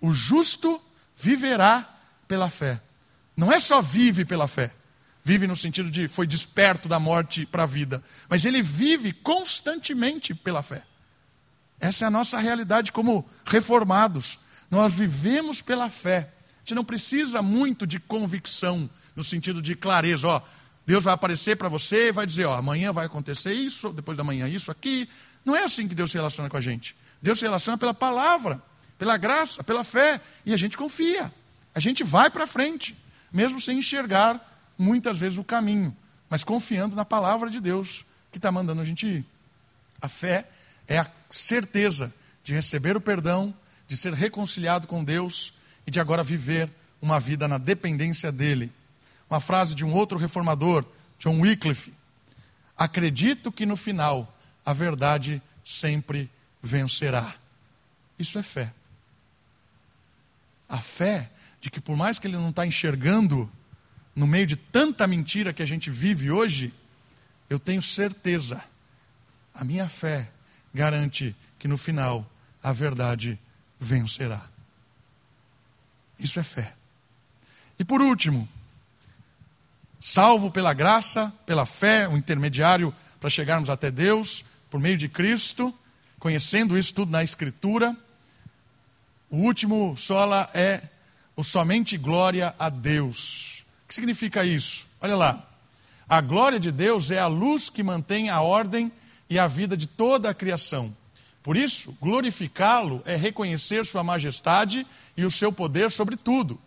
O 0.00 0.12
justo 0.12 0.80
viverá 1.16 1.98
pela 2.28 2.48
fé. 2.48 2.80
Não 3.36 3.52
é 3.52 3.58
só 3.58 3.80
vive 3.82 4.24
pela 4.24 4.46
fé. 4.46 4.70
Vive 5.26 5.48
no 5.48 5.56
sentido 5.56 5.90
de 5.90 6.06
foi 6.06 6.24
desperto 6.24 6.88
da 6.88 7.00
morte 7.00 7.44
para 7.44 7.64
a 7.64 7.66
vida, 7.66 8.00
mas 8.28 8.44
ele 8.44 8.62
vive 8.62 9.12
constantemente 9.12 10.32
pela 10.32 10.62
fé. 10.62 10.84
Essa 11.80 12.04
é 12.04 12.06
a 12.06 12.10
nossa 12.12 12.38
realidade 12.38 12.92
como 12.92 13.28
reformados. 13.44 14.38
Nós 14.70 14.92
vivemos 14.94 15.60
pela 15.60 15.90
fé. 15.90 16.30
A 16.58 16.58
gente 16.60 16.76
não 16.76 16.84
precisa 16.84 17.42
muito 17.42 17.88
de 17.88 17.98
convicção, 17.98 18.88
no 19.16 19.24
sentido 19.24 19.60
de 19.60 19.74
clareza. 19.74 20.28
Ó, 20.28 20.40
Deus 20.86 21.02
vai 21.02 21.14
aparecer 21.14 21.56
para 21.56 21.68
você 21.68 22.10
e 22.10 22.12
vai 22.12 22.24
dizer: 22.24 22.44
ó, 22.44 22.54
amanhã 22.54 22.92
vai 22.92 23.06
acontecer 23.06 23.52
isso, 23.52 23.92
depois 23.92 24.16
da 24.16 24.22
manhã 24.22 24.46
isso 24.46 24.70
aqui. 24.70 25.08
Não 25.44 25.56
é 25.56 25.64
assim 25.64 25.88
que 25.88 25.94
Deus 25.96 26.12
se 26.12 26.16
relaciona 26.16 26.48
com 26.48 26.56
a 26.56 26.60
gente. 26.60 26.94
Deus 27.20 27.40
se 27.40 27.44
relaciona 27.44 27.76
pela 27.76 27.92
palavra, 27.92 28.62
pela 28.96 29.16
graça, 29.16 29.64
pela 29.64 29.82
fé. 29.82 30.20
E 30.44 30.54
a 30.54 30.56
gente 30.56 30.78
confia. 30.78 31.34
A 31.74 31.80
gente 31.80 32.04
vai 32.04 32.30
para 32.30 32.46
frente, 32.46 32.96
mesmo 33.32 33.60
sem 33.60 33.78
enxergar 33.78 34.52
muitas 34.78 35.18
vezes 35.18 35.38
o 35.38 35.44
caminho, 35.44 35.96
mas 36.28 36.44
confiando 36.44 36.96
na 36.96 37.04
palavra 37.04 37.50
de 37.50 37.60
Deus, 37.60 38.04
que 38.30 38.38
está 38.38 38.50
mandando 38.50 38.80
a 38.80 38.84
gente 38.84 39.06
ir. 39.06 39.24
A 40.00 40.08
fé 40.08 40.48
é 40.86 40.98
a 40.98 41.10
certeza 41.30 42.12
de 42.44 42.52
receber 42.52 42.96
o 42.96 43.00
perdão, 43.00 43.54
de 43.88 43.96
ser 43.96 44.12
reconciliado 44.12 44.86
com 44.86 45.02
Deus 45.02 45.52
e 45.86 45.90
de 45.90 46.00
agora 46.00 46.22
viver 46.22 46.70
uma 47.00 47.18
vida 47.20 47.46
na 47.48 47.58
dependência 47.58 48.30
dele. 48.30 48.72
Uma 49.28 49.40
frase 49.40 49.74
de 49.74 49.84
um 49.84 49.92
outro 49.92 50.18
reformador, 50.18 50.84
John 51.18 51.40
Wycliffe: 51.40 51.92
Acredito 52.76 53.50
que 53.50 53.66
no 53.66 53.76
final 53.76 54.32
a 54.64 54.72
verdade 54.72 55.42
sempre 55.64 56.30
vencerá. 56.62 57.34
Isso 58.18 58.38
é 58.38 58.42
fé. 58.42 58.72
A 60.68 60.78
fé 60.78 61.30
de 61.60 61.70
que, 61.70 61.80
por 61.80 61.96
mais 61.96 62.18
que 62.18 62.26
ele 62.26 62.36
não 62.36 62.50
está 62.50 62.66
enxergando, 62.66 63.50
no 64.16 64.26
meio 64.26 64.46
de 64.46 64.56
tanta 64.56 65.06
mentira 65.06 65.52
que 65.52 65.62
a 65.62 65.66
gente 65.66 65.90
vive 65.90 66.30
hoje, 66.30 66.72
eu 67.50 67.60
tenho 67.60 67.82
certeza, 67.82 68.64
a 69.54 69.62
minha 69.62 69.86
fé 69.88 70.30
garante 70.72 71.36
que 71.58 71.68
no 71.68 71.76
final 71.76 72.26
a 72.62 72.72
verdade 72.72 73.38
vencerá. 73.78 74.48
Isso 76.18 76.40
é 76.40 76.42
fé. 76.42 76.74
E 77.78 77.84
por 77.84 78.00
último, 78.00 78.48
salvo 80.00 80.50
pela 80.50 80.72
graça, 80.72 81.30
pela 81.44 81.66
fé, 81.66 82.08
o 82.08 82.16
intermediário 82.16 82.94
para 83.20 83.28
chegarmos 83.28 83.68
até 83.68 83.90
Deus, 83.90 84.44
por 84.70 84.80
meio 84.80 84.96
de 84.96 85.10
Cristo, 85.10 85.74
conhecendo 86.18 86.78
isso 86.78 86.94
tudo 86.94 87.12
na 87.12 87.22
Escritura. 87.22 87.94
O 89.28 89.36
último 89.36 89.94
sola 89.96 90.50
é 90.54 90.82
o 91.34 91.44
somente 91.44 91.98
glória 91.98 92.54
a 92.58 92.70
Deus. 92.70 93.55
O 93.86 93.88
que 93.88 93.94
significa 93.94 94.44
isso? 94.44 94.84
Olha 95.00 95.14
lá. 95.14 95.48
A 96.08 96.20
glória 96.20 96.58
de 96.58 96.72
Deus 96.72 97.12
é 97.12 97.20
a 97.20 97.28
luz 97.28 97.70
que 97.70 97.84
mantém 97.84 98.30
a 98.30 98.40
ordem 98.40 98.90
e 99.30 99.38
a 99.38 99.46
vida 99.46 99.76
de 99.76 99.86
toda 99.86 100.28
a 100.28 100.34
criação. 100.34 100.94
Por 101.40 101.56
isso, 101.56 101.96
glorificá-lo 102.00 103.00
é 103.06 103.14
reconhecer 103.14 103.86
sua 103.86 104.02
majestade 104.02 104.84
e 105.16 105.24
o 105.24 105.30
seu 105.30 105.52
poder 105.52 105.92
sobre 105.92 106.16
tudo. 106.16 106.60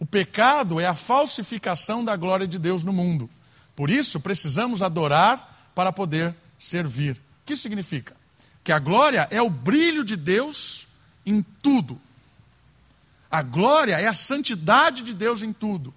O 0.00 0.04
pecado 0.04 0.80
é 0.80 0.86
a 0.86 0.96
falsificação 0.96 2.04
da 2.04 2.16
glória 2.16 2.46
de 2.46 2.58
Deus 2.58 2.82
no 2.82 2.92
mundo. 2.92 3.30
Por 3.76 3.88
isso, 3.88 4.18
precisamos 4.18 4.82
adorar 4.82 5.70
para 5.76 5.92
poder 5.92 6.34
servir. 6.58 7.12
O 7.12 7.46
que 7.46 7.54
significa? 7.54 8.16
Que 8.64 8.72
a 8.72 8.80
glória 8.80 9.28
é 9.30 9.40
o 9.40 9.48
brilho 9.48 10.02
de 10.02 10.16
Deus 10.16 10.88
em 11.24 11.40
tudo. 11.62 12.00
A 13.30 13.42
glória 13.42 13.94
é 14.00 14.08
a 14.08 14.14
santidade 14.14 15.02
de 15.02 15.14
Deus 15.14 15.44
em 15.44 15.52
tudo. 15.52 15.94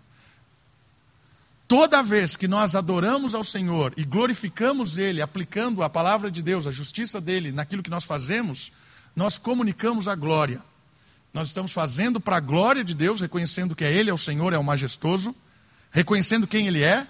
Toda 1.71 2.03
vez 2.03 2.35
que 2.35 2.49
nós 2.49 2.75
adoramos 2.75 3.33
ao 3.33 3.45
Senhor 3.45 3.93
e 3.95 4.03
glorificamos 4.03 4.97
Ele, 4.97 5.21
aplicando 5.21 5.81
a 5.81 5.89
palavra 5.89 6.29
de 6.29 6.43
Deus, 6.43 6.67
a 6.67 6.71
justiça 6.71 7.21
dele 7.21 7.49
naquilo 7.49 7.81
que 7.81 7.89
nós 7.89 8.03
fazemos, 8.03 8.73
nós 9.15 9.37
comunicamos 9.37 10.09
a 10.09 10.13
glória. 10.13 10.61
Nós 11.33 11.47
estamos 11.47 11.71
fazendo 11.71 12.19
para 12.19 12.35
a 12.35 12.39
glória 12.41 12.83
de 12.83 12.93
Deus, 12.93 13.21
reconhecendo 13.21 13.73
que 13.73 13.85
é 13.85 13.93
Ele 13.93 14.09
é 14.09 14.13
o 14.13 14.17
Senhor, 14.17 14.51
é 14.51 14.57
o 14.57 14.63
majestoso, 14.65 15.33
reconhecendo 15.91 16.45
quem 16.45 16.67
Ele 16.67 16.83
é, 16.83 17.07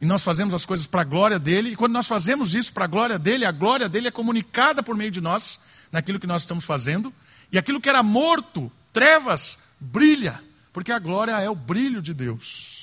e 0.00 0.06
nós 0.06 0.22
fazemos 0.22 0.54
as 0.54 0.64
coisas 0.64 0.86
para 0.86 1.00
a 1.00 1.04
glória 1.04 1.40
dele, 1.40 1.70
e 1.70 1.76
quando 1.76 1.94
nós 1.94 2.06
fazemos 2.06 2.54
isso 2.54 2.72
para 2.72 2.84
a 2.84 2.86
glória 2.86 3.18
dele, 3.18 3.44
a 3.44 3.50
glória 3.50 3.88
dele 3.88 4.06
é 4.06 4.12
comunicada 4.12 4.84
por 4.84 4.96
meio 4.96 5.10
de 5.10 5.20
nós, 5.20 5.58
naquilo 5.90 6.20
que 6.20 6.28
nós 6.28 6.42
estamos 6.42 6.64
fazendo, 6.64 7.12
e 7.50 7.58
aquilo 7.58 7.80
que 7.80 7.88
era 7.88 8.04
morto, 8.04 8.70
trevas, 8.92 9.58
brilha, 9.80 10.40
porque 10.72 10.92
a 10.92 10.98
glória 11.00 11.32
é 11.40 11.50
o 11.50 11.56
brilho 11.56 12.00
de 12.00 12.14
Deus. 12.14 12.75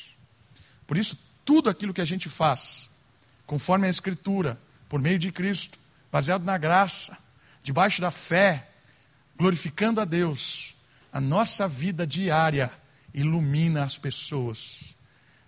Por 0.93 0.99
isso, 0.99 1.17
tudo 1.43 1.71
aquilo 1.71 1.91
que 1.91 2.01
a 2.01 2.05
gente 2.05 2.29
faz, 2.29 2.87
conforme 3.47 3.87
a 3.87 3.89
Escritura, 3.89 4.61
por 4.87 5.01
meio 5.01 5.17
de 5.17 5.31
Cristo, 5.31 5.79
baseado 6.11 6.43
na 6.43 6.55
graça, 6.55 7.17
debaixo 7.63 7.99
da 7.99 8.11
fé, 8.11 8.69
glorificando 9.35 9.99
a 9.99 10.05
Deus, 10.05 10.75
a 11.11 11.19
nossa 11.19 11.67
vida 11.67 12.05
diária 12.05 12.71
ilumina 13.11 13.83
as 13.83 13.97
pessoas, 13.97 14.81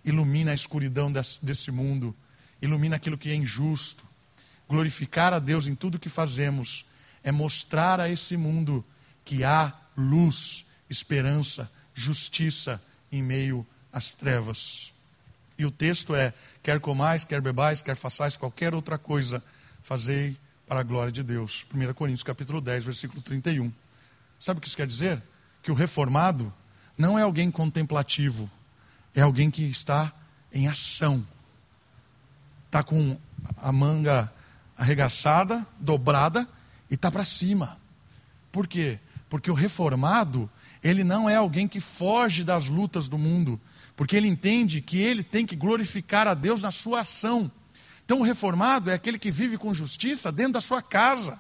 ilumina 0.03 0.49
a 0.49 0.55
escuridão 0.55 1.13
desse 1.13 1.69
mundo, 1.69 2.15
ilumina 2.59 2.95
aquilo 2.95 3.15
que 3.15 3.29
é 3.29 3.35
injusto. 3.35 4.03
Glorificar 4.67 5.31
a 5.31 5.37
Deus 5.37 5.67
em 5.67 5.75
tudo 5.75 5.99
que 5.99 6.09
fazemos 6.09 6.87
é 7.23 7.31
mostrar 7.31 7.99
a 7.99 8.09
esse 8.09 8.35
mundo 8.35 8.83
que 9.23 9.43
há 9.43 9.71
luz, 9.95 10.65
esperança, 10.89 11.71
justiça 11.93 12.81
em 13.11 13.21
meio 13.21 13.63
às 13.93 14.15
trevas. 14.15 14.94
E 15.58 15.66
o 15.66 15.72
texto 15.72 16.16
é: 16.16 16.34
quer 16.62 16.80
comais, 16.80 17.24
quer 17.24 17.41
bebais, 17.41 17.82
quer 17.82 17.95
façais 17.95 18.36
qualquer 18.38 18.74
outra 18.74 18.97
coisa, 18.97 19.43
fazei 19.82 20.38
para 20.68 20.80
a 20.80 20.84
glória 20.84 21.12
de 21.12 21.24
Deus. 21.24 21.66
1 21.74 21.93
Coríntios 21.93 22.24
capítulo 22.24 22.60
10, 22.60 22.86
versículo 22.86 23.22
31. 23.22 23.72
Sabe 24.39 24.58
o 24.58 24.62
que 24.62 24.68
isso 24.68 24.78
quer 24.78 24.88
dizer? 24.88 25.22
Que 25.62 25.72
o 25.72 25.76
reformado 25.76 26.53
não 26.97 27.18
é 27.18 27.22
alguém 27.22 27.49
contemplativo, 27.51 28.49
é 29.14 29.22
alguém 29.22 29.49
que 29.49 29.64
está 29.64 30.12
em 30.51 30.68
ação. 30.68 31.26
Está 32.66 32.84
com 32.84 33.18
a 33.58 33.72
manga 33.72 34.32
arregaçada, 34.78 35.66
dobrada 35.80 36.47
e 36.89 36.95
está 36.95 37.10
para 37.10 37.24
cima. 37.24 37.78
Por 38.51 38.68
quê? 38.68 38.99
Porque 39.30 39.49
o 39.49 39.53
reformado, 39.53 40.49
ele 40.84 41.03
não 41.03 41.30
é 41.30 41.36
alguém 41.36 41.68
que 41.68 41.80
foge 41.80 42.43
das 42.43 42.68
lutas 42.68 43.08
do 43.08 43.18
mundo, 43.18 43.60
porque 43.95 44.15
ele 44.15 44.27
entende 44.27 44.81
que 44.81 44.99
ele 45.01 45.23
tem 45.23 45.45
que 45.45 45.55
glorificar 45.55 46.27
a 46.27 46.33
Deus 46.33 46.61
na 46.61 46.71
sua 46.71 47.01
ação. 47.01 47.51
Então, 48.03 48.19
o 48.19 48.23
reformado 48.23 48.89
é 48.89 48.93
aquele 48.93 49.17
que 49.17 49.31
vive 49.31 49.57
com 49.57 49.73
justiça 49.73 50.31
dentro 50.31 50.53
da 50.53 50.61
sua 50.61 50.81
casa, 50.81 51.39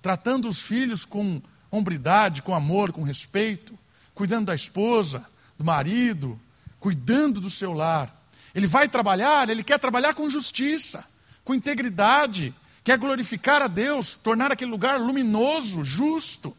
tratando 0.00 0.48
os 0.48 0.60
filhos 0.60 1.04
com 1.04 1.40
hombridade, 1.70 2.42
com 2.42 2.54
amor, 2.54 2.92
com 2.92 3.02
respeito, 3.02 3.78
cuidando 4.14 4.46
da 4.46 4.54
esposa, 4.54 5.26
do 5.56 5.64
marido, 5.64 6.38
cuidando 6.78 7.40
do 7.40 7.48
seu 7.48 7.72
lar. 7.72 8.14
Ele 8.54 8.66
vai 8.66 8.88
trabalhar, 8.88 9.48
ele 9.48 9.64
quer 9.64 9.78
trabalhar 9.78 10.12
com 10.12 10.28
justiça, 10.28 11.04
com 11.44 11.54
integridade, 11.54 12.54
quer 12.84 12.98
glorificar 12.98 13.62
a 13.62 13.68
Deus, 13.68 14.16
tornar 14.16 14.52
aquele 14.52 14.70
lugar 14.70 15.00
luminoso, 15.00 15.82
justo. 15.82 16.54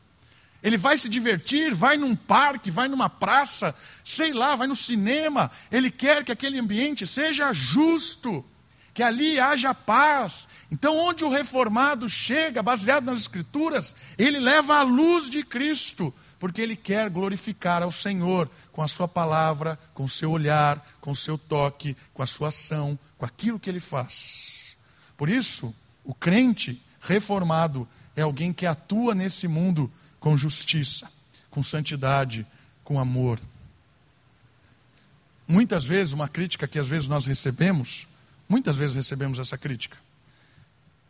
Ele 0.64 0.78
vai 0.78 0.98
se 0.98 1.10
divertir, 1.10 1.74
vai 1.74 1.98
num 1.98 2.16
parque, 2.16 2.72
vai 2.72 2.88
numa 2.88 3.10
praça, 3.10 3.76
sei 4.04 4.32
lá, 4.32 4.56
vai 4.56 4.66
no 4.66 4.76
cinema. 4.76 5.52
Ele 5.70 5.92
quer 5.92 6.24
que 6.24 6.32
aquele 6.32 6.58
ambiente 6.58 7.06
seja 7.06 7.52
justo 7.52 8.46
que 8.94 9.02
ali 9.02 9.40
haja 9.40 9.74
paz. 9.74 10.48
Então, 10.72 10.96
onde 10.98 11.26
o 11.26 11.30
reformado 11.30 12.08
chega, 12.08 12.62
baseado 12.62 13.06
nas 13.06 13.22
Escrituras, 13.22 13.96
ele 14.18 14.40
leva 14.40 14.78
a 14.78 14.84
luz 14.84 15.30
de 15.30 15.44
Cristo, 15.44 16.14
porque 16.40 16.62
ele 16.62 16.76
quer 16.76 17.10
glorificar 17.10 17.82
ao 17.82 17.92
Senhor 17.92 18.50
com 18.72 18.82
a 18.82 18.88
sua 18.88 19.08
palavra, 19.08 19.80
com 19.94 20.04
o 20.04 20.10
seu 20.10 20.32
olhar, 20.32 20.86
com 21.02 21.12
o 21.12 21.16
seu 21.16 21.38
toque, 21.38 21.98
com 22.14 22.22
a 22.22 22.28
sua 22.28 22.50
ação, 22.50 22.98
com 23.18 23.26
aquilo 23.26 23.60
que 23.60 23.70
ele 23.70 23.80
faz. 23.80 24.76
Por 25.18 25.28
isso, 25.28 25.74
o 26.04 26.14
crente 26.14 26.82
reformado 27.02 27.88
é 28.16 28.22
alguém 28.22 28.54
que 28.54 28.66
atua 28.66 29.16
nesse 29.16 29.48
mundo 29.48 29.92
com 30.24 30.38
justiça, 30.38 31.12
com 31.52 31.62
santidade, 31.62 32.48
com 32.82 32.98
amor. 32.98 33.38
Muitas 35.46 35.84
vezes, 35.84 36.14
uma 36.14 36.30
crítica 36.30 36.66
que 36.66 36.80
às 36.80 36.88
vezes 36.88 37.10
nós 37.10 37.26
recebemos 37.26 38.08
Muitas 38.48 38.76
vezes 38.76 38.96
recebemos 38.96 39.40
essa 39.40 39.58
crítica. 39.58 39.98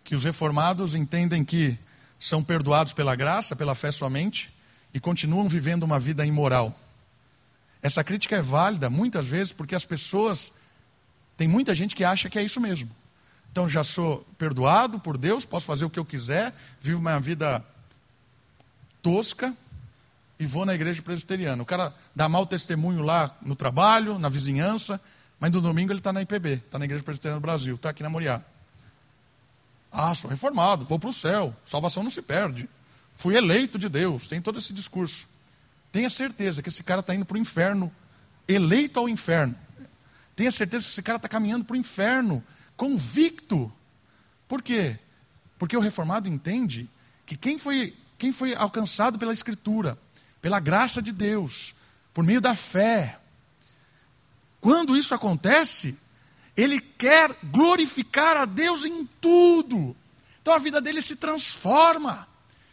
Que 0.02 0.16
os 0.16 0.24
reformados 0.24 0.96
entendem 0.96 1.44
que 1.44 1.78
são 2.18 2.42
perdoados 2.42 2.94
pela 2.94 3.16
graça, 3.16 3.54
pela 3.54 3.76
fé 3.76 3.92
somente, 3.92 4.54
e 4.94 5.00
continuam 5.00 5.50
vivendo 5.50 5.84
uma 5.84 6.00
vida 6.00 6.26
imoral. 6.26 6.74
Essa 7.82 8.02
crítica 8.02 8.38
é 8.38 8.42
válida 8.42 8.90
muitas 8.90 9.28
vezes 9.28 9.52
porque 9.52 9.76
as 9.76 9.86
pessoas. 9.86 10.54
Tem 11.36 11.48
muita 11.48 11.76
gente 11.76 11.96
que 11.96 12.04
acha 12.04 12.30
que 12.30 12.40
é 12.40 12.44
isso 12.44 12.62
mesmo. 12.62 12.90
Então 13.52 13.68
já 13.68 13.84
sou 13.84 14.26
perdoado 14.38 15.00
por 15.00 15.18
Deus, 15.18 15.46
posso 15.46 15.66
fazer 15.66 15.84
o 15.84 15.90
que 15.90 16.00
eu 16.00 16.06
quiser, 16.06 16.54
vivo 16.80 17.00
uma 17.00 17.20
vida 17.20 17.66
tosca 19.04 19.56
e 20.40 20.46
vou 20.48 20.66
na 20.66 20.74
igreja 20.74 21.02
presbiteriana. 21.04 21.62
O 21.62 21.66
cara 21.66 21.94
dá 22.16 22.28
mau 22.28 22.46
testemunho 22.46 23.04
lá 23.04 23.38
no 23.42 23.56
trabalho, 23.56 24.18
na 24.18 24.30
vizinhança, 24.30 25.00
mas 25.40 25.52
no 25.52 25.62
domingo 25.62 25.92
ele 25.92 26.00
está 26.00 26.14
na 26.14 26.22
IPB, 26.22 26.54
está 26.54 26.80
na 26.80 26.86
Igreja 26.86 27.04
Presbiteriana 27.04 27.38
do 27.40 27.42
Brasil, 27.42 27.76
está 27.76 27.90
aqui 27.90 28.02
na 28.02 28.10
Moriá. 28.10 28.42
Ah, 29.92 30.16
sou 30.16 30.30
reformado, 30.30 30.86
vou 30.86 30.98
para 30.98 31.10
o 31.10 31.14
céu, 31.14 31.54
salvação 31.66 32.02
não 32.02 32.10
se 32.10 32.22
perde. 32.22 32.70
Fui 33.14 33.36
eleito 33.36 33.78
de 33.78 33.90
Deus, 33.90 34.26
tem 34.26 34.42
todo 34.42 34.58
esse 34.58 34.72
discurso. 34.72 35.28
Tenha 35.92 36.10
certeza 36.10 36.64
que 36.64 36.70
esse 36.70 36.82
cara 36.82 37.02
está 37.02 37.14
indo 37.14 37.26
para 37.26 37.36
o 37.36 37.40
inferno, 37.40 37.92
eleito 38.48 39.00
ao 39.00 39.10
inferno. 39.10 39.54
Tenha 40.36 40.50
certeza 40.50 40.86
que 40.86 40.92
esse 40.92 41.04
cara 41.04 41.18
está 41.18 41.28
caminhando 41.28 41.66
para 41.66 41.76
o 41.76 41.78
inferno, 41.78 42.44
convicto. 42.76 43.72
Por 44.48 44.62
quê? 44.62 44.98
Porque 45.60 45.78
o 45.78 45.82
reformado 45.82 46.28
entende 46.28 46.90
que 47.26 47.36
quem 47.36 47.60
foi, 47.60 47.96
quem 48.24 48.32
foi 48.32 48.56
alcançado 48.56 49.20
pela 49.20 49.34
Escritura, 49.34 50.00
pela 50.42 50.58
graça 50.58 51.02
de 51.02 51.12
Deus, 51.12 51.76
por 52.14 52.24
meio 52.24 52.40
da 52.40 52.56
fé, 52.56 53.20
quando 54.62 54.96
isso 54.96 55.14
acontece, 55.14 56.00
Ele 56.56 56.80
quer 56.80 57.38
glorificar 57.44 58.38
a 58.38 58.46
Deus 58.46 58.86
em 58.86 59.06
tudo. 59.20 59.94
Então 60.42 60.54
a 60.54 60.58
vida 60.58 60.80
dele 60.80 61.02
se 61.02 61.18
transforma. 61.18 62.26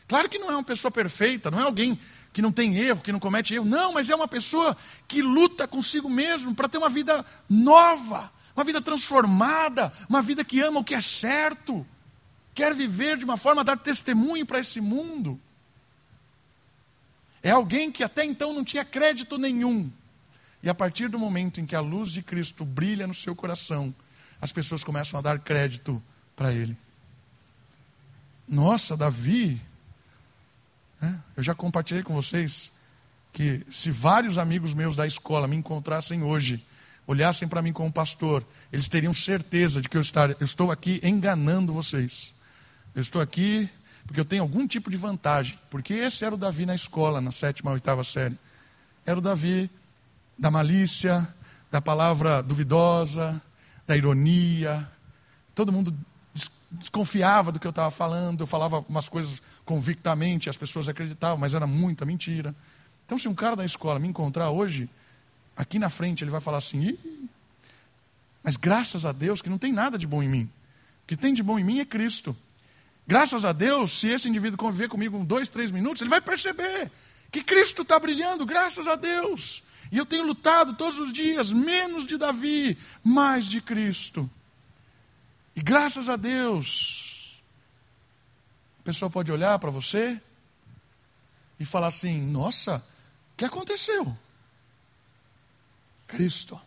Claro 0.06 0.28
que 0.28 0.38
não 0.38 0.52
é 0.52 0.54
uma 0.54 0.62
pessoa 0.62 0.92
perfeita, 0.92 1.50
não 1.50 1.58
é 1.58 1.64
alguém 1.64 1.98
que 2.32 2.40
não 2.40 2.52
tem 2.52 2.76
erro, 2.76 3.00
que 3.00 3.10
não 3.10 3.18
comete 3.18 3.52
erro. 3.52 3.64
Não, 3.64 3.92
mas 3.92 4.08
é 4.08 4.14
uma 4.14 4.28
pessoa 4.28 4.76
que 5.08 5.20
luta 5.20 5.66
consigo 5.66 6.08
mesmo 6.08 6.54
para 6.54 6.68
ter 6.68 6.78
uma 6.78 6.88
vida 6.88 7.26
nova, 7.48 8.32
uma 8.54 8.62
vida 8.62 8.80
transformada, 8.80 9.92
uma 10.08 10.22
vida 10.22 10.44
que 10.44 10.60
ama 10.60 10.78
o 10.78 10.84
que 10.84 10.94
é 10.94 11.00
certo, 11.00 11.84
quer 12.54 12.74
viver 12.74 13.16
de 13.16 13.24
uma 13.24 13.36
forma 13.36 13.62
a 13.62 13.64
dar 13.64 13.76
testemunho 13.76 14.44
para 14.44 14.60
esse 14.60 14.80
mundo. 14.80 15.40
É 17.42 17.50
alguém 17.50 17.90
que 17.90 18.04
até 18.04 18.24
então 18.24 18.52
não 18.52 18.64
tinha 18.64 18.84
crédito 18.84 19.38
nenhum. 19.38 19.90
E 20.62 20.68
a 20.68 20.74
partir 20.74 21.08
do 21.08 21.18
momento 21.18 21.60
em 21.60 21.66
que 21.66 21.74
a 21.74 21.80
luz 21.80 22.10
de 22.12 22.22
Cristo 22.22 22.64
brilha 22.64 23.06
no 23.06 23.14
seu 23.14 23.34
coração, 23.34 23.94
as 24.40 24.52
pessoas 24.52 24.84
começam 24.84 25.18
a 25.18 25.22
dar 25.22 25.38
crédito 25.38 26.02
para 26.36 26.52
ele. 26.52 26.76
Nossa, 28.46 28.96
Davi, 28.96 29.60
é, 31.00 31.14
eu 31.36 31.42
já 31.42 31.54
compartilhei 31.54 32.02
com 32.02 32.14
vocês 32.14 32.72
que 33.32 33.64
se 33.70 33.90
vários 33.90 34.38
amigos 34.38 34.74
meus 34.74 34.96
da 34.96 35.06
escola 35.06 35.46
me 35.46 35.56
encontrassem 35.56 36.22
hoje, 36.22 36.64
olhassem 37.06 37.48
para 37.48 37.62
mim 37.62 37.72
como 37.72 37.92
pastor, 37.92 38.44
eles 38.72 38.88
teriam 38.88 39.14
certeza 39.14 39.80
de 39.80 39.88
que 39.88 39.96
eu, 39.96 40.00
estar, 40.00 40.30
eu 40.30 40.44
estou 40.44 40.70
aqui 40.70 41.00
enganando 41.02 41.72
vocês. 41.72 42.34
Eu 42.94 43.00
estou 43.00 43.20
aqui 43.20 43.68
porque 44.06 44.20
eu 44.20 44.24
tenho 44.24 44.42
algum 44.42 44.66
tipo 44.66 44.90
de 44.90 44.96
vantagem. 44.96 45.58
Porque 45.70 45.94
esse 45.94 46.24
era 46.24 46.34
o 46.34 46.38
Davi 46.38 46.66
na 46.66 46.74
escola, 46.74 47.20
na 47.20 47.30
sétima, 47.30 47.70
oitava 47.70 48.02
série. 48.02 48.38
Era 49.06 49.18
o 49.18 49.22
Davi 49.22 49.70
da 50.38 50.50
malícia, 50.50 51.32
da 51.70 51.80
palavra 51.80 52.42
duvidosa, 52.42 53.40
da 53.86 53.96
ironia. 53.96 54.90
Todo 55.54 55.72
mundo 55.72 55.96
desconfiava 56.72 57.52
do 57.52 57.58
que 57.60 57.66
eu 57.66 57.70
estava 57.70 57.90
falando, 57.90 58.40
eu 58.40 58.46
falava 58.46 58.84
umas 58.88 59.08
coisas 59.08 59.42
convictamente, 59.64 60.48
as 60.48 60.56
pessoas 60.56 60.88
acreditavam, 60.88 61.36
mas 61.36 61.54
era 61.54 61.66
muita 61.66 62.04
mentira. 62.04 62.54
Então, 63.04 63.18
se 63.18 63.28
um 63.28 63.34
cara 63.34 63.56
da 63.56 63.64
escola 63.64 63.98
me 63.98 64.08
encontrar 64.08 64.50
hoje, 64.50 64.88
aqui 65.56 65.78
na 65.78 65.90
frente, 65.90 66.24
ele 66.24 66.30
vai 66.30 66.40
falar 66.40 66.58
assim: 66.58 66.80
Ih, 66.80 67.28
mas 68.42 68.56
graças 68.56 69.04
a 69.04 69.12
Deus 69.12 69.42
que 69.42 69.50
não 69.50 69.58
tem 69.58 69.72
nada 69.72 69.98
de 69.98 70.06
bom 70.06 70.22
em 70.22 70.28
mim. 70.28 70.50
O 71.04 71.06
que 71.06 71.16
tem 71.16 71.34
de 71.34 71.42
bom 71.42 71.58
em 71.58 71.64
mim 71.64 71.80
é 71.80 71.84
Cristo. 71.84 72.36
Graças 73.10 73.44
a 73.44 73.50
Deus, 73.50 73.98
se 73.98 74.06
esse 74.06 74.28
indivíduo 74.28 74.56
conviver 74.56 74.88
comigo 74.88 75.24
dois, 75.24 75.50
três 75.50 75.72
minutos, 75.72 76.00
ele 76.00 76.08
vai 76.08 76.20
perceber 76.20 76.92
que 77.28 77.42
Cristo 77.42 77.82
está 77.82 77.98
brilhando, 77.98 78.46
graças 78.46 78.86
a 78.86 78.94
Deus. 78.94 79.64
E 79.90 79.98
eu 79.98 80.06
tenho 80.06 80.24
lutado 80.24 80.74
todos 80.74 81.00
os 81.00 81.12
dias, 81.12 81.52
menos 81.52 82.06
de 82.06 82.16
Davi, 82.16 82.78
mais 83.02 83.46
de 83.46 83.60
Cristo. 83.60 84.30
E 85.56 85.60
graças 85.60 86.08
a 86.08 86.14
Deus, 86.14 87.42
a 88.78 88.84
pessoa 88.84 89.10
pode 89.10 89.32
olhar 89.32 89.58
para 89.58 89.72
você 89.72 90.22
e 91.58 91.64
falar 91.64 91.88
assim: 91.88 92.22
nossa, 92.30 92.76
o 93.32 93.36
que 93.36 93.44
aconteceu? 93.44 94.16
Cristo. 96.06 96.60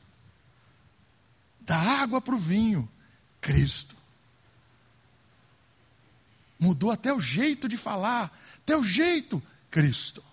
Da 1.62 1.78
água 1.78 2.20
para 2.20 2.36
o 2.36 2.38
vinho, 2.38 2.92
Cristo. 3.40 4.03
Mudou 6.64 6.92
até 6.92 7.12
o 7.14 7.20
jeito 7.20 7.68
de 7.68 7.76
falar, 7.76 8.34
até 8.60 8.78
o 8.78 8.86
jeito, 8.86 9.44
Cristo. 9.70 10.24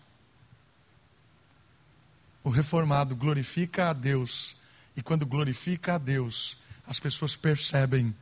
O 2.44 2.50
reformado 2.50 3.16
glorifica 3.16 3.90
a 3.90 3.92
Deus, 3.92 4.54
e 4.96 5.02
quando 5.02 5.26
glorifica 5.26 5.96
a 5.96 5.98
Deus, 5.98 6.56
as 6.86 7.00
pessoas 7.00 7.34
percebem 7.34 8.14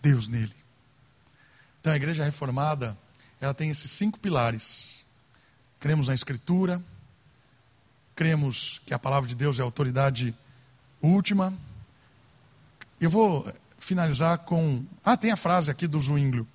Deus 0.00 0.28
nele. 0.28 0.54
Então 1.80 1.92
a 1.92 1.96
igreja 1.96 2.22
reformada, 2.22 2.96
ela 3.40 3.52
tem 3.52 3.70
esses 3.70 3.90
cinco 3.90 4.20
pilares. 4.20 5.04
Cremos 5.80 6.06
na 6.06 6.14
Escritura, 6.14 6.80
cremos 8.14 8.80
que 8.86 8.94
a 8.94 9.00
palavra 9.00 9.28
de 9.28 9.34
Deus 9.34 9.58
é 9.58 9.62
a 9.62 9.64
autoridade 9.64 10.32
última. 11.00 11.52
Eu 13.00 13.10
vou 13.10 13.52
finalizar 13.80 14.38
com. 14.38 14.86
Ah, 15.04 15.16
tem 15.16 15.32
a 15.32 15.36
frase 15.36 15.72
aqui 15.72 15.88
do 15.88 16.00
Zwinglio. 16.00 16.46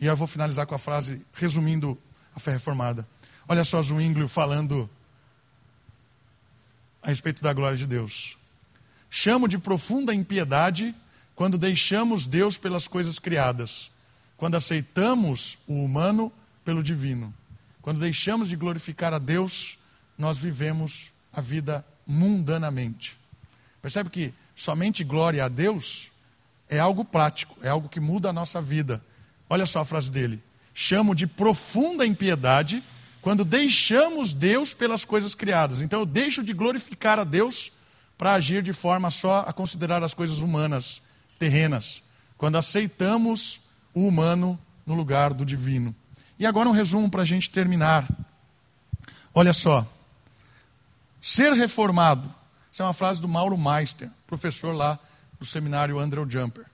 E 0.00 0.06
eu 0.06 0.16
vou 0.16 0.26
finalizar 0.26 0.66
com 0.66 0.74
a 0.74 0.78
frase 0.78 1.24
resumindo 1.32 1.98
a 2.34 2.40
fé 2.40 2.52
reformada. 2.52 3.06
Olha 3.48 3.64
só 3.64 3.80
Zwinglio 3.80 4.28
falando 4.28 4.88
a 7.02 7.08
respeito 7.08 7.42
da 7.42 7.52
glória 7.52 7.76
de 7.76 7.86
Deus. 7.86 8.36
Chamo 9.08 9.46
de 9.46 9.58
profunda 9.58 10.12
impiedade 10.12 10.94
quando 11.34 11.56
deixamos 11.56 12.26
Deus 12.26 12.58
pelas 12.58 12.88
coisas 12.88 13.18
criadas, 13.18 13.90
quando 14.36 14.56
aceitamos 14.56 15.56
o 15.66 15.84
humano 15.84 16.32
pelo 16.64 16.82
divino. 16.82 17.32
Quando 17.80 18.00
deixamos 18.00 18.48
de 18.48 18.56
glorificar 18.56 19.14
a 19.14 19.18
Deus, 19.18 19.78
nós 20.18 20.38
vivemos 20.38 21.12
a 21.32 21.40
vida 21.40 21.86
mundanamente. 22.06 23.16
Percebe 23.80 24.10
que 24.10 24.34
somente 24.56 25.04
glória 25.04 25.44
a 25.44 25.48
Deus 25.48 26.10
é 26.68 26.78
algo 26.78 27.04
prático, 27.04 27.56
é 27.62 27.68
algo 27.68 27.88
que 27.88 28.00
muda 28.00 28.30
a 28.30 28.32
nossa 28.32 28.60
vida. 28.60 29.00
Olha 29.48 29.66
só 29.66 29.80
a 29.80 29.84
frase 29.84 30.10
dele: 30.10 30.42
chamo 30.74 31.14
de 31.14 31.26
profunda 31.26 32.06
impiedade 32.06 32.82
quando 33.22 33.44
deixamos 33.44 34.32
Deus 34.32 34.72
pelas 34.72 35.04
coisas 35.04 35.34
criadas. 35.34 35.80
Então 35.80 36.00
eu 36.00 36.06
deixo 36.06 36.42
de 36.44 36.52
glorificar 36.52 37.18
a 37.18 37.24
Deus 37.24 37.72
para 38.16 38.34
agir 38.34 38.62
de 38.62 38.72
forma 38.72 39.10
só 39.10 39.40
a 39.40 39.52
considerar 39.52 40.02
as 40.02 40.14
coisas 40.14 40.38
humanas, 40.38 41.02
terrenas. 41.38 42.02
Quando 42.38 42.56
aceitamos 42.56 43.60
o 43.94 44.06
humano 44.06 44.58
no 44.84 44.94
lugar 44.94 45.32
do 45.34 45.44
divino. 45.44 45.94
E 46.38 46.46
agora 46.46 46.68
um 46.68 46.72
resumo 46.72 47.10
para 47.10 47.22
a 47.22 47.24
gente 47.24 47.50
terminar. 47.50 48.06
Olha 49.34 49.52
só. 49.52 49.86
Ser 51.20 51.52
reformado. 51.52 52.32
Essa 52.72 52.82
é 52.82 52.86
uma 52.86 52.92
frase 52.92 53.20
do 53.20 53.26
Mauro 53.26 53.56
Meister, 53.56 54.10
professor 54.26 54.74
lá 54.74 54.98
do 55.40 55.46
seminário 55.46 55.98
Andrew 55.98 56.28
Jumper. 56.28 56.66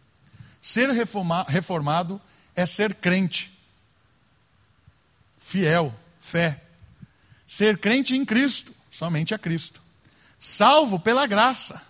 Ser 0.60 0.90
reformado 0.90 2.20
é 2.54 2.66
ser 2.66 2.94
crente, 2.94 3.52
fiel, 5.38 5.94
fé. 6.20 6.62
Ser 7.46 7.78
crente 7.78 8.16
em 8.16 8.24
Cristo, 8.24 8.74
somente 8.90 9.34
a 9.34 9.38
Cristo. 9.38 9.82
Salvo 10.38 10.98
pela 10.98 11.26
graça. 11.26 11.82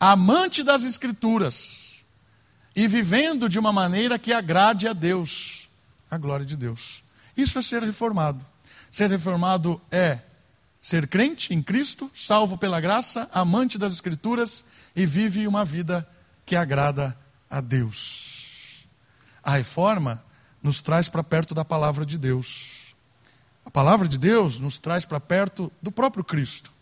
Amante 0.00 0.62
das 0.62 0.84
Escrituras. 0.84 2.02
E 2.74 2.88
vivendo 2.88 3.48
de 3.48 3.58
uma 3.58 3.72
maneira 3.72 4.18
que 4.18 4.32
agrade 4.32 4.88
a 4.88 4.92
Deus, 4.92 5.68
a 6.10 6.18
glória 6.18 6.44
de 6.44 6.56
Deus. 6.56 7.02
Isso 7.36 7.58
é 7.58 7.62
ser 7.62 7.82
reformado. 7.82 8.44
Ser 8.90 9.10
reformado 9.10 9.80
é 9.90 10.20
ser 10.80 11.06
crente 11.08 11.54
em 11.54 11.62
Cristo, 11.62 12.10
salvo 12.14 12.58
pela 12.58 12.80
graça, 12.80 13.28
amante 13.32 13.78
das 13.78 13.92
Escrituras 13.92 14.64
e 14.94 15.06
vive 15.06 15.46
uma 15.46 15.64
vida 15.64 16.08
que 16.44 16.56
agrada 16.56 17.16
a 17.48 17.60
Deus. 17.60 18.33
A 19.44 19.52
reforma 19.52 20.24
nos 20.62 20.80
traz 20.80 21.08
para 21.08 21.22
perto 21.22 21.54
da 21.54 21.64
palavra 21.64 22.06
de 22.06 22.16
Deus. 22.16 22.94
A 23.64 23.70
palavra 23.70 24.08
de 24.08 24.16
Deus 24.16 24.58
nos 24.58 24.78
traz 24.78 25.04
para 25.04 25.20
perto 25.20 25.70
do 25.82 25.92
próprio 25.92 26.24
Cristo. 26.24 26.72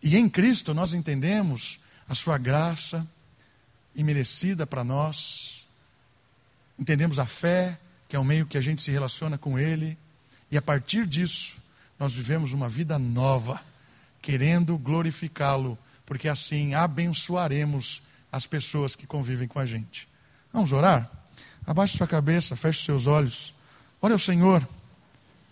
E 0.00 0.16
em 0.16 0.28
Cristo 0.28 0.72
nós 0.72 0.94
entendemos 0.94 1.80
a 2.08 2.14
sua 2.14 2.38
graça 2.38 3.06
imerecida 3.94 4.66
para 4.66 4.84
nós. 4.84 5.66
Entendemos 6.78 7.18
a 7.18 7.26
fé, 7.26 7.78
que 8.08 8.14
é 8.14 8.18
o 8.18 8.24
meio 8.24 8.46
que 8.46 8.56
a 8.56 8.60
gente 8.60 8.82
se 8.82 8.92
relaciona 8.92 9.36
com 9.36 9.58
Ele. 9.58 9.98
E 10.50 10.56
a 10.56 10.62
partir 10.62 11.06
disso, 11.06 11.56
nós 11.98 12.14
vivemos 12.14 12.52
uma 12.52 12.68
vida 12.68 12.98
nova, 12.98 13.60
querendo 14.22 14.78
glorificá-lo, 14.78 15.76
porque 16.04 16.28
assim 16.28 16.74
abençoaremos 16.74 18.02
as 18.30 18.46
pessoas 18.46 18.94
que 18.94 19.06
convivem 19.06 19.48
com 19.48 19.58
a 19.58 19.66
gente. 19.66 20.06
Vamos 20.52 20.72
orar? 20.72 21.10
Abaixe 21.66 21.96
sua 21.96 22.06
cabeça, 22.06 22.54
feche 22.54 22.84
seus 22.84 23.06
olhos. 23.06 23.52
Olha 24.00 24.14
o 24.14 24.18
Senhor. 24.18 24.66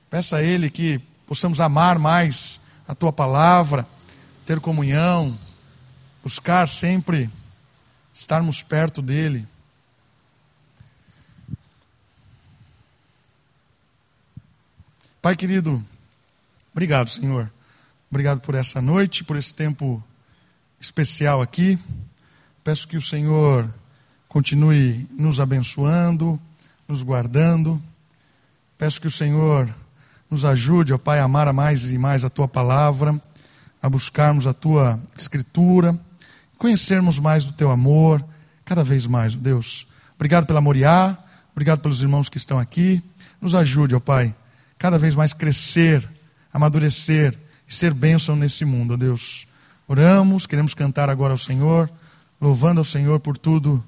Peça 0.09 0.37
a 0.37 0.43
Ele 0.43 0.71
que 0.71 1.01
possamos 1.27 1.61
amar 1.61 1.99
mais 1.99 2.61
a 2.87 2.95
Tua 2.95 3.13
palavra, 3.13 3.87
ter 4.47 4.61
comunhão, 4.61 5.37
buscar 6.23 6.69
sempre 6.69 7.29
estarmos 8.15 8.63
perto 8.63 9.03
dEle. 9.03 9.47
Pai 15.21 15.35
querido, 15.35 15.85
obrigado, 16.71 17.11
Senhor. 17.11 17.51
Obrigado 18.11 18.41
por 18.41 18.55
essa 18.55 18.81
noite, 18.81 19.25
por 19.25 19.37
esse 19.37 19.53
tempo 19.53 20.05
especial 20.79 21.43
aqui. 21.43 21.79
Peço 22.63 22.87
que 22.87 22.97
o 22.97 23.03
Senhor 23.03 23.69
continue 24.35 25.07
nos 25.17 25.39
abençoando, 25.39 26.41
nos 26.89 27.05
guardando. 27.05 27.81
Peço 28.77 29.01
que 29.01 29.07
o 29.07 29.11
Senhor 29.11 29.73
nos 30.29 30.45
ajude, 30.45 30.93
ó 30.93 30.99
Pai, 30.99 31.21
a 31.21 31.23
amar 31.23 31.53
mais 31.53 31.89
e 31.93 31.97
mais 31.97 32.25
a 32.25 32.29
tua 32.29 32.49
palavra, 32.49 33.23
a 33.81 33.89
buscarmos 33.89 34.49
a 34.49 34.53
tua 34.53 35.01
escritura 35.17 35.97
conhecermos 36.59 37.21
mais 37.21 37.45
do 37.45 37.53
teu 37.53 37.71
amor, 37.71 38.25
cada 38.65 38.83
vez 38.83 39.07
mais, 39.07 39.37
ó 39.37 39.39
Deus. 39.39 39.87
Obrigado 40.17 40.47
pela 40.47 40.61
Moriá, 40.61 41.17
obrigado 41.53 41.81
pelos 41.81 42.03
irmãos 42.03 42.29
que 42.29 42.37
estão 42.37 42.59
aqui. 42.59 43.01
Nos 43.41 43.55
ajude, 43.55 43.95
ó 43.95 44.01
Pai, 44.01 44.35
cada 44.77 44.99
vez 44.99 45.15
mais 45.15 45.33
crescer, 45.33 46.11
amadurecer 46.53 47.39
e 47.69 47.73
ser 47.73 47.95
bênção 47.95 48.35
nesse 48.35 48.65
mundo, 48.65 48.95
ó 48.95 48.97
Deus. 48.97 49.47
Oramos, 49.87 50.45
queremos 50.45 50.75
cantar 50.75 51.09
agora 51.09 51.33
ao 51.33 51.39
Senhor, 51.39 51.89
louvando 52.41 52.81
ao 52.81 52.85
Senhor 52.85 53.21
por 53.21 53.39
tudo, 53.39 53.85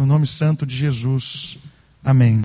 no 0.00 0.06
nome 0.06 0.26
santo 0.26 0.64
de 0.64 0.74
Jesus. 0.74 1.58
Amém. 2.02 2.38